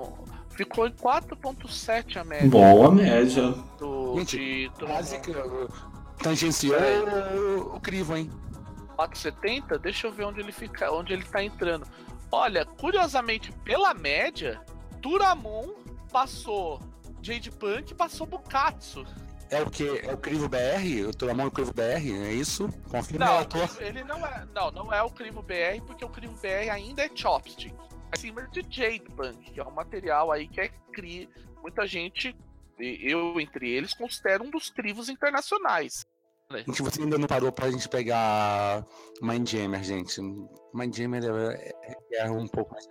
Ficou 0.51 0.87
em 0.87 0.91
4.7 0.91 2.17
a 2.17 2.23
média 2.23 2.49
Boa 2.49 2.89
média. 2.91 3.53
do, 3.77 4.15
Gente, 4.19 4.37
de 4.37 4.69
do 4.79 4.85
Quase 4.87 5.19
que 5.19 5.31
tangenciou 6.17 6.77
o, 6.79 7.75
o 7.75 7.79
crivo, 7.79 8.15
hein? 8.15 8.29
470. 8.95 9.77
Deixa 9.79 10.07
eu 10.07 10.11
ver 10.11 10.25
onde 10.25 10.39
ele 10.39 10.51
fica, 10.51 10.91
onde 10.91 11.13
ele 11.13 11.23
tá 11.23 11.43
entrando. 11.43 11.87
Olha, 12.31 12.65
curiosamente, 12.65 13.51
pela 13.63 13.93
média, 13.93 14.61
Turamon 15.01 15.73
passou 16.11 16.81
Jade 17.21 17.51
Punk 17.51 17.91
e 17.91 17.95
passou 17.95 18.27
Bukatsu. 18.27 19.05
É 19.49 19.61
o 19.61 19.69
que? 19.69 19.87
É 20.05 20.13
o 20.13 20.17
crivo 20.17 20.49
BR? 20.49 21.07
O 21.07 21.13
Turamon 21.13 21.43
é 21.43 21.47
o 21.47 21.51
crivo 21.51 21.73
BR, 21.73 22.11
é 22.25 22.33
isso? 22.33 22.69
Confirma 22.89 23.25
Não, 23.25 23.47
ele 23.79 24.03
não 24.03 24.25
é. 24.25 24.45
Não, 24.53 24.71
não 24.71 24.93
é 24.93 25.01
o 25.01 25.09
Crivo 25.09 25.41
BR, 25.41 25.81
porque 25.85 26.03
o 26.03 26.09
Crivo 26.09 26.33
BR 26.41 26.69
ainda 26.69 27.03
é 27.03 27.09
Chopstick. 27.13 27.73
cima 28.17 28.45
de 28.47 28.65
Jade 28.69 29.09
Punk, 29.15 29.51
que 29.51 29.59
é 29.59 29.63
um 29.63 29.71
material 29.71 30.31
aí 30.31 30.47
que 30.49 30.59
é 30.59 30.69
cri... 30.91 31.29
muita 31.61 31.87
gente, 31.87 32.35
eu 32.79 33.39
entre 33.39 33.69
eles, 33.69 33.93
considero 33.93 34.43
um 34.43 34.49
dos 34.49 34.69
crivos 34.69 35.09
internacionais. 35.09 36.05
Gente, 36.51 36.81
você 36.81 37.01
ainda 37.01 37.17
não 37.17 37.27
parou 37.27 37.51
pra 37.51 37.69
gente 37.69 37.89
pegar 37.89 38.85
Mindjammer, 39.21 39.83
gente. 39.83 40.21
Mindjammer 40.73 41.23
é, 41.23 41.71
é, 41.83 42.25
é 42.25 42.31
um 42.31 42.47
pouco 42.47 42.71
mais 42.71 42.85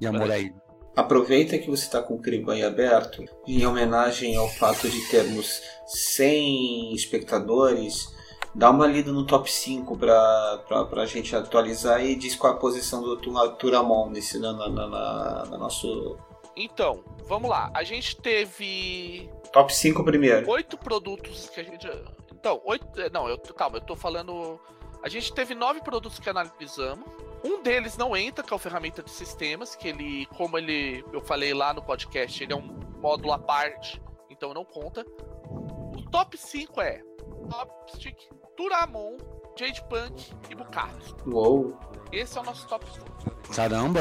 de 0.00 0.06
amor 0.06 0.30
aí. 0.30 0.52
Aproveita 0.94 1.56
que 1.56 1.70
você 1.70 1.84
está 1.84 2.02
com 2.02 2.14
o 2.14 2.20
crivo 2.20 2.50
aí 2.50 2.62
aberto, 2.62 3.24
em 3.46 3.64
homenagem 3.64 4.36
ao 4.36 4.48
fato 4.48 4.90
de 4.90 5.08
termos 5.08 5.62
100 5.86 6.94
espectadores, 6.94 8.12
dá 8.54 8.70
uma 8.70 8.86
lida 8.86 9.10
no 9.10 9.26
top 9.26 9.50
5 9.50 9.96
para 9.96 10.62
a 10.92 11.06
gente 11.06 11.34
atualizar 11.34 12.04
e 12.04 12.14
diz 12.14 12.34
qual 12.34 12.52
a 12.52 12.58
posição 12.58 13.00
do 13.00 13.16
Turamon 13.56 14.10
nesse 14.10 14.38
na, 14.38 14.52
na, 14.52 14.68
na, 14.68 15.44
na, 15.46 15.58
nosso. 15.58 16.18
Então, 16.56 17.04
vamos 17.26 17.48
lá. 17.50 17.70
A 17.74 17.82
gente 17.82 18.16
teve. 18.16 19.30
Top 19.52 19.74
5 19.74 20.04
primeiro. 20.04 20.48
Oito 20.50 20.76
produtos 20.76 21.48
que 21.48 21.60
a 21.60 21.64
gente. 21.64 21.88
Então, 22.32 22.60
oito. 22.64 22.86
Não, 23.12 23.28
eu, 23.28 23.38
calma, 23.38 23.78
eu 23.78 23.80
tô 23.80 23.96
falando. 23.96 24.60
A 25.02 25.08
gente 25.08 25.32
teve 25.32 25.54
nove 25.54 25.80
produtos 25.80 26.18
que 26.18 26.28
analisamos. 26.30 27.06
Um 27.44 27.60
deles 27.60 27.96
não 27.96 28.16
entra, 28.16 28.44
que 28.44 28.52
é 28.52 28.56
o 28.56 28.58
ferramenta 28.58 29.02
de 29.02 29.10
sistemas, 29.10 29.74
que 29.74 29.88
ele, 29.88 30.26
como 30.26 30.56
ele, 30.56 31.04
eu 31.12 31.20
falei 31.20 31.52
lá 31.52 31.74
no 31.74 31.82
podcast, 31.82 32.42
ele 32.42 32.52
é 32.52 32.56
um 32.56 32.80
módulo 33.00 33.32
à 33.32 33.38
parte, 33.38 34.00
então 34.30 34.54
não 34.54 34.64
conta. 34.64 35.04
O 35.48 36.02
top 36.08 36.38
5 36.38 36.80
é 36.80 37.02
Topstick, 37.50 38.28
Turamon, 38.56 39.16
Jade 39.58 39.82
Punk 39.88 40.32
e 40.48 40.54
Bucato. 40.54 41.16
Uou! 41.26 41.76
Esse 42.12 42.38
é 42.38 42.40
o 42.40 42.44
nosso 42.44 42.68
top 42.68 42.86
5. 42.86 43.52
Caramba, 43.54 44.00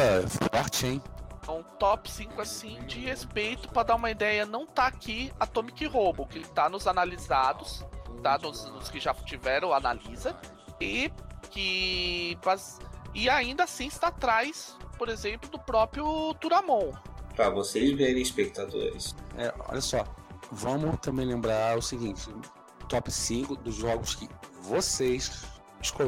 forte, 0.54 0.86
hein? 0.86 1.02
É 1.48 1.52
um 1.52 1.64
top 1.64 2.10
5 2.10 2.42
assim 2.42 2.80
de 2.86 3.00
respeito 3.00 3.68
para 3.70 3.84
dar 3.84 3.96
uma 3.96 4.12
ideia, 4.12 4.46
não 4.46 4.66
tá 4.66 4.88
aqui 4.88 5.34
Atomic 5.39 5.86
Robo, 5.88 6.28
que 6.28 6.39
tá 6.50 6.70
nos 6.70 6.88
analisados, 6.88 7.84
tá 8.22 8.38
nos, 8.38 8.66
nos 8.66 8.89
que 8.89 9.00
já 9.00 9.14
tiveram 9.14 9.74
analisa 9.74 10.36
e 10.80 11.12
que 11.50 12.38
e 13.14 13.30
ainda 13.30 13.64
assim 13.66 13.88
está 13.88 14.08
atrás, 14.08 14.78
por 14.98 15.10
exemplo, 15.10 15.50
do 15.50 15.60
próprio 15.60 16.34
Turamon. 16.36 16.92
Para 17.36 17.50
vocês 17.50 17.92
verem, 17.98 18.22
espectadores. 18.22 19.16
É, 19.38 19.54
olha 19.68 19.82
só, 19.82 20.06
vamos 20.52 21.00
também 21.00 21.26
lembrar 21.26 21.78
o 21.78 21.82
seguinte: 21.82 22.30
top 22.88 23.12
5 23.12 23.56
dos 23.56 23.76
jogos 23.76 24.16
que 24.16 24.30
vocês 24.62 25.44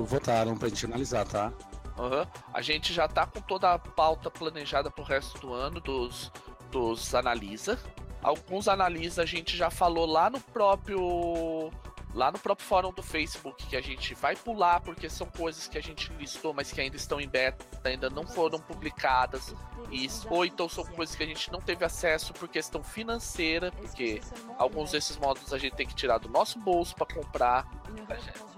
votaram 0.07 0.55
para 0.55 0.67
a 0.67 0.69
gente 0.69 0.85
analisar, 0.85 1.25
tá? 1.25 1.51
Uhum. 1.97 2.25
A 2.53 2.61
gente 2.61 2.93
já 2.93 3.07
tá 3.07 3.25
com 3.25 3.39
toda 3.41 3.73
a 3.73 3.79
pauta 3.79 4.29
planejada 4.29 4.89
pro 4.89 5.03
resto 5.03 5.39
do 5.39 5.53
ano 5.53 5.79
dos, 5.79 6.31
dos 6.71 7.13
analisa. 7.13 7.79
Alguns 8.21 8.67
analisa 8.67 9.23
a 9.23 9.25
gente 9.25 9.55
já 9.55 9.69
falou 9.69 10.05
lá 10.05 10.29
no 10.29 10.39
próprio 10.39 11.71
lá 12.13 12.31
no 12.31 12.37
próprio 12.37 12.67
fórum 12.67 12.93
do 12.93 13.01
Facebook, 13.01 13.65
que 13.65 13.75
a 13.75 13.81
gente 13.81 14.13
vai 14.13 14.35
pular 14.35 14.79
porque 14.81 15.09
são 15.09 15.27
coisas 15.27 15.67
que 15.67 15.77
a 15.77 15.81
gente 15.81 16.13
listou, 16.13 16.53
mas 16.53 16.71
que 16.71 16.79
ainda 16.79 16.95
estão 16.95 17.19
em 17.19 17.27
beta, 17.27 17.65
ainda 17.83 18.09
não 18.09 18.27
foram 18.27 18.59
publicadas, 18.59 19.53
e, 19.91 20.07
ou 20.29 20.45
então 20.45 20.69
são 20.69 20.85
coisas 20.85 21.15
que 21.15 21.23
a 21.23 21.25
gente 21.25 21.51
não 21.51 21.59
teve 21.59 21.83
acesso 21.83 22.33
por 22.33 22.47
questão 22.47 22.83
financeira, 22.83 23.71
porque 23.71 24.21
alguns 24.57 24.91
desses 24.91 25.17
módulos 25.17 25.53
a 25.53 25.57
gente 25.57 25.75
tem 25.75 25.87
que 25.87 25.95
tirar 25.95 26.19
do 26.19 26.29
nosso 26.29 26.59
bolso 26.59 26.95
para 26.95 27.13
comprar. 27.13 27.67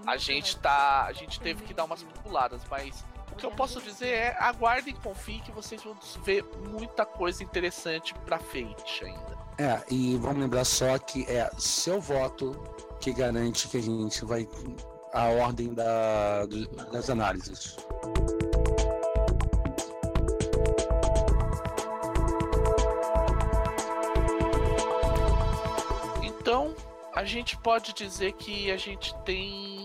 A 0.06 0.16
gente 0.16 0.56
tá, 0.58 1.04
a 1.04 1.12
gente 1.12 1.40
teve 1.40 1.64
que 1.64 1.72
dar 1.72 1.84
umas 1.84 2.02
puladas, 2.02 2.62
mas 2.70 3.04
que 3.36 3.44
eu 3.44 3.50
posso 3.50 3.80
dizer 3.80 4.08
é 4.08 4.36
aguardem 4.38 4.94
e 4.94 4.96
confiem 4.96 5.40
que 5.40 5.52
vocês 5.52 5.82
vão 5.82 5.96
ver 6.24 6.44
muita 6.68 7.04
coisa 7.04 7.42
interessante 7.42 8.14
para 8.24 8.38
Fate 8.38 9.04
ainda. 9.04 9.36
É, 9.58 9.82
e 9.90 10.16
vamos 10.16 10.38
lembrar 10.38 10.64
só 10.64 10.98
que 10.98 11.24
é 11.30 11.50
seu 11.58 12.00
voto 12.00 12.52
que 13.00 13.12
garante 13.12 13.68
que 13.68 13.76
a 13.78 13.82
gente 13.82 14.24
vai 14.24 14.46
a 15.12 15.28
ordem 15.28 15.72
da, 15.72 16.44
das 16.92 17.08
análises. 17.08 17.76
Então, 26.22 26.74
a 27.14 27.24
gente 27.24 27.56
pode 27.56 27.94
dizer 27.94 28.32
que 28.32 28.70
a 28.70 28.76
gente 28.76 29.14
tem 29.24 29.75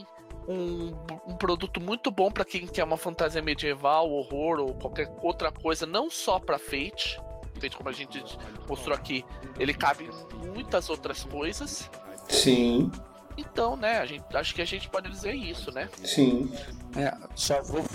um, 0.51 0.93
um 1.27 1.35
produto 1.35 1.79
muito 1.79 2.11
bom 2.11 2.31
para 2.31 2.45
quem 2.45 2.67
quer 2.67 2.83
uma 2.83 2.97
fantasia 2.97 3.41
medieval, 3.41 4.09
horror 4.11 4.59
ou 4.59 4.73
qualquer 4.73 5.09
outra 5.21 5.51
coisa, 5.51 5.85
não 5.85 6.09
só 6.09 6.39
para 6.39 6.59
Fate. 6.59 7.19
Fate, 7.59 7.77
como 7.77 7.89
a 7.89 7.93
gente 7.93 8.23
mostrou 8.67 8.95
aqui, 8.95 9.25
ele 9.59 9.73
cabe 9.73 10.09
em 10.43 10.47
muitas 10.47 10.89
outras 10.89 11.23
coisas. 11.23 11.89
Sim. 12.27 12.91
Então, 13.37 13.75
né, 13.75 13.99
a 13.99 14.05
gente, 14.05 14.23
acho 14.35 14.53
que 14.53 14.61
a 14.61 14.65
gente 14.65 14.89
pode 14.89 15.09
dizer 15.09 15.33
isso, 15.33 15.71
né? 15.71 15.89
Sim. 16.03 16.51
É, 16.95 17.15
só 17.35 17.61
vou. 17.61 17.85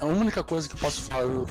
A 0.00 0.06
única 0.06 0.44
coisa 0.44 0.68
que 0.68 0.74
eu 0.74 0.78
posso 0.78 1.02
falar 1.02 1.46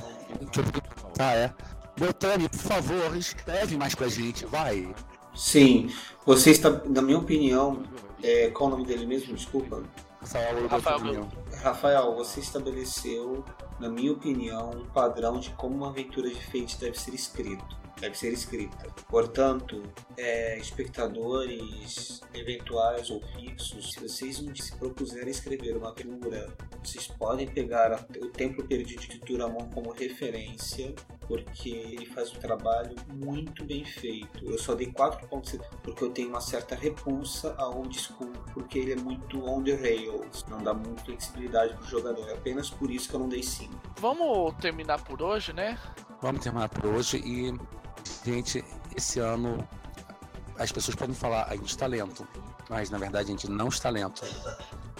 que 0.51 0.59
eu 0.59 0.65
tá, 1.13 1.33
é. 1.33 1.53
Botani, 1.97 2.49
por 2.49 2.59
favor, 2.59 3.15
escreve 3.15 3.77
mais 3.77 3.95
pra 3.95 4.07
gente, 4.07 4.45
vai. 4.45 4.93
Sim. 5.33 5.89
Você 6.25 6.51
está, 6.51 6.69
na 6.85 7.01
minha 7.01 7.17
opinião, 7.17 7.83
é, 8.21 8.49
qual 8.49 8.67
o 8.67 8.71
nome 8.71 8.85
dele 8.85 9.05
mesmo? 9.05 9.33
Desculpa. 9.33 9.83
Rafael, 10.25 10.67
Rafael, 10.67 11.29
Rafael, 11.61 12.15
você 12.15 12.39
estabeleceu, 12.39 13.45
na 13.79 13.87
minha 13.89 14.11
opinião, 14.11 14.71
um 14.71 14.85
padrão 14.85 15.39
de 15.39 15.51
como 15.51 15.75
uma 15.75 15.89
aventura 15.89 16.27
de 16.27 16.43
Fate 16.43 16.79
deve 16.79 16.99
ser 16.99 17.13
escrito 17.13 17.84
deve 17.99 18.17
ser 18.17 18.31
escrita. 18.33 18.87
Portanto, 19.09 19.81
é, 20.17 20.57
espectadores 20.57 22.21
eventuais 22.33 23.09
ou 23.09 23.21
fixos, 23.21 23.93
se 23.93 23.99
vocês 23.99 24.43
se 24.55 24.75
propuserem 24.77 25.29
escrever 25.29 25.77
uma 25.77 25.89
aventura, 25.89 26.53
vocês 26.83 27.07
podem 27.07 27.47
pegar 27.47 28.05
o 28.21 28.29
Templo 28.29 28.65
Perdido 28.65 29.01
de 29.01 29.19
Turamon 29.19 29.69
como 29.73 29.91
referência, 29.91 30.93
porque 31.27 31.69
ele 31.69 32.05
faz 32.05 32.31
um 32.31 32.39
trabalho 32.39 32.95
muito 33.13 33.63
bem 33.65 33.83
feito. 33.83 34.45
Eu 34.45 34.57
só 34.59 34.75
dei 34.75 34.91
4 34.91 35.27
pontos 35.27 35.57
porque 35.81 36.03
eu 36.03 36.11
tenho 36.11 36.29
uma 36.29 36.41
certa 36.41 36.75
repulsa 36.75 37.55
a 37.57 37.67
old 37.67 37.97
school, 37.97 38.31
porque 38.53 38.77
ele 38.77 38.93
é 38.93 38.95
muito 38.95 39.43
on 39.43 39.63
the 39.63 39.73
rails, 39.73 40.45
não 40.49 40.61
dá 40.61 40.73
muita 40.73 41.03
flexibilidade 41.05 41.73
para 41.73 41.83
o 41.83 41.87
jogador. 41.87 42.29
É 42.29 42.33
apenas 42.33 42.69
por 42.69 42.91
isso 42.91 43.09
que 43.09 43.15
eu 43.15 43.19
não 43.19 43.29
dei 43.29 43.41
5. 43.41 43.73
Vamos 43.99 44.53
terminar 44.55 45.03
por 45.03 45.21
hoje, 45.21 45.53
né? 45.53 45.79
Vamos 46.21 46.43
terminar 46.43 46.69
por 46.69 46.85
hoje 46.85 47.17
e 47.17 47.53
Gente, 48.23 48.63
esse 48.95 49.19
ano 49.19 49.67
as 50.57 50.71
pessoas 50.71 50.95
podem 50.95 51.15
falar, 51.15 51.45
a 51.49 51.55
gente 51.55 51.69
está 51.69 51.85
lento, 51.85 52.27
mas 52.69 52.89
na 52.89 52.97
verdade 52.97 53.27
a 53.27 53.31
gente 53.31 53.49
não 53.49 53.67
está 53.67 53.89
lento. 53.89 54.23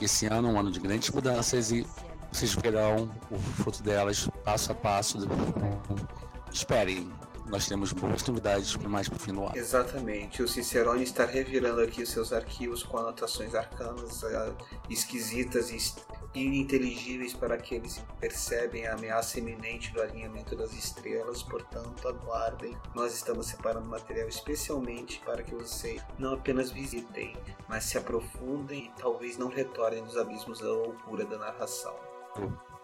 Esse 0.02 0.26
ano 0.26 0.50
é 0.50 0.52
um 0.52 0.60
ano 0.60 0.72
de 0.72 0.80
grandes 0.80 1.10
mudanças 1.10 1.72
e 1.72 1.88
vocês 2.32 2.54
verão 2.54 3.10
o 3.32 3.40
fruto 3.40 3.82
delas 3.82 4.30
passo 4.44 4.72
a 4.72 4.76
passo. 4.76 5.20
Esperem, 6.52 7.10
nós 7.48 7.68
temos 7.68 7.94
boas 7.94 8.26
novidades 8.26 8.76
mais 8.78 9.08
para 9.08 9.16
o 9.16 9.20
fim 9.20 9.34
do 9.34 9.44
ano. 9.44 9.56
Exatamente. 9.56 10.44
O 10.44 10.48
Cicerone 10.48 11.04
está 11.04 11.26
revirando 11.26 11.82
aqui 11.82 12.04
os 12.04 12.10
seus 12.10 12.34
arquivos 12.34 12.84
com 12.84 12.98
anotações 12.98 13.56
arcanas 13.56 14.24
uh, 14.24 14.56
esquisitas 14.90 15.70
e 15.70 15.78
ininteligíveis 16.40 17.34
para 17.34 17.56
aqueles 17.56 17.98
que 17.98 18.14
percebem 18.20 18.88
a 18.88 18.94
ameaça 18.94 19.40
iminente 19.40 19.92
do 19.92 20.02
alinhamento 20.02 20.56
das 20.56 20.74
estrelas, 20.74 21.44
portanto, 21.44 22.08
aguardem. 22.08 22.78
Nós 22.94 23.14
estamos 23.14 23.48
separando 23.48 23.88
material 23.88 24.28
especialmente 24.28 25.20
para 25.26 25.44
que 25.44 25.54
vocês 25.54 26.02
não 26.18 26.34
apenas 26.34 26.72
visitem, 26.72 27.36
mas 27.68 27.86
se 27.86 27.98
aprofundem 27.98 28.86
e 28.86 29.02
talvez 29.02 29.38
não 29.38 29.48
retornem 29.48 30.04
dos 30.04 30.18
abismos 30.18 30.60
da 30.60 30.70
loucura 30.70 31.26
da 31.26 31.38
narração. 31.38 31.96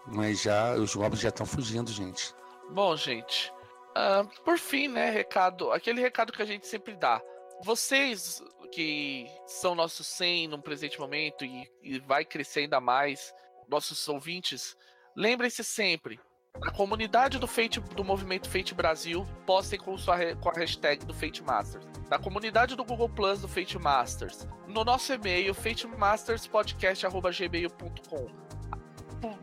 Mas 0.08 0.42
já 0.42 0.74
os 0.76 0.96
goblins 0.96 1.22
já 1.22 1.30
estão 1.30 1.46
fugindo, 1.46 1.92
gente. 1.92 2.34
Bom, 2.70 2.96
gente, 2.96 3.52
uh, 3.92 4.28
por 4.44 4.58
fim, 4.58 4.88
né, 4.88 5.10
recado, 5.10 5.72
aquele 5.72 6.02
recado 6.02 6.32
que 6.32 6.42
a 6.42 6.46
gente 6.46 6.68
sempre 6.68 6.96
dá. 6.96 7.22
Vocês 7.64 8.42
que 8.72 9.28
são 9.46 9.76
nossos 9.76 10.08
100 10.08 10.48
num 10.48 10.62
presente 10.62 11.00
momento 11.00 11.44
e, 11.44 11.70
e 11.84 12.00
vai 12.00 12.24
crescer 12.24 12.62
ainda 12.62 12.80
mais, 12.80 13.34
nossos 13.72 14.08
ouvintes, 14.10 14.76
lembrem-se 15.16 15.64
sempre, 15.64 16.20
a 16.62 16.70
comunidade 16.70 17.40
do 17.40 17.48
Fate, 17.48 17.80
do 17.80 18.04
movimento 18.04 18.50
Fate 18.50 18.76
Brasil, 18.76 19.26
postem 19.48 19.80
com, 19.80 19.98
sua, 19.98 20.36
com 20.36 20.50
a 20.50 20.54
hashtag 20.54 21.06
do 21.06 21.14
Fate 21.14 21.42
Masters. 21.42 21.88
Na 22.10 22.20
comunidade 22.20 22.76
do 22.76 22.84
Google 22.84 23.08
Plus 23.08 23.40
do 23.40 23.48
Fate 23.48 23.80
Masters. 23.80 24.46
No 24.68 24.84
nosso 24.84 25.14
e-mail, 25.14 25.54
fatemasterspodcast.gmail.com. 25.54 28.42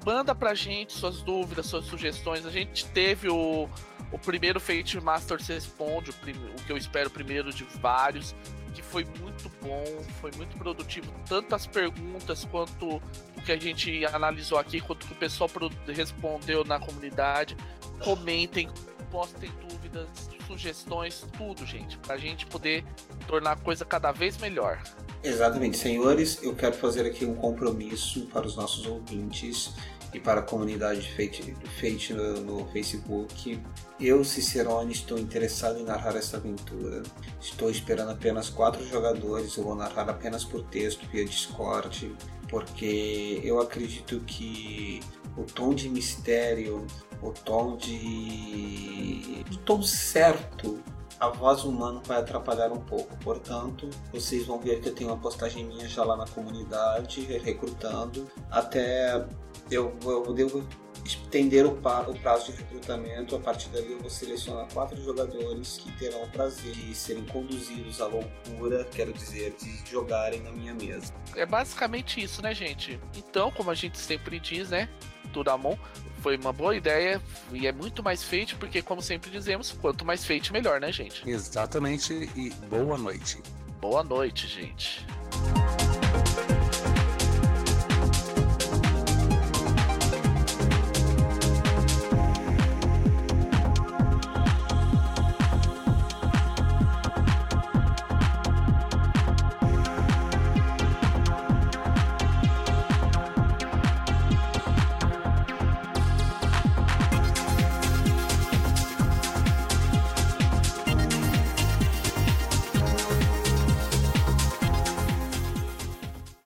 Manda 0.04 0.34
pra 0.34 0.52
gente 0.54 0.92
suas 0.92 1.22
dúvidas, 1.22 1.64
suas 1.66 1.86
sugestões. 1.86 2.44
A 2.44 2.50
gente 2.50 2.84
teve 2.90 3.30
o, 3.30 3.66
o 4.12 4.18
primeiro 4.18 4.60
Fate 4.60 5.00
Masters 5.00 5.48
Responde, 5.48 6.10
o, 6.10 6.14
prim, 6.14 6.34
o 6.34 6.56
que 6.64 6.70
eu 6.70 6.76
espero 6.76 7.08
primeiro 7.08 7.50
de 7.52 7.64
vários 7.64 8.34
que 8.78 8.82
foi 8.82 9.04
muito 9.20 9.50
bom, 9.60 9.84
foi 10.20 10.30
muito 10.36 10.56
produtivo, 10.56 11.12
tanto 11.28 11.52
as 11.52 11.66
perguntas 11.66 12.44
quanto 12.44 13.02
o 13.36 13.42
que 13.44 13.50
a 13.50 13.56
gente 13.56 14.06
analisou 14.06 14.56
aqui, 14.56 14.80
quanto 14.80 15.02
o 15.02 15.06
que 15.08 15.12
o 15.14 15.16
pessoal 15.16 15.50
respondeu 15.88 16.64
na 16.64 16.78
comunidade. 16.78 17.56
comentem, 17.98 18.68
postem 19.10 19.50
dúvidas, 19.68 20.06
sugestões, 20.46 21.26
tudo, 21.36 21.66
gente, 21.66 21.98
pra 21.98 22.16
gente 22.16 22.46
poder 22.46 22.84
tornar 23.26 23.52
a 23.52 23.56
coisa 23.56 23.84
cada 23.84 24.12
vez 24.12 24.38
melhor. 24.38 24.80
Exatamente, 25.24 25.76
senhores, 25.76 26.40
eu 26.40 26.54
quero 26.54 26.74
fazer 26.74 27.04
aqui 27.04 27.24
um 27.24 27.34
compromisso 27.34 28.26
para 28.26 28.46
os 28.46 28.54
nossos 28.54 28.86
ouvintes 28.86 29.72
e 30.12 30.18
para 30.18 30.40
a 30.40 30.42
comunidade 30.42 31.12
feita 31.12 31.38
no, 32.40 32.66
Facebook. 32.68 33.60
Eu, 34.00 34.24
Cicerone, 34.24 34.92
estou 34.92 35.18
interessado 35.18 35.78
em 35.78 35.84
narrar 35.84 36.16
essa 36.16 36.36
aventura. 36.36 37.02
Estou 37.40 37.70
esperando 37.70 38.10
apenas 38.12 38.48
quatro 38.48 38.84
jogadores. 38.86 39.56
Eu 39.56 39.64
vou 39.64 39.74
narrar 39.74 40.08
apenas 40.08 40.44
por 40.44 40.62
texto 40.64 41.06
via 41.10 41.24
Discord, 41.24 42.14
porque 42.48 43.40
eu 43.44 43.60
acredito 43.60 44.20
que 44.20 45.00
o 45.36 45.44
tom 45.44 45.74
de 45.74 45.88
mistério, 45.88 46.86
o 47.22 47.30
tom 47.30 47.76
de. 47.76 49.44
o 49.52 49.56
tom 49.58 49.82
certo 49.82 50.80
a 51.20 51.28
voz 51.28 51.64
humana 51.64 52.00
vai 52.04 52.18
atrapalhar 52.18 52.72
um 52.72 52.80
pouco. 52.80 53.16
Portanto, 53.18 53.88
vocês 54.12 54.46
vão 54.46 54.58
ver 54.58 54.80
que 54.80 54.88
eu 54.88 54.94
tenho 54.94 55.10
uma 55.10 55.18
postagem 55.18 55.64
minha 55.64 55.88
já 55.88 56.04
lá 56.04 56.16
na 56.16 56.26
comunidade, 56.26 57.22
recrutando. 57.38 58.26
Até 58.50 59.24
eu, 59.70 59.94
eu 60.04 60.32
devo 60.32 60.66
estender 61.04 61.66
o, 61.66 61.70
o, 61.70 62.18
prazo 62.20 62.52
de 62.52 62.58
recrutamento. 62.58 63.36
A 63.36 63.40
partir 63.40 63.68
dali, 63.70 63.92
eu 63.92 63.98
vou 63.98 64.10
selecionar 64.10 64.66
quatro 64.72 65.02
jogadores 65.02 65.78
que 65.78 65.90
terão 65.98 66.22
o 66.24 66.28
prazer 66.30 66.72
de 66.72 66.94
serem 66.94 67.24
conduzidos 67.26 68.00
à 68.00 68.06
loucura, 68.06 68.84
quero 68.92 69.12
dizer, 69.12 69.54
de 69.58 69.90
jogarem 69.90 70.40
na 70.40 70.50
minha 70.50 70.74
mesa. 70.74 71.12
É 71.34 71.46
basicamente 71.46 72.22
isso, 72.22 72.42
né, 72.42 72.54
gente? 72.54 73.00
Então, 73.16 73.50
como 73.50 73.70
a 73.70 73.74
gente 73.74 73.98
sempre 73.98 74.38
diz, 74.38 74.70
né? 74.70 74.88
Turamon, 75.32 75.76
foi 76.22 76.36
uma 76.36 76.52
boa 76.52 76.74
ideia 76.74 77.22
e 77.52 77.66
é 77.66 77.72
muito 77.72 78.02
mais 78.02 78.22
feito 78.22 78.56
porque, 78.56 78.82
como 78.82 79.02
sempre 79.02 79.30
dizemos, 79.30 79.72
quanto 79.72 80.04
mais 80.04 80.24
feito, 80.24 80.52
melhor, 80.52 80.80
né, 80.80 80.90
gente? 80.90 81.28
Exatamente, 81.28 82.12
e 82.34 82.50
boa 82.68 82.96
noite. 82.96 83.42
Boa 83.80 84.02
noite, 84.02 84.46
gente. 84.46 85.06